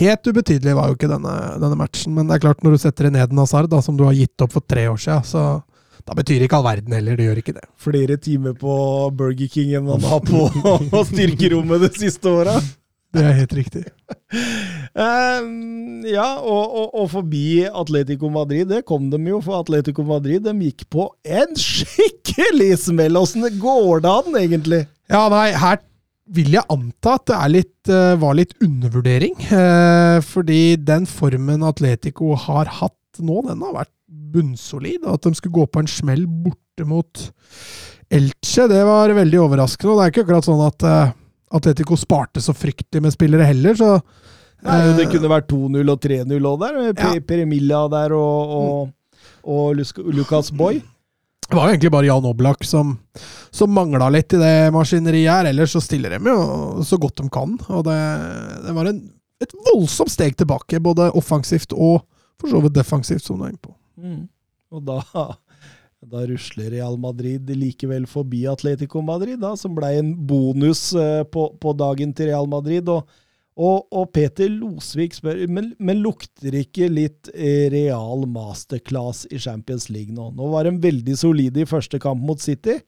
[0.00, 2.14] helt ubetydelig var jo ikke denne, denne matchen.
[2.16, 4.40] Men det er klart, når du setter inn Eden Hazard, da, som du har gitt
[4.42, 5.44] opp for tre år siden, så
[6.04, 7.66] da betyr ikke all verden heller, det gjør ikke det.
[7.80, 8.72] Flere timer på
[9.16, 12.56] Burger King enn man har på styrkerommet det siste åra.
[13.14, 13.84] Det er helt riktig.
[14.94, 20.44] Ehm, ja, og, og, og forbi Atletico Madrid, det kom de jo, for Atletico Madrid
[20.46, 23.18] de gikk på en skikkelig smell.
[23.18, 24.80] Åssen går det an, egentlig?
[25.10, 25.80] Ja, nei, her
[26.34, 29.34] vil jeg anta at det litt, eh, var litt undervurdering.
[29.50, 35.04] eh, fordi den formen Atletico har hatt nå, den har vært bunnsolid.
[35.06, 37.30] At de skulle gå på en smell borte mot
[38.10, 39.92] Elche, det var veldig overraskende.
[39.92, 41.12] Og det er ikke akkurat sånn at eh,
[41.54, 43.90] Atletico sparte så fryktelig med spillere heller, så
[44.64, 46.76] Nei, jo, det eh, kunne vært 2-0 og 3-0 òg der.
[46.80, 47.12] Med Ja.
[47.28, 49.82] Peremilla der og, og, og
[50.16, 50.80] Lucas Boy.
[51.44, 52.94] Det var jo egentlig bare Jan Oblak som,
[53.52, 55.50] som mangla litt i det maskineriet her.
[55.50, 57.58] Ellers så stiller de jo så godt de kan.
[57.68, 57.98] Og det,
[58.64, 59.02] det var en,
[59.44, 62.06] et voldsomt steg tilbake, både offensivt og
[62.40, 63.74] for så vidt defensivt, som du er inne på.
[64.00, 64.22] Mm.
[64.74, 64.98] Og da,
[66.10, 71.48] Da rusler Real Madrid likevel forbi Atletico Madrid, da, som ble en bonus eh, på,
[71.60, 72.88] på dagen til Real Madrid.
[72.92, 73.08] Og,
[73.54, 79.88] og, og Peter Losvik spør men, men lukter ikke litt eh, real masterclass i Champions
[79.92, 80.32] League nå?
[80.34, 82.80] Nå var de veldig solide i første kamp mot City.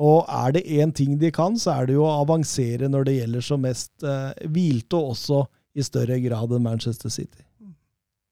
[0.00, 3.18] Og er det én ting de kan, så er det jo å avansere når det
[3.18, 3.92] gjelder som mest.
[4.00, 5.44] Eh, hvilte også
[5.76, 7.44] i større grad enn Manchester City.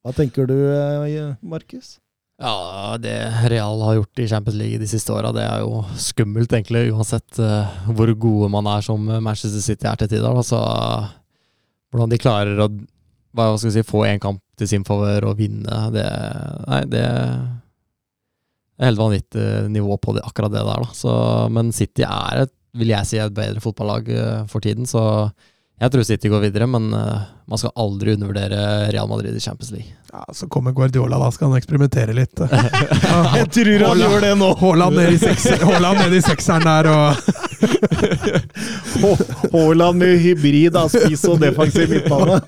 [0.03, 1.99] Hva tenker du, eh, Markus?
[2.39, 3.17] Ja, det
[3.51, 7.41] Real har gjort i Champions League de siste åra, det er jo skummelt, egentlig, uansett
[7.43, 10.31] uh, hvor gode man er som Manchester City er til tider.
[10.31, 10.61] Altså,
[11.91, 12.69] hvordan de klarer å
[13.37, 16.07] hva skal si, få én kamp til sin favør og vinne, det
[16.69, 20.95] Nei, det er helt vanvittig nivå på det, akkurat det der, da.
[20.95, 21.13] Så,
[21.55, 25.03] men City er et, vil jeg si, et bedre fotballag uh, for tiden, så
[25.79, 29.71] jeg tror City går videre, men uh, man skal aldri undervurdere Real Madrid i Champions
[29.71, 29.93] League.
[30.13, 32.41] Ja, Så kommer Guardiola, da skal han eksperimentere litt.
[33.39, 34.49] Jeg tror han gjør det nå!
[34.59, 35.63] Haaland ned i sekser-
[36.01, 37.07] ned i sekseren der og
[39.53, 42.41] Haaland med hybrid av spiss og defensiv midtbane.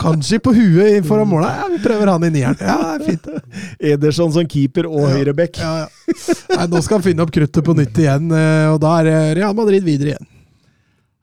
[0.00, 1.52] Kanskje på huet foran måla.
[1.60, 2.56] Ja, vi prøver han i nieren.
[2.60, 3.28] Ja, er fint.
[3.92, 5.58] Ederson som keeper og høyreback.
[5.60, 5.88] Ja, ja.
[6.56, 9.32] Nei, nå skal han finne opp kruttet på nytt igjen, eh, og da er eh,
[9.42, 10.28] Real Madrid videre igjen.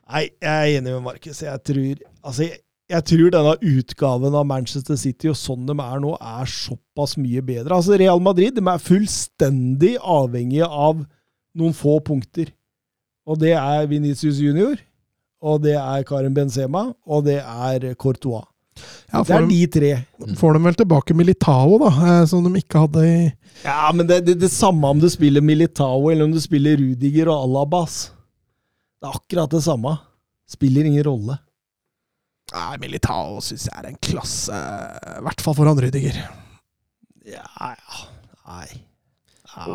[0.10, 1.44] Nei, jeg er enig med Markus.
[1.45, 2.60] Jeg tror altså, jeg,
[2.90, 7.44] jeg tror denne utgaven av Manchester City og sånn de er nå, er såpass mye
[7.45, 7.76] bedre.
[7.77, 11.03] Altså, Real Madrid de er fullstendig avhengige av
[11.60, 12.49] noen få punkter.
[13.30, 14.80] Og det er Venicius Junior,
[15.45, 18.48] og det er Karim Benzema, og det er Courtois.
[19.11, 19.90] Ja, Det er de, de tre.
[20.40, 23.18] får de vel tilbake Militao, da, eh, som de ikke hadde i
[23.65, 26.80] Ja, men det er det, det samme om du spiller Militao eller om du spiller
[26.80, 27.98] Rudiger og Alabas.
[29.00, 29.96] Det er akkurat det samme.
[30.50, 31.38] Spiller ingen rolle.
[32.50, 34.58] Nei, Militao syns jeg er en klasse,
[35.20, 36.16] i hvert fall foran Rüdiger.
[37.30, 38.00] Ja, ja.
[38.50, 38.66] Nei.
[39.54, 39.68] Ja.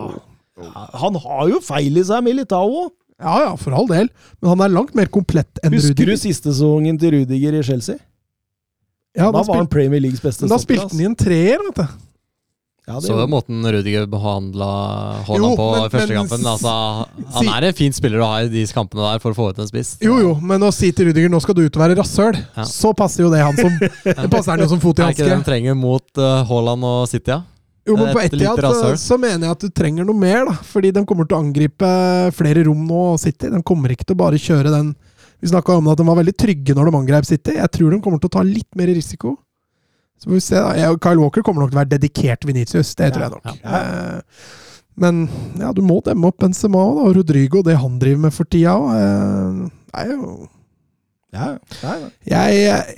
[0.59, 0.83] Ja.
[1.03, 2.89] Han har jo feil i seg, Militao.
[3.23, 4.09] Ja ja, for all del,
[4.43, 6.11] men han er langt mer komplett enn Husker Rudiger.
[6.19, 8.01] du siste sesongen til Rudiger i Chelsea?
[9.15, 11.79] Ja, da da, var han Premier Leagues beste da spilte han i en treer, vet
[11.79, 12.01] du.
[12.86, 13.31] Ja, det Så han.
[13.32, 14.66] måten Rudiger behandla
[15.24, 16.43] Jo, Haaland på men- første kampen.
[16.44, 16.73] Altså,
[17.32, 19.59] han er en fin spiller å ha i de kampene der for å få ut
[19.59, 19.97] en spiss.
[20.05, 22.62] Jo jo, men å si til Rudiger 'nå skal du ut og være rasshøl', Ja.
[22.65, 23.73] så passer jo det han som
[24.05, 25.20] Det passer han jo som fot i hanske.
[25.20, 27.31] Er ikke det de trenger mot uh, Haaland og City?
[27.31, 27.43] Ja?
[27.86, 30.52] Jo, men på lite så, så mener jeg at du trenger noe mer, da.
[30.52, 33.48] Fordi de kommer til å angripe flere rom nå, City.
[33.48, 34.94] De kommer ikke til å bare kjøre den
[35.43, 37.52] Vi snakka om at de var veldig trygge når de angrep City.
[37.56, 39.36] Jeg tror de kommer til å ta litt mer risiko.
[40.25, 40.95] Så får vi se, da.
[41.05, 43.45] Kyle Walker kommer nok til å være dedikert Venitius, det tror jeg nok.
[43.61, 44.21] Eh,
[45.05, 45.25] Men
[45.61, 47.05] ja, du må demme opp Benzema da.
[47.11, 48.89] Og Rodrigo, det han driver med for tida òg.
[48.97, 50.49] Eh, jo
[51.35, 51.49] Ja,
[51.83, 52.09] ja, ja.
[52.31, 52.51] jeg,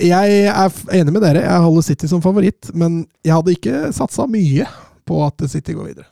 [0.06, 0.70] jeg er
[1.00, 1.40] enig med dere.
[1.48, 4.66] Jeg holder City som favoritt, men jeg hadde ikke satsa mye
[5.08, 6.06] på at City går videre.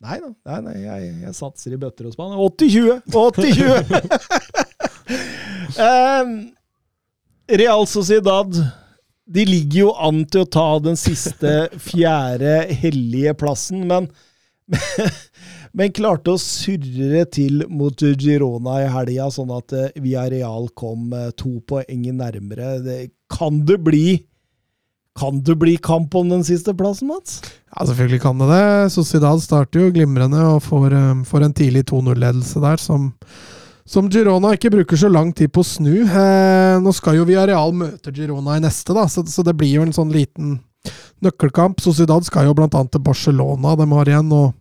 [0.00, 2.34] Nei da, nei, nei, jeg, jeg satser i bøtter og spann.
[2.34, 3.02] 80-20!
[3.12, 3.84] 80-20!
[5.78, 6.34] um,
[7.60, 8.50] Real Sociedad
[9.30, 14.10] de ligger jo an til å ta den siste, fjerde hellige plassen, men
[15.76, 21.30] men klarte å surre til mot Girona i helga, sånn at eh, Villarreal kom eh,
[21.38, 22.76] to poeng nærmere.
[22.84, 22.98] Det,
[23.32, 24.20] kan det bli
[25.18, 27.40] Kan det bli kamp om den siste plassen, Mats?
[27.74, 28.92] Ja, selvfølgelig kan det det.
[28.94, 33.10] Sociedad starter jo glimrende og får, eh, får en tidlig 2-0-ledelse der, som,
[33.90, 35.94] som Girona ikke bruker så lang tid på å snu.
[36.06, 39.86] Eh, nå skal jo Villarreal møte Girona i neste, da, så, så det blir jo
[39.86, 40.58] en sånn liten
[41.24, 41.82] nøkkelkamp.
[41.82, 44.32] Sociedad skal jo annet til Barcelona, de har igjen.
[44.32, 44.56] og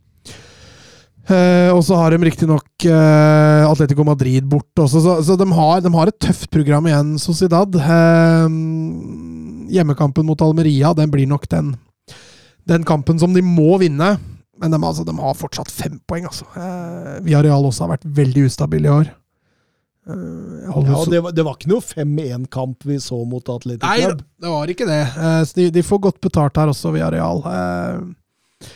[1.30, 5.84] Eh, og så har de riktignok eh, Atletico Madrid borte også, så, så de, har,
[5.86, 7.76] de har et tøft program igjen, Sociedad.
[7.78, 8.48] Eh,
[9.76, 11.76] hjemmekampen mot Almeria den blir nok den,
[12.66, 14.16] den kampen som de må vinne.
[14.60, 16.50] Men de, altså, de har fortsatt fem poeng, altså.
[16.58, 19.14] Eh, Villarreal også har vært veldig ustabil i år.
[20.10, 24.24] Eh, Ja, det, var, det var ikke noe 5-1-kamp vi så mot Atletic Nei, Club.
[24.42, 25.02] det var ikke det.
[25.18, 27.42] Eh, de, de får godt betalt her også, via Real.
[27.46, 28.70] Eh,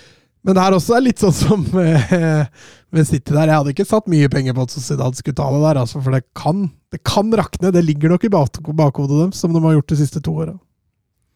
[0.43, 3.47] Men det her også er litt sånn som med City der.
[3.47, 6.11] Jeg hadde ikke satt mye penger på at Sociedad skulle ta det der, altså, for
[6.17, 7.71] det kan, det kan rakne.
[7.73, 10.57] Det ligger nok i bak- bakhodet deres, som de har gjort de siste to åra.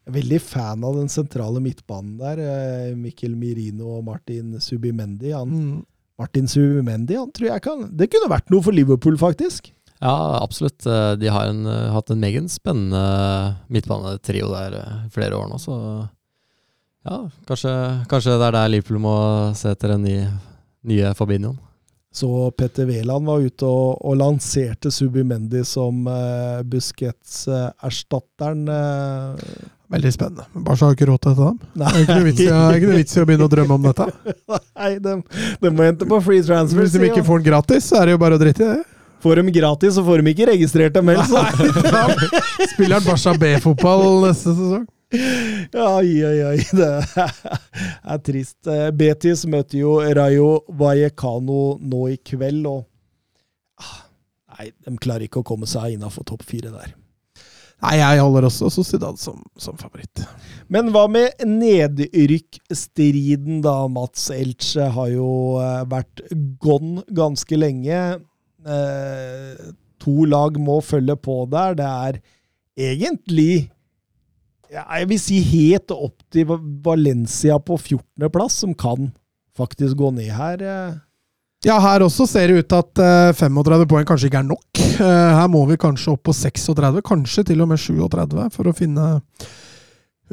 [0.04, 2.38] Jeg er Veldig fan av den sentrale midtbanen der.
[2.96, 5.32] Mikkel Mirino og Martin Subimendi.
[5.36, 5.82] Han, Mm.
[6.18, 9.68] Martin Subimendi han tror jeg kan Det kunne vært noe for Liverpool, faktisk.
[10.00, 10.86] Ja, absolutt.
[10.86, 13.00] Eh, De har en, eh, hatt en meget spennende
[13.68, 15.74] midtbanetrio der eh, flere år nå, så
[17.08, 17.72] ja, kanskje,
[18.10, 19.14] kanskje det er der Liverpool må
[19.56, 20.18] se etter en ny,
[20.90, 21.54] nye Fabinho.
[22.14, 28.62] Så Petter Wæland var ute og, og lanserte Subimendi som eh, Busquets-erstatteren.
[29.88, 30.44] Veldig spennende.
[30.52, 31.48] Men Barca har ikke råd til dette.
[31.48, 31.52] da.
[31.80, 33.46] Nei, Det er ikke noe vits i, det er ikke noe vits i å begynne
[33.48, 34.06] å drømme om dette.
[34.82, 35.14] Nei de,
[35.62, 36.82] de må hente på free transfer.
[36.84, 38.82] Hvis de ikke får den gratis, så er det jo bare å drite i det.
[39.22, 41.26] Får de gratis, så får de ikke registrert dem heller.
[41.26, 41.42] så.
[42.74, 44.86] Spiller han Barca B-fotball neste sesong?
[45.08, 46.58] Oi, oi, oi.
[46.76, 46.90] Det
[48.12, 48.66] er trist.
[48.68, 52.84] Eh, Betis møter jo Rayo Vallecano nå i kveld, og
[53.80, 53.98] ah,
[54.58, 56.90] Nei, de klarer ikke å komme seg innafor topp fire der.
[57.78, 60.24] Nei, jeg holder også Sociedad som, som favoritt.
[60.66, 63.86] Men hva med nedrykkstriden, da?
[63.92, 65.28] Mats Elche har jo
[65.62, 66.20] eh, vært
[66.62, 68.18] gone ganske lenge.
[68.68, 71.74] Eh, to lag må følge på der.
[71.78, 72.20] Det er
[72.92, 73.70] egentlig
[74.70, 76.44] Jeg vil si helt opp til
[76.84, 79.12] Valencia på 14.-plass, som kan
[79.56, 80.60] faktisk gå ned her.
[80.60, 80.98] eh.
[81.64, 84.82] Ja, her også ser det ut til at eh, 35 poeng kanskje ikke er nok.
[84.98, 88.74] Eh, her må vi kanskje opp på 36, kanskje til og med 37, for å
[88.76, 89.22] finne,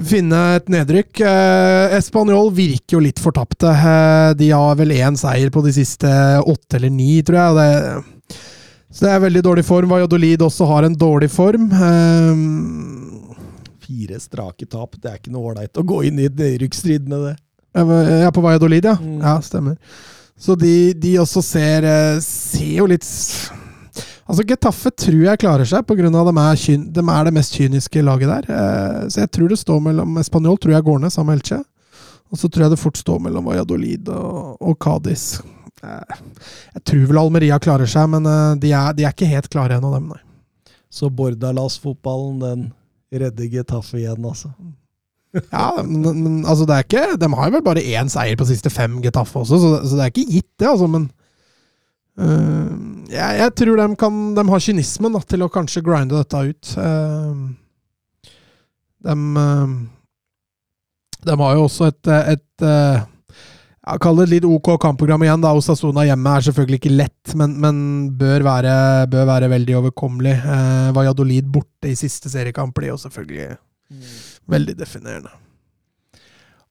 [0.04, 1.22] finne et nedrykk.
[1.24, 3.72] Eh, Español virker jo litt fortapte.
[3.72, 6.10] Eh, de har vel én seier på de siste
[6.44, 7.56] åtte eller ni, tror jeg.
[7.60, 8.36] Det,
[8.92, 9.92] så det er veldig dårlig form.
[9.92, 11.72] Valladolid også har en dårlig form.
[11.72, 12.44] Eh,
[13.86, 14.96] Fire strake tap.
[14.98, 17.36] Det er ikke noe ålreit å gå inn i nedrykksstrid med det.
[17.76, 18.96] Jeg er på Valladolid, ja.
[18.96, 19.20] Mm.
[19.20, 19.76] Ja, stemmer.
[20.40, 23.06] Så de, de også ser, eh, ser jo litt
[24.26, 26.08] Altså, Getafe tror jeg klarer seg, pga.
[26.10, 28.48] at de er, kyn, de er det mest kyniske laget der.
[28.50, 31.60] Eh, Så jeg tror det står mellom Spanjol tror jeg går ned sammen med Elche.
[32.34, 35.42] Og så tror jeg det fort står mellom Valladolid og, og Cádiz.
[35.84, 36.16] Eh,
[36.74, 39.78] Jeg tror vel Almeria klarer seg, men eh, de er, de er ikke helt klare
[39.78, 40.22] ennå, dem, nei.
[40.90, 42.66] Så Bordalas-fotballen, den
[43.14, 44.50] redder Getafe igjen, altså.
[45.52, 48.46] Ja, men, men altså det er ikke De har jo vel bare én seier på
[48.48, 50.88] siste fem, Getafe også, så, så det er ikke gitt, det, altså.
[50.90, 51.10] Men
[52.20, 52.70] øh,
[53.12, 56.72] jeg, jeg tror de kan De har kynismen da, til å kanskje grinde dette ut.
[56.80, 58.32] Uh,
[59.06, 59.76] de, uh,
[61.26, 62.66] de har jo også et, et
[63.86, 65.44] jeg kaller det litt OK kampprogram igjen.
[65.44, 67.78] da, Osasona hjemme er selvfølgelig ikke lett, men, men
[68.18, 68.74] bør, være,
[69.14, 70.34] bør være veldig overkommelig.
[70.42, 73.60] Uh, Valladolid borte i siste seriekamp blir jo selvfølgelig
[74.50, 75.34] veldig definerende.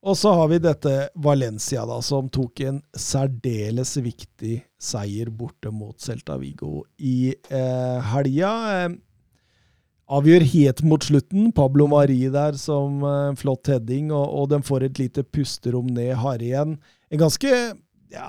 [0.04, 5.96] Og så har vi dette Valencia, da, som tok en særdeles viktig seier borte mot
[6.00, 8.50] Celta Vigo i eh, helga.
[8.74, 8.98] Eh,
[10.12, 11.48] avgjør helt mot slutten.
[11.56, 16.12] Pablo Mari der som eh, flott heading, og, og de får et lite pusterom ned.
[16.20, 16.76] harde igjen
[17.08, 17.54] en ganske
[18.12, 18.28] ja,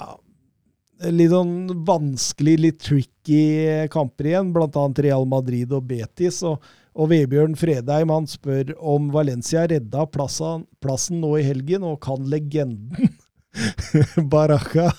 [1.11, 6.39] litt sånn vanskelig, litt tricky kamper igjen, blant annet Real Madrid og Betis.
[6.47, 6.63] og
[6.95, 12.23] og Vebjørn Fredheim han spør om Valencia redda plassen, plassen nå i helgen, og kan
[12.31, 13.11] legenden
[14.31, 14.89] Baraka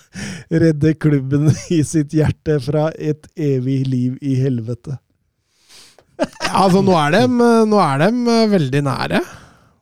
[0.48, 4.98] redde klubben i sitt hjerte fra et evig liv i helvete?
[6.16, 7.24] Altså, nå er de,
[7.68, 9.20] nå er de eh, veldig nære.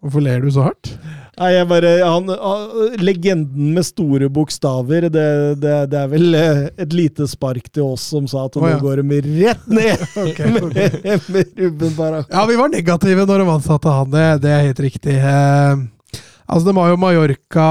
[0.02, 0.90] Hvorfor ler du så hardt?
[1.34, 5.28] Nei, jeg bare, han, han, Legenden med store bokstaver, det,
[5.62, 8.70] det, det er vel eh, et lite spark til oss som sa at nå nå
[8.70, 8.80] ja.
[8.82, 10.98] går de rett ned Ok, med,
[11.34, 12.20] med Ruben.
[12.30, 15.16] Ja, vi var negative når de ansatte han, det, det er helt riktig.
[15.18, 15.74] Eh,
[16.46, 17.68] altså, det var jo Mallorca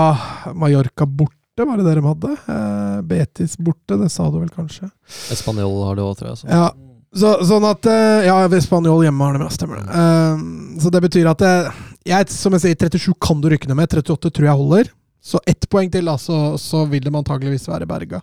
[0.54, 2.38] Mallorca borte, var det det de hadde?
[2.56, 4.92] Eh, Betis borte, det sa du vel kanskje?
[5.34, 6.44] Espanjol har det òg, tror jeg.
[6.44, 6.52] Så.
[6.52, 6.68] Ja,
[7.14, 9.88] så, sånn at eh, Ja, Spanjol hjemme har de, ja, stemmer det.
[9.94, 13.80] Eh, så det betyr at eh, jeg, som jeg sier, 37 kan du rykke ned
[13.80, 14.92] med, 38 tror jeg holder.
[15.24, 18.20] Så ett poeng til, da, så, så vil de antageligvis være berga.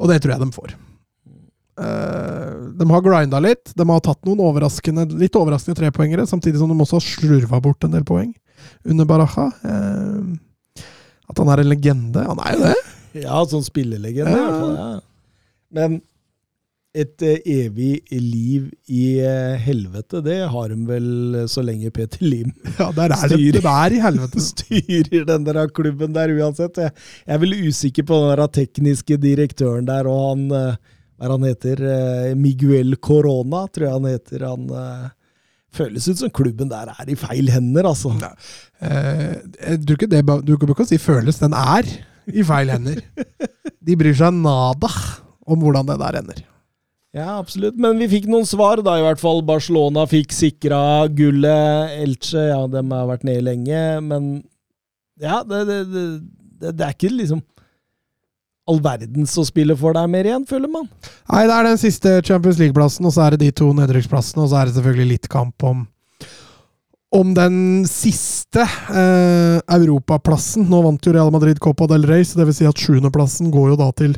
[0.00, 0.72] Og det tror jeg de får.
[1.80, 3.72] Uh, de har grinda litt.
[3.76, 7.84] De har tatt noen overraskende, litt overraskende trepoengere, samtidig som de også har slurva bort
[7.86, 8.32] en del poeng
[8.88, 9.48] under Baraja.
[9.64, 10.82] Uh,
[11.32, 12.24] at han er en legende.
[12.28, 12.76] Han er jo det.
[13.24, 14.48] Ja, sånn spillelegende i Ja.
[14.48, 14.76] hvert fall.
[14.76, 14.90] Ja.
[15.72, 16.00] Men
[16.92, 22.20] et eh, evig liv i eh, helvete, det har de vel eh, så lenge Peter
[22.24, 23.38] Lim Ja, der er det.
[23.56, 24.42] Det er i helvete.
[24.50, 26.76] styrer den der klubben der uansett.
[26.76, 26.92] Jeg,
[27.24, 30.76] jeg er vel usikker på den der tekniske direktøren der, og han eh,
[31.22, 31.80] Hva han heter?
[31.80, 34.46] Eh, Miguel Corona, tror jeg han heter.
[34.50, 35.10] Han eh,
[35.72, 38.12] Føles ut som klubben der er i feil hender, altså.
[38.84, 39.38] Eh,
[39.80, 41.88] ikke det, du kan ikke si føles, den er
[42.28, 43.00] i feil hender.
[43.86, 44.90] De bryr seg nada
[45.48, 46.42] om hvordan det der ender.
[47.12, 47.76] Ja, absolutt.
[47.76, 49.42] Men vi fikk noen svar, da, i hvert fall.
[49.44, 50.80] Barcelona fikk sikra
[51.12, 51.98] gullet.
[52.00, 54.32] Elche, ja, dem har vært nede lenge, men
[55.20, 57.42] ja, det, det, det, det er ikke liksom
[58.70, 60.86] all verdens å spille for deg mer igjen, føler man.
[61.28, 64.52] Nei, det er den siste Champions League-plassen, og så er det de to nedrykksplassene, og
[64.52, 65.88] så er det selvfølgelig litt kamp om
[67.12, 70.64] om den siste eh, europaplassen.
[70.70, 73.74] Nå vant jo Real Madrid Copa del Rey, så det vil si at sjuendeplassen går
[73.74, 74.14] jo da til,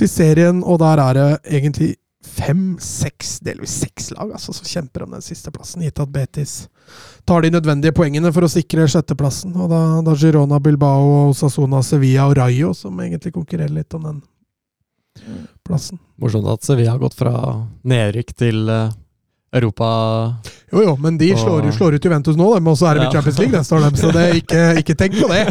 [0.00, 1.26] til serien, og der er det
[1.58, 1.90] egentlig
[2.26, 6.68] fem-seks, delvis seks lag altså, som kjemper om den siste plassen, gitt at Betis
[7.26, 9.54] tar de nødvendige poengene for å sikre sjetteplassen.
[9.56, 14.22] Og da, da Girona, Bilbao, Sasona, Sevilla og Rayo som egentlig konkurrerer litt om den
[15.66, 15.98] plassen.
[16.18, 17.32] Morsomt at Sevilla har gått fra
[17.84, 18.92] nedrykk til eh,
[19.52, 19.88] Europa
[20.72, 23.10] Jo jo, men de Og- slår, slår ut Juventus nå, men også er det Ja.
[23.18, 25.42] Champions League neste år, dem, så det, ikke, ikke tenk på det.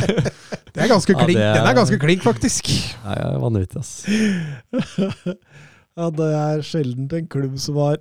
[0.73, 2.65] Det er ganske Ja, klink, det er- Den er ganske klink, faktisk.
[2.72, 4.06] Det er vanvittig, ass.
[5.99, 7.99] Ja, det er sjelden en klubb som har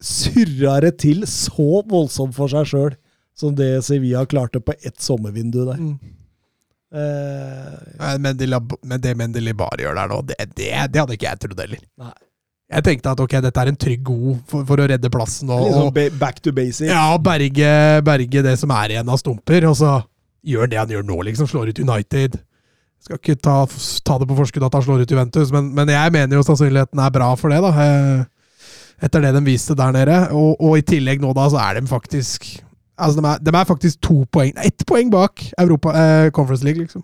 [0.00, 2.94] surra det til så voldsomt for seg sjøl
[3.36, 5.76] som det Sevilla klarte på ett sommervindu der.
[5.80, 5.98] Mm.
[6.90, 8.48] Eh, Men, de,
[8.82, 11.84] men det Mendelibar gjør der nå, det, det, det hadde ikke jeg trodd heller.
[12.00, 12.16] Nei.
[12.70, 15.64] Jeg tenkte at ok, dette er en trygg god for, for å redde plassen og,
[15.66, 16.86] liksom back to basic.
[16.86, 17.70] ja, berge,
[18.06, 19.66] berge det som er igjen av stumper.
[19.66, 19.96] Og så
[20.46, 21.48] gjør det han gjør nå, liksom.
[21.50, 22.38] Slår ut United.
[23.00, 23.62] Skal ikke ta,
[24.04, 27.00] ta det på forskudd at han slår ut Juventus, men, men jeg mener jo sannsynligheten
[27.00, 27.70] er bra for det, da.
[27.84, 28.26] Eh,
[29.00, 30.16] Etter det de viste der nede.
[30.36, 32.50] Og, og i tillegg nå, da, så er de faktisk
[33.00, 36.82] Altså, de er, de er faktisk to poeng Ett poeng bak Europa eh, Conference League,
[36.84, 37.00] liksom.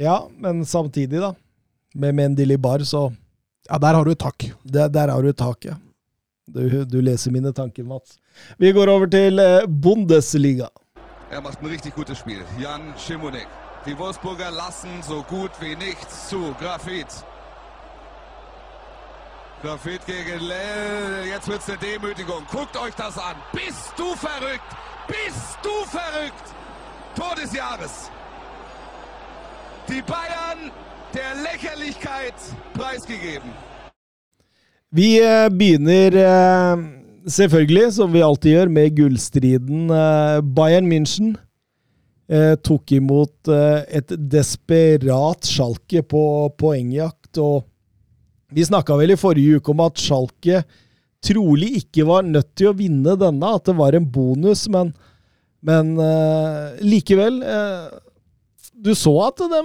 [0.00, 1.30] Ja, men samtidig, da.
[1.94, 3.12] Med Mendili Bar, så
[3.70, 4.48] Ja, der har du et tak.
[4.66, 5.76] Der, Der har du taket.
[6.50, 8.18] Du, du leser mine tanker, Mats.
[8.58, 10.66] Vi går over til eh, Bundesliga.
[11.30, 12.42] Er macht ein richtig gutes Spiel.
[12.58, 13.69] Jan Schimonek.
[13.86, 16.54] Die Wolfsburger lassen so gut wie nichts zu.
[16.60, 17.06] Grafit.
[19.62, 21.26] Grafit gegen Lell.
[21.26, 22.44] Jetzt wird's eine Demütigung.
[22.50, 23.36] Guckt euch das an.
[23.52, 24.70] Bist du verrückt?
[25.08, 26.46] Bist du verrückt?
[27.16, 28.10] Tor des Jahres.
[29.88, 30.70] Die Bayern
[31.14, 32.34] der Lächerlichkeit
[32.74, 33.50] preisgegeben.
[34.90, 36.76] Vi eh, begynner eh,
[37.24, 39.90] selvfølgelig, som vi alltid gjør, med gullstriden.
[39.90, 41.38] Eh, Bayern München
[42.30, 46.22] eh, tok imot eh, et desperat Schalke på
[46.60, 47.40] poengjakt.
[47.42, 47.66] og
[48.54, 50.62] Vi snakka vel i forrige uke om at Schalke
[51.24, 54.94] trolig ikke var nødt til å vinne denne, at det var en bonus, men,
[55.66, 57.90] men eh, likevel eh,
[58.72, 59.60] Du så at de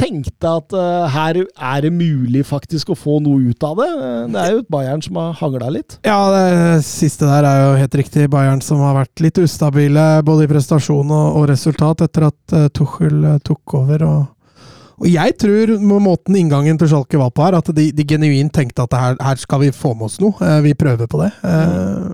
[0.00, 3.88] tenkte at uh, her er det mulig faktisk å få noe ut av det.
[3.94, 5.98] Eh, Det er jo et Bayern som har hangla litt.
[6.06, 8.28] Ja, det siste der er jo helt riktig.
[8.32, 12.66] Bayern som har vært litt ustabile både i prestasjon og, og resultat etter at uh,
[12.74, 14.04] Tuchel uh, tok over.
[14.08, 14.58] Og,
[14.98, 18.52] og jeg tror med måten inngangen til Schalke var på her, at de, de genuint
[18.54, 20.58] tenkte at her, her skal vi få med oss noe.
[20.66, 21.32] Vi prøver på det.
[21.46, 22.12] Eh,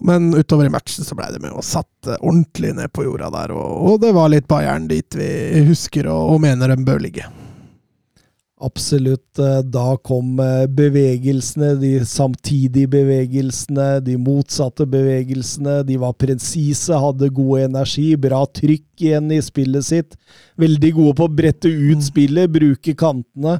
[0.00, 3.30] men utover i matchen så ble det med og satt eh, ordentlig ned på jorda
[3.34, 3.54] der.
[3.54, 5.30] Og, og det var litt Bayern dit vi
[5.68, 7.28] husker og, og mener de bør ligge.
[8.64, 9.38] Absolutt.
[9.38, 15.82] eh, Da kom eh, bevegelsene, de samtidige bevegelsene, de motsatte bevegelsene.
[15.84, 20.16] De var presise, hadde god energi, bra trykk igjen i spillet sitt.
[20.60, 23.58] Veldig gode på å brette ut spillet, bruke kantene,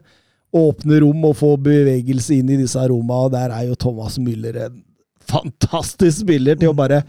[0.55, 3.27] åpne rom og få bevegelse inn i disse rommene.
[3.27, 4.82] Og der er jo Thomas Müller en
[5.31, 7.03] fantastisk spiller til å bare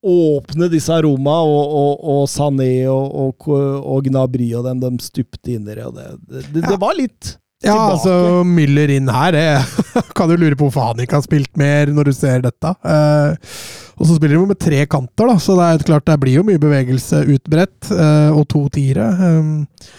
[0.00, 5.66] åpne disse Roma og, og, og Sané og, og, Gnabry og dem, de stupte inn
[5.68, 5.84] i det.
[5.92, 7.92] Det, det, det, det var litt Ja, tilbake.
[7.98, 8.14] altså
[8.48, 9.44] Müller inn her det,
[10.16, 12.72] Kan du lure på hvorfor han ikke har spilt mer når du ser dette.
[12.80, 13.52] Eh,
[14.00, 16.46] og så spiller de med tre kanter, da, så det er klart det blir jo
[16.48, 17.90] mye bevegelse utbredt.
[17.92, 19.10] eh, og to tiere.
[19.28, 19.98] eh.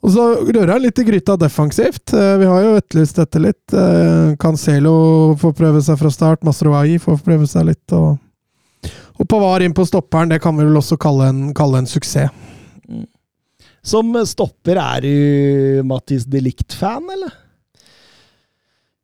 [0.00, 2.14] Og så rører han litt i gryta defensivt.
[2.16, 3.76] Eh, vi har jo etterlyst dette litt.
[3.76, 6.44] Eh, Cancelo får prøve seg fra start.
[6.46, 7.86] Masroai får prøve seg litt.
[7.92, 8.18] og
[9.20, 12.32] og Pavar inn på stopperen, det kan vi vel også kalle en, kalle en suksess.
[13.84, 17.34] Som stopper, er du Mattis de Ligt-fan, eller?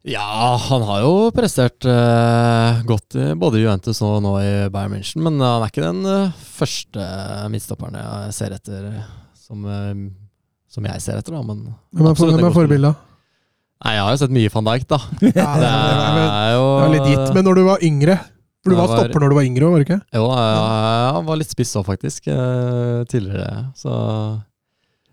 [0.07, 5.25] Ja, han har jo prestert uh, godt i både Juventus og nå i Bayern München,
[5.27, 7.09] men han er ikke den uh, første
[7.51, 8.87] midtstopperen jeg ser etter,
[9.41, 10.07] som, eh,
[10.77, 11.43] som jeg ser etter, da.
[11.43, 11.65] Men
[11.97, 13.03] Hvem er, hvem er forbildet?
[13.85, 14.99] Nei, jeg har jo sett mye van Dijk, da.
[15.27, 18.15] Ja, Det det er- er jo Det var litt gitt, men når du var yngre
[18.65, 19.99] For du var var- stopper når du var yngre, var du ikke?
[20.17, 23.67] Jo, jeg, var litt spiss òg, faktisk, eh, tidligere.
[23.79, 23.93] Så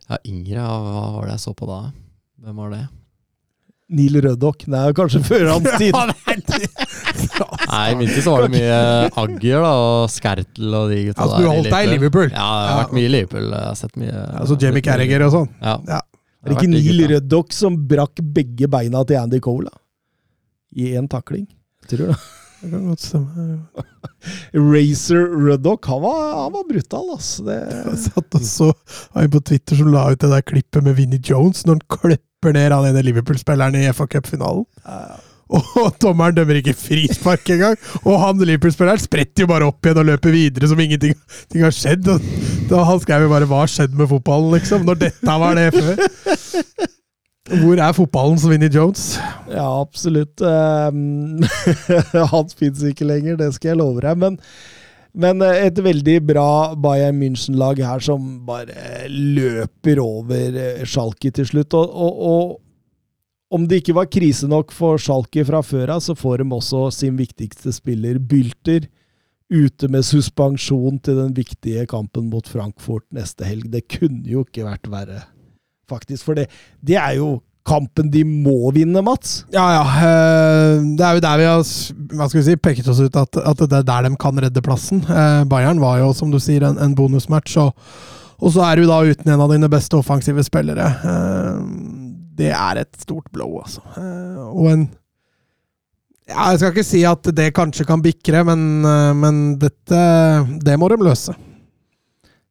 [0.10, 1.82] ja, yngre, hva var det jeg så på da?
[2.44, 2.82] Hvem var det?
[3.94, 4.64] Neil Røddock.
[4.66, 5.94] Det er jo kanskje før hans tid.
[7.70, 8.78] Nei, i vinter så var det mye
[9.24, 11.44] Agger da, og Skertel og de gutta Altså, der.
[11.44, 12.28] du holdt deg i Liverpool?
[12.32, 13.48] Ja, jeg har vært mye i Liverpool.
[13.54, 15.50] Jeg har sett mye Altså Jamie Carragher og sånn?
[15.64, 15.78] Ja.
[15.90, 16.02] Ja.
[16.44, 19.72] Er det ikke Neil Ruddock som brakk begge beina til Andy Cole?
[19.72, 19.80] da?
[20.76, 21.46] I én takling?
[21.86, 22.18] Jeg tror det.
[22.64, 23.58] Det kan godt stemme.
[24.56, 27.38] Racer Ruddock, han var, han var brutal, ass.
[27.44, 27.58] Det,
[27.90, 28.70] Jeg satt og så
[29.20, 32.56] en på Twitter som la ut det der klippet med Vinnie Jones når han klipper
[32.56, 34.64] ned han ene Liverpool-spilleren i FA Cup-finalen.
[35.54, 37.78] Og dommeren dømmer ikke frispark engang!
[38.04, 41.14] Og han Liverpool-spilleren spretter jo bare opp igjen og løper videre som ingenting
[41.52, 42.10] ting har skjedd.
[42.10, 42.32] Og
[42.72, 44.86] da Han skrev jo bare 'Hva har skjedd med fotballen', liksom?
[44.88, 46.02] Når dette var det før.
[47.44, 49.18] Hvor er fotballens Vinnie Jones?
[49.52, 50.40] Ja, absolutt.
[50.42, 51.44] Um,
[52.34, 54.18] han fins ikke lenger, det skal jeg love deg.
[54.18, 54.38] Men,
[55.14, 56.50] men eh, et veldig bra
[56.80, 61.76] Bayern München-lag her som bare løper over eh, Schalke til slutt.
[61.76, 62.56] Og, og, og
[63.54, 66.88] om det ikke var krise nok for Schalke fra før av, så får de også
[66.96, 68.88] sin viktigste spiller, Bylter,
[69.54, 73.68] ute med suspensjon til den viktige kampen mot Frankfurt neste helg.
[73.70, 75.20] Det kunne jo ikke vært verre
[75.90, 76.26] faktisk.
[76.26, 76.48] For det,
[76.82, 77.36] det er jo
[77.68, 79.44] kampen de må vinne, Mats.
[79.54, 79.84] Ja, ja.
[80.08, 83.38] eh, Det er jo der vi har hva skal vi si, peket oss ut at,
[83.40, 85.04] at det er der de kan redde plassen.
[85.06, 87.56] Eh, Bayern var jo, som du sier, en, en bonusmatch.
[87.62, 87.78] Og,
[88.44, 90.90] og så er du da uten en av dine beste offensive spillere.
[92.34, 93.84] Det er et stort blow, altså.
[93.98, 94.86] Eh, Og en
[96.24, 100.00] ja, Jeg skal ikke si at det kanskje kan bikre, men, eh, men dette
[100.64, 101.36] Det må de løse.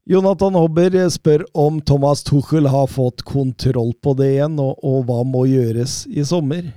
[0.09, 5.21] Jonathan Hobber spør om Thomas Tuchel har fått kontroll på det igjen, og, og hva
[5.25, 6.73] må gjøres i sommer.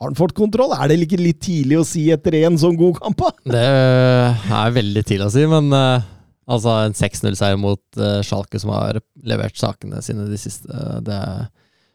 [0.00, 0.72] Har han fått kontroll?
[0.72, 3.20] Er det ikke litt tidlig å si etter en sånn god kamp?
[3.44, 6.06] Det er veldig tidlig å si, men eh,
[6.48, 10.72] altså en 6-0-seier mot uh, Schalke, som har levert sakene sine de siste,
[11.04, 11.20] det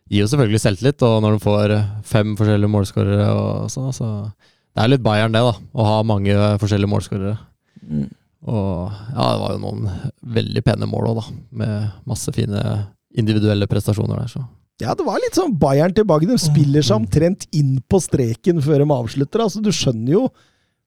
[0.09, 1.05] gir jo selvfølgelig selvtillit.
[1.07, 1.75] Og når de får
[2.07, 4.11] fem forskjellige målskårere og sånn, så
[4.75, 5.53] Det er litt Bayern, det, da.
[5.55, 7.37] Å ha mange forskjellige målskårere.
[8.45, 9.85] Og ja, det var jo noen
[10.35, 11.37] veldig pene mål òg, da.
[11.61, 12.63] Med masse fine
[13.15, 14.43] individuelle prestasjoner der, så.
[14.83, 16.27] Ja, det var litt sånn Bayern tilbake.
[16.27, 19.45] De spiller seg omtrent inn på streken før de avslutter.
[19.45, 20.25] Altså, du skjønner jo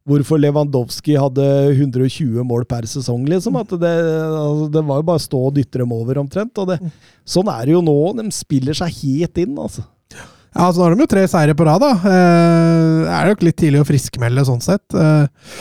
[0.09, 1.44] hvorfor Lewandowski hadde
[1.74, 3.59] 120 mål per sesong, liksom.
[3.60, 3.93] At det,
[4.24, 6.56] altså, det var jo bare å stå og dytte dem over, omtrent.
[6.59, 6.80] Og det,
[7.28, 7.98] sånn er det jo nå.
[8.18, 9.85] De spiller seg helt inn, altså.
[10.14, 11.93] Ja, altså nå har de jo tre seire på rad, da.
[12.09, 14.86] Eh, er det nok litt tidlig å friskmelde sånn sett.
[14.97, 15.52] Eh,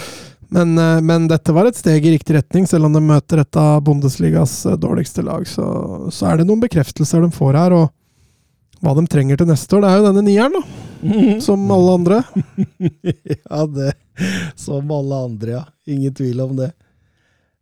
[0.50, 3.60] men, eh, men dette var et steg i riktig retning, selv om de møter et
[3.60, 5.48] av Bundesligas eh, dårligste lag.
[5.50, 5.66] Så,
[6.14, 7.92] så er det noen bekreftelser de får her, og
[8.88, 9.84] hva de trenger til neste år.
[9.84, 10.84] Det er jo denne nieren, da.
[11.44, 12.22] Som alle andre.
[13.36, 13.92] ja, det
[14.58, 15.64] Som alle andre, ja.
[15.92, 16.72] Ingen tvil om det.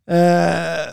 [0.06, 0.86] Eh,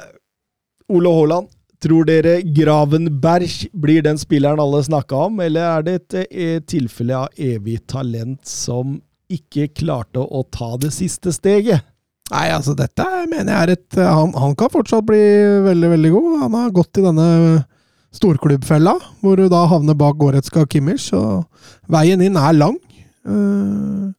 [0.94, 1.52] Ole Haaland,
[1.84, 7.26] tror dere Gravenberg blir den spilleren alle snakka om, eller er det et, et tilfelle
[7.26, 8.98] av evig talent som
[9.34, 11.86] ikke klarte å ta det siste steget?
[12.32, 15.22] Nei, altså dette mener jeg er et han, han kan fortsatt bli
[15.68, 16.30] veldig, veldig god.
[16.46, 17.28] Han har gått i denne
[18.14, 21.46] storklubbfella, hvor du da havner bak Goretzka og Kimmich, og
[21.92, 22.78] veien inn er lang.
[23.26, 24.12] Uh,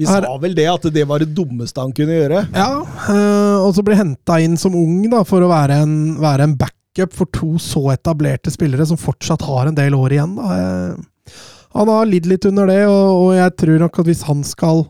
[0.00, 2.42] Vi sa vel det, at det var det dummeste han kunne gjøre.
[2.56, 2.70] Ja,
[3.12, 6.54] eh, og så bli henta inn som ung da, for å være en, være en
[6.56, 10.32] backup for to så etablerte spillere som fortsatt har en del år igjen.
[10.38, 10.56] Da.
[10.56, 11.34] Eh,
[11.76, 14.80] Han har lidd litt under det, og, og jeg tror nok at hvis han skal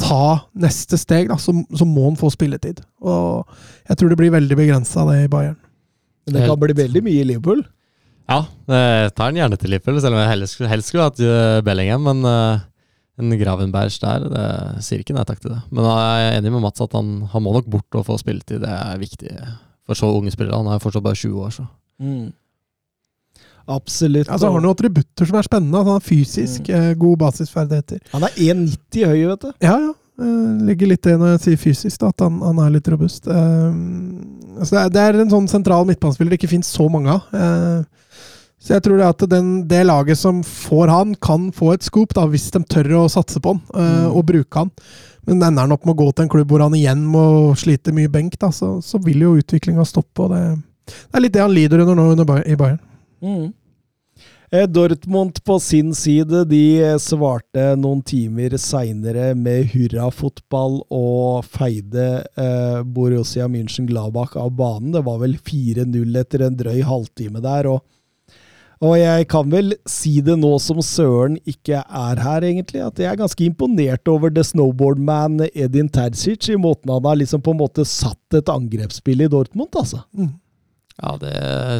[0.00, 2.80] ta neste steg, da, så, så må han få spilletid.
[3.02, 3.42] Og
[3.90, 5.58] jeg tror det blir veldig begrensa, det i Bayern.
[6.26, 7.64] Men det kan bli veldig mye i Liverpool.
[8.30, 11.62] Ja, jeg tar den gjerne til Liverpool, selv om jeg helst, helst skulle hatt eh,
[11.66, 12.06] Bellingham.
[12.06, 12.62] Men uh,
[13.20, 15.60] en Gravenberg der, det sier ikke nei takk til det.
[15.74, 18.62] Men jeg er enig med Mats at han, han må nok bort og få spilletid.
[18.62, 19.34] Det er viktig
[19.88, 20.60] for så unge spillere.
[20.62, 21.66] Han er fortsatt bare 20 år, så.
[23.70, 24.28] Absolutt.
[24.28, 25.78] Altså, han har noen attributter som er spennende.
[25.78, 28.00] Altså, han har fysisk eh, gode basisferdigheter.
[28.14, 29.50] Han er 1,90 høy, vet du.
[29.62, 29.92] Ja, ja.
[30.20, 33.26] Eh, ligger litt i når jeg sier fysisk, da, at han, han er litt robust.
[33.26, 33.72] Uh,
[34.58, 37.30] altså det, er, det er en sånn sentral midtbanespiller det ikke finnes så mange av.
[37.32, 38.18] Uh,
[38.62, 42.12] så jeg tror det at den, det laget som får han, kan få et scoop,
[42.14, 44.12] da, hvis de tør å satse på han mm.
[44.12, 44.70] og bruke han.
[45.26, 47.24] Men ender han opp med å gå til en klubb hvor han igjen må
[47.58, 50.28] slite mye benk, da, så, så vil jo utviklinga stoppe.
[50.28, 50.44] og det,
[50.86, 52.78] det er litt det han lider under nå under, i Bayern.
[53.22, 53.50] Eh,
[54.52, 62.82] Dortmund på sin side de eh, svarte noen timer seinere med hurrafotball og feide eh,
[62.84, 64.90] Borussia München-Gladbach av banen.
[64.92, 67.70] Det var vel 4-0 etter en drøy halvtime der.
[67.72, 67.80] og
[68.82, 73.12] og jeg kan vel si det nå som Søren ikke er her, egentlig, at jeg
[73.12, 77.60] er ganske imponert over The Snowboardman Edin Terzic i måten han har liksom på en
[77.60, 80.02] måte satt et angrepsspill i Dortmund, altså.
[81.00, 81.32] Ja, de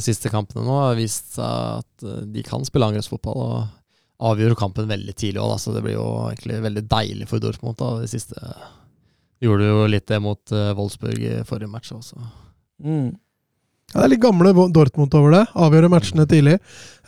[0.05, 3.43] siste kampene nå har vist seg at eh, de kan spille angrepsfotball.
[3.43, 7.77] Og avgjør kampen veldig tidlig òg, så det blir jo egentlig veldig deilig for Dortmund.
[7.81, 8.39] da, det siste.
[9.43, 12.21] De gjorde jo litt det mot eh, Wolfsburg i forrige match også.
[13.93, 15.43] Ja, det er litt gamle Dortmund over det.
[15.59, 16.55] Avgjøre matchene tidlig.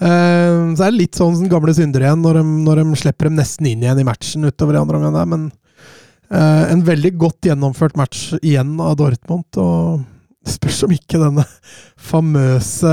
[0.02, 3.30] Eh, så er det litt sånn som gamle syndere igjen når de, når de slipper
[3.30, 5.14] dem nesten inn igjen i matchen utover i andre omgang.
[5.16, 5.46] der, Men
[6.28, 9.48] eh, en veldig godt gjennomført match igjen av Dortmund.
[9.62, 10.04] Og
[10.48, 11.44] spørs om ikke denne
[12.10, 12.92] famøse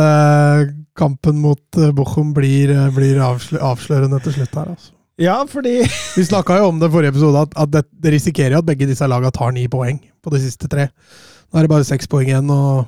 [0.97, 4.71] kampen mot eh, Bochum blir, eh, blir avslø avslørende til slutt her.
[4.75, 4.93] altså.
[5.21, 5.81] Ja, fordi
[6.17, 8.69] Vi snakka jo om det i forrige episode, at, at det, det risikerer jo at
[8.71, 10.89] begge disse lagene tar ni poeng på de siste tre.
[11.51, 12.87] Nå er det bare seks poeng igjen, og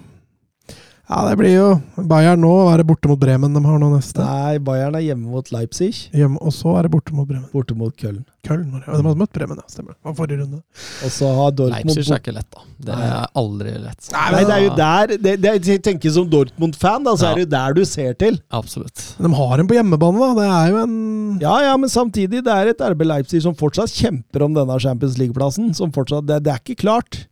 [1.09, 1.67] Ja, det blir jo
[2.07, 2.51] Bayern nå.
[2.71, 4.23] Er det borte mot Bremen de har nå neste?
[4.23, 5.89] Nei, Bayern er hjemme mot Leipzig.
[6.15, 7.49] Hjemme, og så er det borte mot Bremen.
[7.51, 8.21] Borte mot Köln.
[8.47, 8.69] Köln.
[8.79, 9.67] Ja, de har møtt Bremen, ja.
[9.67, 9.97] Stemmer.
[9.97, 10.61] Det var forrige runde.
[11.03, 12.63] Og så har Dortmund Leipzig er ikke lett, da.
[12.87, 14.07] Det er aldri lett.
[14.15, 17.39] Nei, men det er jo der det, det, Jeg tenker som Dortmund-fan, da, så er
[17.39, 18.39] det jo der du ser til.
[18.55, 19.05] Absolutt.
[19.19, 20.31] Men de har en på hjemmebane, da.
[20.39, 20.97] Det er jo en
[21.43, 25.19] Ja, ja, men samtidig, det er et RB Leipzig som fortsatt kjemper om denne Champions
[25.19, 25.73] League-plassen.
[25.75, 27.25] Som fortsatt, det, det er ikke klart.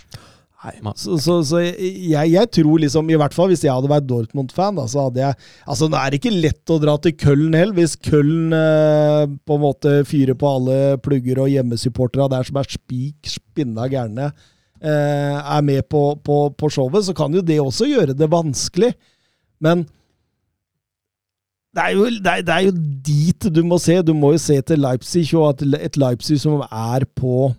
[0.61, 0.93] Nei.
[0.93, 4.75] Så, så, så jeg, jeg tror liksom, i hvert fall hvis jeg hadde vært Dortmund-fan,
[4.77, 7.95] da, så hadde jeg Altså, det er ikke lett å dra til Köln heller, hvis
[8.05, 13.31] Köln eh, på en måte fyrer på alle plugger og hjemmesupporterne der som er spik
[13.31, 14.29] spinna gærne,
[14.81, 18.93] eh, er med på, på, på showet, så kan jo det også gjøre det vanskelig.
[19.65, 19.87] Men
[21.71, 22.71] det er, jo, det, er, det er jo
[23.07, 23.95] dit du må se.
[24.03, 27.49] Du må jo se til Leipzig, og at et Leipzig som er på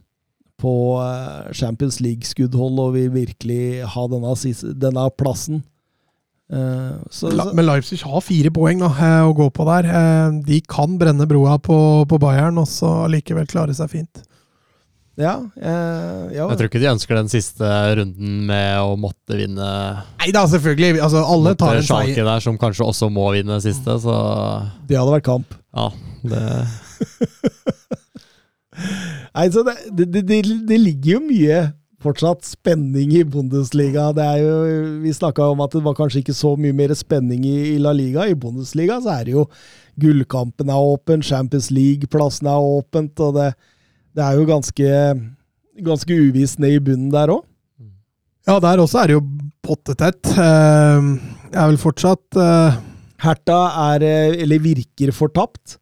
[0.62, 0.72] på
[1.02, 4.32] eh, Champions League-skuddhold og vil virkelig ha denne,
[4.86, 5.60] denne plassen.
[6.52, 9.88] Eh, så, La- så, Men Leipzig har fire poeng da, eh, å gå på der.
[9.90, 11.78] Eh, De kan brenne broa på,
[12.10, 14.22] på Bayern og så likevel klare seg fint.
[15.20, 16.46] ja, eh, ja.
[16.48, 17.68] Jeg tror ikke de ønsker den siste
[17.98, 19.66] runden med å måtte vinne
[20.22, 21.02] Nei da, selvfølgelig.
[21.04, 22.24] Altså, alle tar en seier.
[22.24, 24.16] der, som kanskje også må vinne siste, så
[24.88, 25.52] Det hadde vært kamp.
[25.76, 25.90] ja.
[26.22, 26.40] Det,
[29.32, 31.60] Nei, så det, det, det, det, det ligger jo mye
[32.02, 34.08] fortsatt spenning i Bundesliga.
[34.16, 34.56] Det er jo,
[35.04, 37.94] vi snakka om at det var kanskje ikke så mye mer spenning i, i La
[37.96, 38.26] Liga.
[38.26, 39.46] I Bundesliga så er det jo
[40.02, 43.50] Gullkampen er åpen, Champions League-plassen er åpent, og det,
[44.16, 44.92] det er jo ganske,
[45.84, 47.44] ganske uvisst ned i bunnen der òg.
[48.48, 49.26] Ja, der også er det jo
[49.62, 50.24] pottetett.
[50.26, 50.48] Det
[51.52, 52.80] Jeg er vel fortsatt eh,
[53.22, 53.58] Herta
[53.92, 55.76] er, eh, eller virker fortapt.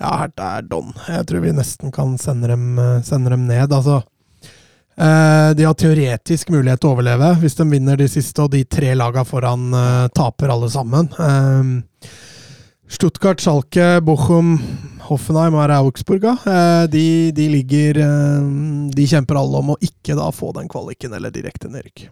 [0.00, 0.90] Ja, Hertha er don.
[1.08, 3.72] Jeg tror vi nesten kan sende dem, eh, sende dem ned.
[3.72, 4.02] Altså,
[4.98, 8.64] eh, de har teoretisk mulighet til å overleve hvis de vinner de siste, og de
[8.64, 11.08] tre laga foran eh, taper alle sammen.
[11.18, 12.10] Eh,
[12.94, 14.58] Stuttgart, Schalke, Bochum,
[15.08, 16.26] Hoffenheim og Augsburg.
[16.92, 17.96] De, de ligger
[18.94, 22.04] De kjemper alle om å ikke da få den kvaliken eller direkte nedrykk.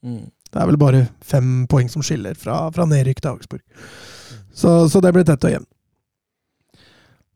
[0.00, 3.62] Det er vel bare fem poeng som skiller fra, fra nedrykk til Augsburg.
[4.54, 5.68] Så, så det blir tett og jevnt.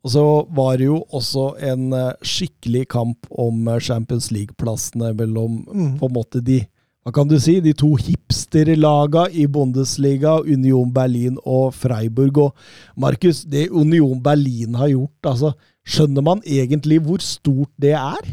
[0.05, 5.62] Og så var det jo også en eh, skikkelig kamp om eh, Champions League-plassene mellom
[5.64, 5.98] Mm.
[5.98, 6.60] på en måte de
[7.05, 12.39] hva kan du si, de to hipsterlaga i Bundesliga, Union Berlin og Freiburg.
[12.40, 12.55] Og
[12.97, 15.51] Markus, det Union Berlin har gjort, altså,
[15.85, 18.31] skjønner man egentlig hvor stort det er?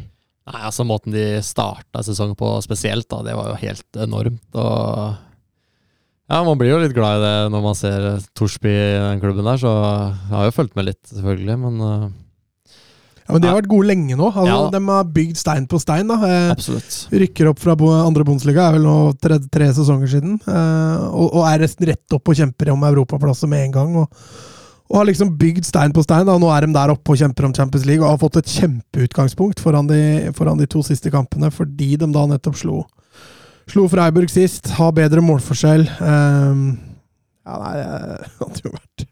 [0.47, 4.39] Nei, altså Måten de starta sesongen på spesielt, da, det var jo helt enormt.
[4.55, 5.19] Og
[6.31, 9.47] ja, Man blir jo litt glad i det når man ser Torsby i den klubben
[9.47, 11.57] der, så jeg har jo fulgt med litt, selvfølgelig.
[11.59, 12.05] Men uh,
[13.25, 14.29] Ja, men De har vært gode lenge nå.
[14.29, 14.61] Altså, Ja.
[14.71, 16.07] De har bygd stein på stein.
[16.07, 16.17] da.
[16.27, 16.95] Eh, absolutt.
[17.11, 20.39] rykker opp fra andre Bundesliga, er vel nå tre, tre sesonger siden.
[20.39, 23.99] Eh, og, og er nesten rett opp og kjemper om europaplasser med en gang.
[24.01, 24.07] Og,
[24.91, 26.25] og har liksom bygd stein på stein.
[26.27, 26.37] da.
[26.39, 29.63] Nå er de der oppe og kjemper om Champions League og har fått et kjempeutgangspunkt
[29.63, 32.81] foran de, foran de to siste kampene, fordi de da nettopp slo,
[33.69, 34.71] slo Freiburg sist.
[34.77, 35.85] Har bedre målforskjell.
[36.01, 36.63] Um,
[37.45, 39.05] ja, nei, det hadde jo vært,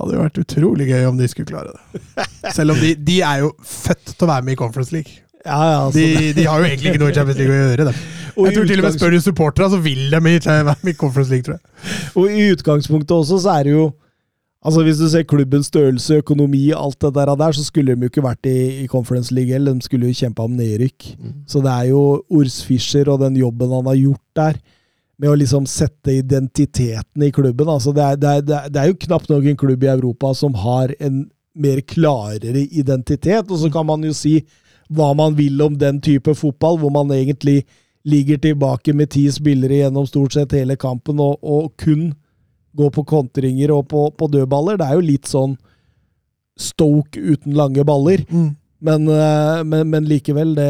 [0.00, 2.26] hadde jo vært utrolig gøy om de skulle klare det.
[2.56, 5.20] Selv om de, de er jo født til å være med i Conference League.
[5.40, 7.86] Ja, ja, altså, De, de har jo egentlig ikke noe i Champions League å gjøre.
[7.88, 8.02] Dem.
[8.34, 10.98] og, Jeg tror til og med spør du supporterne, så vil de være med i
[11.00, 11.94] Conference League, tror jeg.
[12.20, 13.86] og i utgangspunktet også, så er det jo
[14.64, 18.10] Altså Hvis du ser klubbens størrelse, økonomi, alt det der, der så skulle de jo
[18.10, 19.72] ikke vært i, i Conference League heller.
[19.72, 21.06] De skulle jo kjempa om nedrykk.
[21.48, 24.58] Så det er jo Ors Fischer og den jobben han har gjort der,
[25.20, 27.68] med å liksom sette identiteten i klubben.
[27.72, 30.34] Altså det, det, er, det er- det er jo knapt nok en klubb i Europa
[30.34, 31.22] som har en
[31.56, 33.50] mer klarere identitet.
[33.50, 34.42] Og så kan man jo si
[34.92, 37.64] hva man vil om den type fotball, hvor man egentlig
[38.04, 42.12] ligger tilbake med ti spillere gjennom stort sett hele kampen og, og kun
[42.76, 44.78] går på kontringer og på, på dødballer.
[44.80, 45.56] Det er jo litt sånn
[46.60, 48.20] Stoke uten lange baller.
[48.80, 50.66] Men, eh, men, men likevel, det,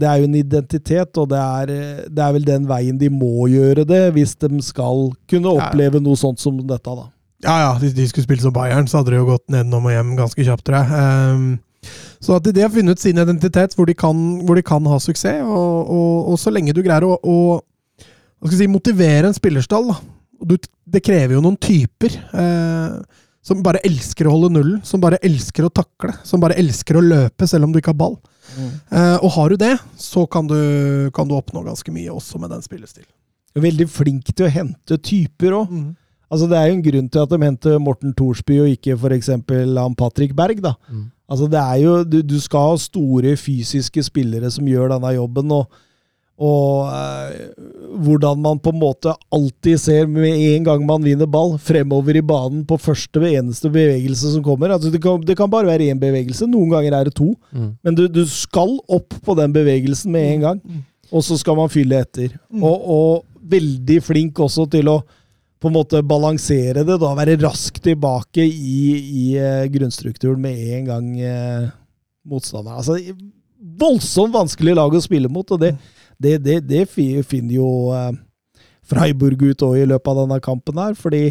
[0.00, 1.72] det er jo en identitet, og det er,
[2.08, 5.68] det er vel den veien de må gjøre det, hvis de skal kunne Ja.
[5.68, 7.06] oppleve noe sånt som dette, da.
[7.44, 9.92] Ja, ja, hvis de skulle spille som Bayern, så hadde det jo gått nedenom og
[9.94, 10.88] hjem ganske kjapt, tror jeg.
[11.38, 11.48] Um,
[12.20, 15.44] så at de har funnet sin identitet, hvor de kan, hvor de kan ha suksess.
[15.46, 20.00] Og, og, og så lenge du greier å, å si, motivere en spillerstall da.
[20.40, 20.56] Du,
[20.86, 22.98] Det krever jo noen typer eh,
[23.44, 27.04] som bare elsker å holde nullen, som bare elsker å takle, som bare elsker å
[27.04, 28.18] løpe selv om du ikke har ball.
[28.58, 30.58] Eh, og har du det, så kan du,
[31.14, 33.10] kan du oppnå ganske mye også med den spillestilen.
[33.58, 35.72] Veldig flink til å hente typer òg.
[36.28, 39.30] Altså, det er jo en grunn til at de henter Morten Thorsby og ikke f.eks.
[39.32, 40.60] han Patrick Berg.
[40.64, 40.74] da.
[40.92, 41.06] Mm.
[41.28, 45.52] Altså, det er jo, du, du skal ha store fysiske spillere som gjør denne jobben.
[45.56, 45.72] og
[46.38, 47.38] Og eh,
[47.98, 52.22] hvordan man på en måte alltid ser med en gang man vinner ball, fremover i
[52.22, 54.70] banen på første ved eneste bevegelse som kommer.
[54.74, 57.32] Altså det, kan, det kan bare være én bevegelse, noen ganger er det to.
[57.50, 57.72] Mm.
[57.82, 60.62] Men du, du skal opp på den bevegelsen med en gang,
[61.10, 62.38] og så skal man fylle etter.
[62.60, 65.00] Og, og veldig flink også til å
[65.58, 70.84] på en måte balansere det, da være raskt tilbake i, i eh, grunnstrukturen med en
[70.86, 71.70] gang eh,
[72.30, 72.78] motstanderen.
[72.78, 72.98] Altså,
[73.58, 75.72] voldsomt vanskelig lag å spille mot, og det,
[76.22, 78.12] det, det, det finner jo eh,
[78.88, 81.28] Freiburg ut òg i løpet av denne kampen her, fordi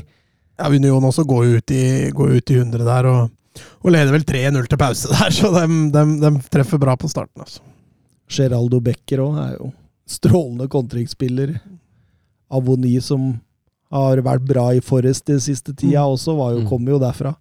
[0.57, 4.25] Ja, Union også går ut i, går ut i 100 der, og, og leder vel
[4.25, 7.43] 3-0 til pause der, så de, treffer bra på starten.
[7.43, 7.61] altså.
[8.27, 9.71] Geraldo Becker òg er jo
[10.07, 11.57] strålende kontringsspiller.
[12.47, 13.35] Avoni, som
[13.91, 17.33] har vært bra i Forrest den siste tida også, var jo, kom jo derfra.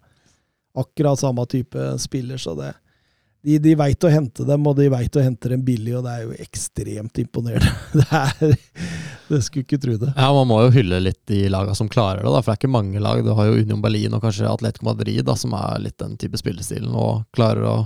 [0.77, 2.73] Akkurat samme type spiller, så det
[3.47, 6.13] De, de veit å hente dem, og de veit å hente dem billig, og det
[6.13, 7.69] er jo ekstremt imponerende.
[7.95, 8.57] Det er
[9.27, 10.09] Det skulle ikke tro det.
[10.15, 12.61] Ja, Man må jo hylle litt de laga som klarer det, da, for det er
[12.61, 13.23] ikke mange lag.
[13.23, 16.39] Du har jo Union Berlin og kanskje Atletico Madrid, da, som er litt den type
[16.39, 17.77] spillestilen, og klarer å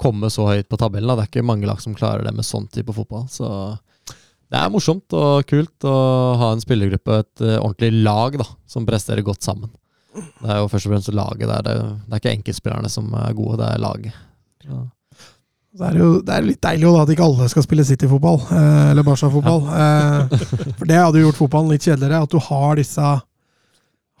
[0.00, 1.08] komme så høyt på tabellen.
[1.08, 1.16] Da.
[1.20, 3.24] Det er ikke mange lag som klarer det med sånn type fotball.
[3.32, 3.48] Så
[4.52, 5.96] det er morsomt og kult å
[6.40, 9.72] ha en spillergruppe, et eh, ordentlig lag, da, som presterer godt sammen.
[10.14, 11.48] Det er jo først og fremst laget.
[11.48, 14.20] Det er, det er ikke enkeltspillerne som er gode, det er laget.
[15.74, 17.84] Så er det, jo, det er litt deilig jo da at ikke alle skal spille
[17.86, 19.64] City-fotball, eh, eller Barca-fotball.
[19.74, 20.44] Eh,
[20.78, 23.14] for det hadde jo gjort fotballen litt kjedeligere, at du har disse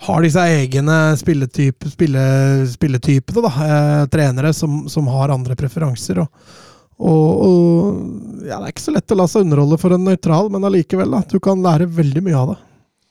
[0.04, 2.24] har disse egne spilletype, spille,
[2.72, 3.52] spilletypene, da.
[3.68, 6.18] Eh, trenere som, som har andre preferanser.
[6.24, 6.50] Og,
[6.98, 10.50] og, og ja, det er ikke så lett å la seg underholde for en nøytral,
[10.52, 11.14] men allikevel.
[11.30, 12.58] Du kan lære veldig mye av det.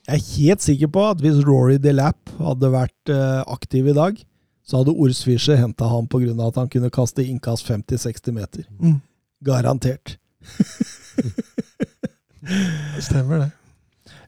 [0.03, 4.20] Jeg er helt sikker på at hvis Rory DeLapp hadde vært eh, aktiv i dag,
[4.64, 6.48] så hadde Urs Fischer henta ham pga.
[6.48, 8.64] at han kunne kaste innkast 50-60 meter.
[8.80, 9.02] Mm.
[9.44, 10.18] Garantert.
[12.99, 13.52] Stemmer det.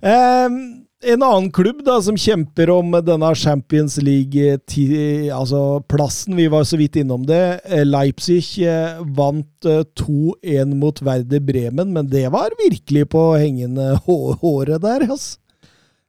[0.06, 6.80] Um, en annen klubb da, som kjemper om denne Champions League-plassen, altså vi var så
[6.80, 7.60] vidt innom det.
[7.66, 13.94] Eh, Leipzig eh, vant eh, 2-1 mot Werder Bremen, men det var virkelig på hengende
[14.06, 15.10] håret der.
[15.10, 15.38] Altså.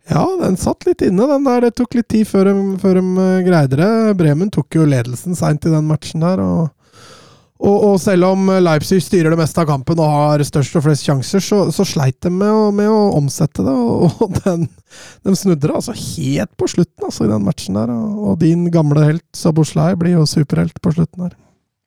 [0.06, 1.66] Ja, den satt litt inne, den der.
[1.66, 3.92] Det tok litt tid før de, før de eh, greide det.
[4.20, 6.42] Bremen tok jo ledelsen seint i den matchen der.
[6.44, 6.68] Og,
[7.56, 11.08] og, og selv om Leipzig styrer det meste av kampen og har størst og flest
[11.08, 13.74] sjanser, så, så sleit de med å, med å omsette det.
[13.74, 14.68] Og, og den,
[15.26, 17.90] de snudde det altså helt på slutten altså, i den matchen der.
[17.96, 21.34] Og, og din gamle helt Saboslai blir jo superhelt på slutten der.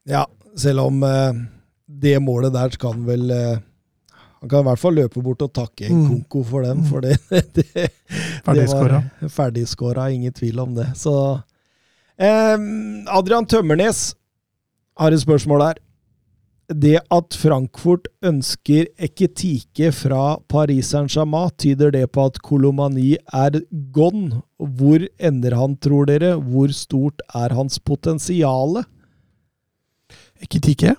[0.10, 0.26] Ja,
[0.60, 1.40] selv om eh,
[2.04, 3.58] det målet der han vel eh,
[4.40, 6.06] Han kan i hvert fall løpe bort og takke Mm.
[6.07, 7.86] Konko for den, for det, det, det
[8.56, 10.88] det var Ferdigskåra, ingen tvil om det.
[10.95, 11.14] Så
[12.18, 12.56] eh,
[13.11, 14.14] Adrian Tømmernes
[14.99, 15.80] har et spørsmål her.
[16.70, 23.57] Det at Frankfurt ønsker Eketike fra Paris Saint-Germain, tyder det på at Kolomani er
[23.95, 24.44] gone?
[24.60, 26.36] Hvor ender han, tror dere?
[26.38, 28.86] Hvor stort er hans potensiale?
[30.40, 30.94] Ikke Tike?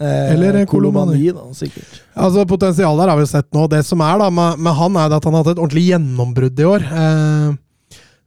[0.00, 1.30] Eh, Eller Kolomani.
[1.32, 2.02] da, sikkert.
[2.14, 3.66] Altså, Potensialet der har vi jo sett nå.
[3.72, 6.60] Det som er da med, med han, er at han har hatt et ordentlig gjennombrudd
[6.60, 6.84] i år.
[7.02, 7.54] Eh,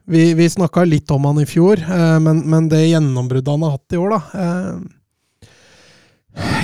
[0.10, 3.76] vi vi snakka litt om han i fjor, eh, men, men det gjennombruddet han har
[3.78, 4.80] hatt i år, da eh,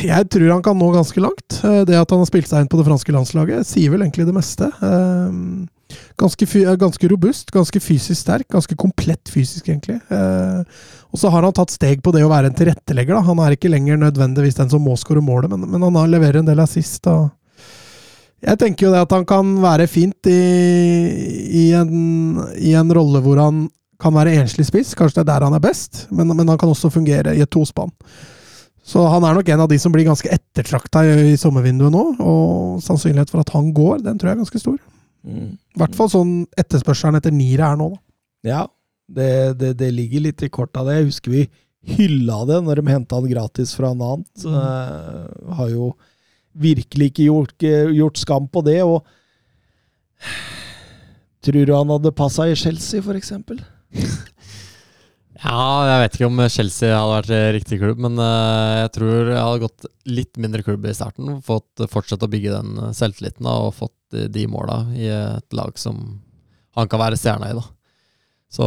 [0.08, 1.60] Jeg tror han kan nå ganske langt.
[1.62, 4.26] Eh, det at han har spilt seg inn på det franske landslaget, sier vel egentlig
[4.26, 4.72] det meste.
[4.82, 10.00] Eh, ganske, eh, ganske robust, ganske fysisk sterk, ganske komplett fysisk, egentlig.
[11.16, 13.16] Og så har han tatt steg på det å være en tilrettelegger.
[13.16, 13.24] Da.
[13.30, 16.42] Han er ikke lenger nødvendigvis den som må skåre målet, men, men han har leverer
[16.42, 17.08] en del assist.
[17.08, 17.30] Og
[18.44, 20.42] jeg tenker jo det at han kan være fint i,
[21.62, 23.64] i, en, i en rolle hvor han
[24.04, 24.92] kan være enslig spiss.
[25.00, 27.54] Kanskje det er der han er best, men, men han kan også fungere i et
[27.56, 27.96] tospann.
[28.86, 32.06] Så han er nok en av de som blir ganske ettertrakta i, i sommervinduet nå,
[32.20, 34.82] og sannsynlighet for at han går, den tror jeg er ganske stor.
[35.32, 38.04] I hvert fall sånn etterspørselen etter niere er nå, da.
[38.46, 38.66] Ja,
[39.08, 41.00] det, det, det ligger litt i korta det.
[41.00, 41.46] Jeg husker vi
[41.86, 44.32] hylla det når de henta han gratis fra Nant.
[44.42, 45.30] Uh,
[45.60, 45.92] har jo
[46.56, 48.80] virkelig ikke gjort, gjort skam på det.
[48.88, 49.04] Og
[51.46, 53.62] tror du han hadde passa i Chelsea, eksempel?
[55.46, 59.12] Ja, jeg vet ikke om Chelsea hadde vært eh, riktig klubb, men eh, jeg tror
[59.30, 61.36] jeg hadde gått litt mindre klubb i starten.
[61.46, 65.58] Fått fortsette å bygge den eh, selvtilliten da, og fått eh, de måla i et
[65.58, 66.00] lag som
[66.80, 67.60] han kan være stjerna i.
[67.60, 67.66] da.
[68.54, 68.66] Så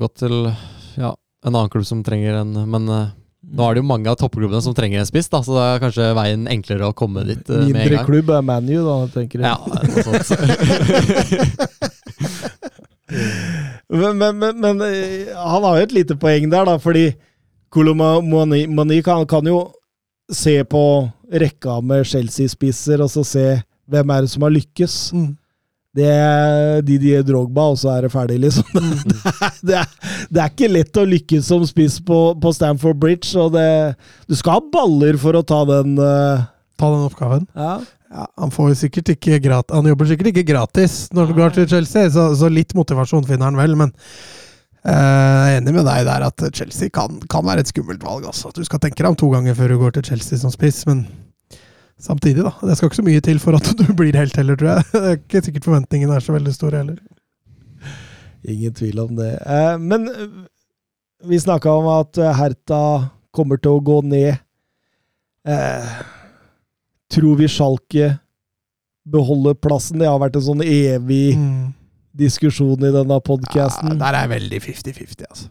[0.00, 0.34] gått til
[1.00, 1.14] ja,
[1.46, 3.12] en annen klubb som trenger en Men eh,
[3.54, 5.82] nå er det jo mange av toppklubbene som trenger en spiss, da, så det er
[5.82, 7.76] kanskje veien enklere å komme dit uh, med en gang.
[7.76, 9.46] Mindre klubb er ManU, da, tenker jeg.
[9.52, 10.28] Ja, noe sånt.
[13.94, 17.12] Men, men, men, men eh, han har jo et lite poeng der, da, fordi
[17.74, 19.68] Kolomani Mani kan, kan jo
[20.32, 20.82] se på
[21.30, 23.44] rekka med Chelsea-spisser, og så se
[23.90, 24.96] hvem er det som har lykkes.
[25.14, 25.30] Mm.
[25.94, 28.66] Det er Didier Drogba, og så er det ferdig, liksom.
[29.04, 32.98] Det, er, det, er, det er ikke lett å lykkes som spiss på, på Stamford
[33.02, 33.66] Bridge, og det,
[34.26, 36.42] du skal ha baller for å ta den uh,
[36.80, 37.46] Ta den oppgaven.
[37.54, 37.76] ja.
[38.14, 41.64] Ja, han får sikkert ikke grat Han jobber sikkert ikke gratis når du går til
[41.72, 46.04] Chelsea, så, så litt motivasjon finner han vel, men eh, jeg er enig med deg
[46.06, 48.28] der at Chelsea kan, kan være et skummelt valg.
[48.30, 48.52] Altså.
[48.54, 51.02] Du skal tenke deg om to ganger før du går til Chelsea som spiss, men
[52.00, 52.52] samtidig, da.
[52.62, 54.86] Det skal ikke så mye til for at du blir helt heller, tror jeg.
[54.92, 56.98] Det er ikke sikkert forventningene er så veldig store heller.
[58.44, 59.30] Ingen tvil om det.
[59.40, 60.26] Eh, men eh,
[61.24, 62.80] vi snakka om at eh, Herta
[63.34, 64.36] kommer til å gå ned.
[65.48, 65.94] Eh,
[67.14, 68.10] tror vi Sjalke
[69.08, 69.98] beholder plassen?
[70.00, 71.72] Det har vært en sånn evig Mm.
[72.14, 73.98] diskusjon i denne Ja, podkasten.
[73.98, 75.48] der er veldig 50-50, altså.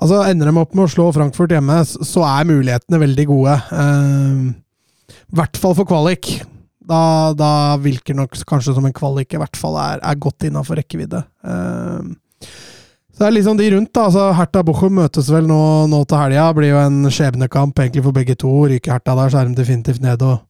[0.00, 3.56] Altså, Ender de opp med å slå Frankfurt hjemme, så er mulighetene veldig gode.
[3.74, 4.54] Eh,
[5.30, 6.32] I hvert fall for kvalik.
[6.90, 10.80] Da, da virker nok kanskje som en kvalik i hvert fall er, er godt innafor
[10.80, 11.20] rekkevidde.
[11.46, 12.10] Uh,
[13.14, 14.06] så det er liksom de rundt, da.
[14.08, 15.60] altså Hertha Bochum møtes vel nå,
[15.92, 16.46] nå til helga.
[16.56, 18.50] Blir jo en skjebnekamp egentlig for begge to.
[18.72, 20.24] Ryker Hertha der, så er de definitivt ned.
[20.24, 20.40] Og,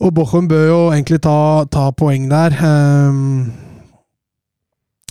[0.00, 1.36] og Bochum bør jo egentlig ta,
[1.68, 2.56] ta poeng der.
[2.56, 3.50] Uh,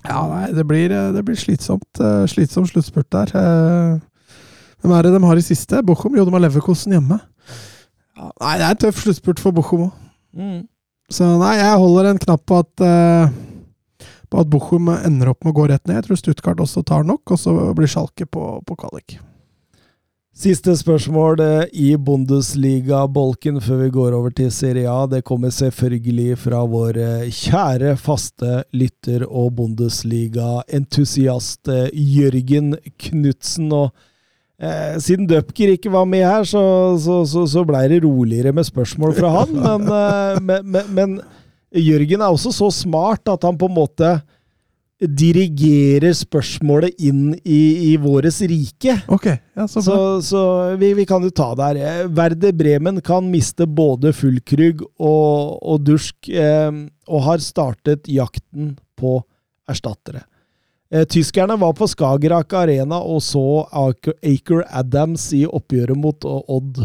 [0.07, 1.99] ja, nei, det blir, det blir slitsomt.
[1.99, 3.33] eh, Slitsom sluttspurt der.
[3.35, 3.97] Eh,
[4.79, 5.81] Hvem er det de har i siste?
[5.83, 6.15] Bochum?
[6.15, 7.19] Jo, de har Leverkosen hjemme.
[8.19, 9.93] Ja, nei, det er en tøff sluttspurt for Bochum òg.
[10.35, 10.65] Mm.
[11.09, 13.31] Så nei, jeg holder en knapp på at uh,
[14.29, 15.95] På at Bochum ender opp med å gå rett ned.
[15.97, 19.17] Jeg tror Stuttgart også tar nok, og så blir Schalke på, på kvalik.
[20.39, 25.03] Siste spørsmål eh, i Bundesliga-bolken før vi går over til Serie A.
[25.09, 33.71] Det kommer selvfølgelig fra vår eh, kjære faste lytter og Bundesliga-entusiast Jørgen Knutsen.
[33.73, 33.91] Og
[34.61, 36.61] eh, siden Dupker ikke var med her, så,
[37.01, 39.55] så, så, så blei det roligere med spørsmål fra han.
[39.67, 41.19] Men, eh, men, men, men
[41.75, 44.13] Jørgen er også så smart at han på en måte
[44.99, 48.97] dirigerer spørsmålet inn i, i våres rike.
[49.07, 49.95] Okay, ja, så Så,
[50.27, 50.41] så
[50.79, 51.53] vi, vi kan jo ta.
[51.71, 56.71] Eh, Werder Bremen kan miste både Fullkrug og, og Dusk, eh,
[57.07, 59.21] og har startet jakten på
[59.69, 60.25] erstattere.
[60.93, 66.79] Eh, tyskerne var på Skagerrak Arena og så Aker Adams i oppgjøret mot Odd.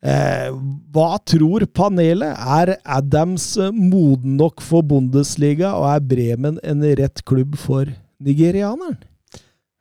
[0.00, 0.48] Eh,
[0.94, 2.32] hva tror panelet?
[2.34, 8.98] Er Adams eh, moden nok for Bundesliga, og er Bremen en rett klubb for nigerianeren?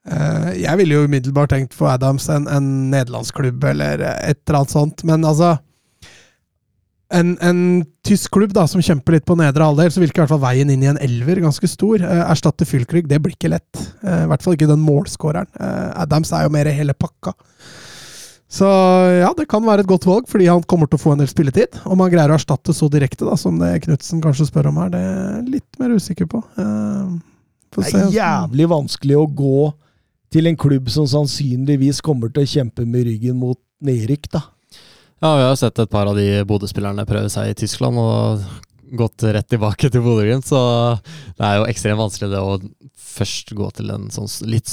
[0.09, 4.75] Eh, jeg ville jo umiddelbart tenkt på Adams, en, en nederlandsklubb eller et eller annet
[4.75, 5.55] sånt, men altså
[7.11, 7.59] en, en
[8.05, 10.69] tysk klubb da, som kjemper litt på nedre halvdel, så virker i hvert fall veien
[10.73, 12.01] inn i en elver ganske stor.
[12.05, 13.81] Eh, erstatte Fylkrygg, det blir ikke lett.
[14.03, 15.49] Eh, I hvert fall ikke den målskåreren.
[15.59, 17.33] Eh, Adams er jo mer hele pakka.
[18.49, 18.65] Så
[19.21, 21.29] ja, det kan være et godt valg, fordi han kommer til å få en del
[21.29, 21.75] spilletid.
[21.85, 24.89] Om han greier å erstatte så direkte, da, som det Knutsen kanskje spør om her,
[24.93, 26.41] det er jeg litt mer usikker på.
[26.57, 27.11] Eh,
[27.77, 29.67] Det er jævlig vanskelig å gå
[30.33, 34.41] til en klubb som sannsynligvis kommer til å kjempe med ryggen mot nedrykk, da.
[35.19, 38.43] Ja, vi har sett et par av de Bodø-spillerne prøve seg i Tyskland og
[38.97, 40.59] gått rett tilbake til Bodø-Glimt, så
[41.37, 42.53] det er jo ekstremt vanskelig det å
[43.09, 44.71] først gå til en sånn litt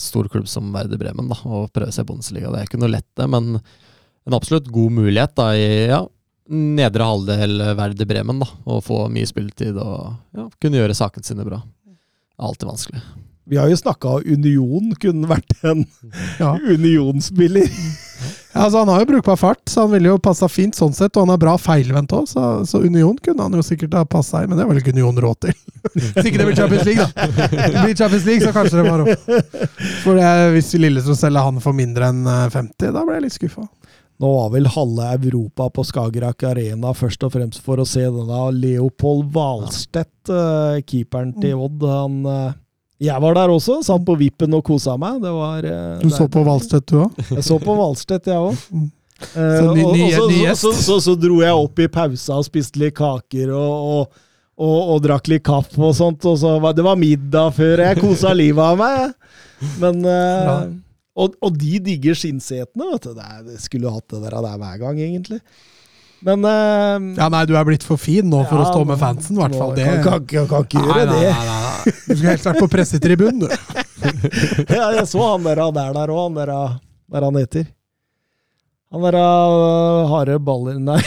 [0.00, 2.52] stor klubb som Werder Bremen da, og prøve seg i Bundesliga.
[2.54, 6.00] Det er ikke noe lett, det, men en absolutt god mulighet da i ja,
[6.52, 8.40] nedre halvdel Werder Bremen.
[8.44, 11.58] da, Å få mye spilletid og ja, kunne gjøre sakene sine bra.
[12.38, 13.02] Alltid vanskelig.
[13.50, 15.82] Vi har jo snakka om Union, kunne vært en
[16.38, 16.54] Ja.
[16.62, 17.66] Union-spiller.
[18.52, 21.14] Altså Han har jo brukbar fart, så han ville jo passa fint sånn sett.
[21.16, 24.42] Og han har bra feilvendt òg, så, så Union kunne han jo sikkert ha passa
[24.44, 24.48] i.
[24.48, 25.56] Men det var vel ikke Union råd til.
[25.96, 27.28] Hvis ikke det blir Champions League, da.
[27.48, 29.28] Det blir Champions League, så kanskje det var råd.
[30.04, 33.36] For det, hvis Lillestrøm selger han for mindre enn eh, 50, da ble jeg litt
[33.36, 33.66] skuffa.
[34.22, 38.42] Nå var vel halve Europa på Skagerrak Arena først og fremst for å se denne
[38.54, 41.82] Leopold Hvalstedt, eh, keeperen til Odd.
[41.90, 42.52] Han, eh,
[43.02, 45.20] jeg var der også, satt på vippen og kosa meg.
[45.24, 47.22] Det var, eh, Du så på Valstedt, du òg?
[47.32, 48.60] Jeg så på Valstedt, jeg òg.
[48.72, 48.90] Mm.
[49.22, 51.88] Eh, Så ny- og, ny- så, ny så, så, så, så dro jeg opp i
[51.94, 54.22] pausa og spiste litt kaker og, og,
[54.62, 56.24] og, og drakk litt kaffe og sånt.
[56.30, 59.12] Og så var, det var middag før jeg kosa livet av meg.
[59.82, 60.64] Men eh,
[61.22, 63.12] og, og de digger skinnsetene, vet du.
[63.18, 65.42] Det jeg skulle hatt det der, der hver gang, egentlig.
[66.22, 69.00] Men uh, Ja, nei, du er blitt for fin nå for ja, å stå med
[69.00, 69.72] fansen, i hvert fall.
[69.74, 71.61] Det Kan, kan, kan, kan ikke gjøre nei, nei, nei.
[71.84, 73.48] Du skulle helst vært på pressetribunen, du.
[74.76, 76.74] Ja, jeg så han der han der der òg, han der ah,
[77.10, 77.66] hva er han heter.
[78.92, 81.00] Han der uh, harde baller Nei.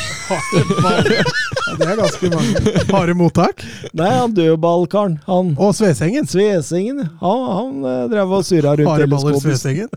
[1.76, 3.62] Det er ganske mange harde mottak.
[3.94, 5.20] Nei, han dødballkaren.
[5.28, 6.26] Han Og Svesengen.
[6.30, 7.04] Svesengen.
[7.22, 9.38] Han, han uh, drev og surra rundt Hareballer.
[9.44, 9.92] Svesengen.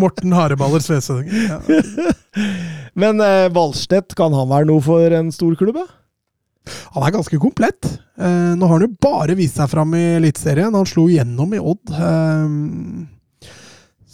[0.00, 1.46] Morten Hareballer Svesengen.
[1.46, 1.60] Ja.
[3.00, 3.20] Men
[3.52, 5.80] Valstedt, kan han være noe for en stor klubb?
[6.94, 7.88] Han er ganske komplett.
[8.18, 10.74] Eh, nå har han jo bare vist seg fram i Eliteserien.
[10.74, 11.92] Han slo gjennom i Odd.
[11.92, 13.12] Eh,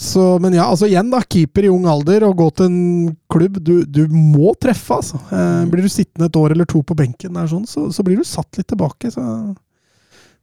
[0.02, 1.20] så, men ja, altså igjen, da.
[1.22, 5.20] Keeper i ung alder og gå til en klubb du, du må treffe, altså.
[5.30, 8.18] Eh, blir du sittende et år eller to på benken, der, sånn, så, så blir
[8.18, 9.12] du satt litt tilbake.
[9.14, 9.22] Så.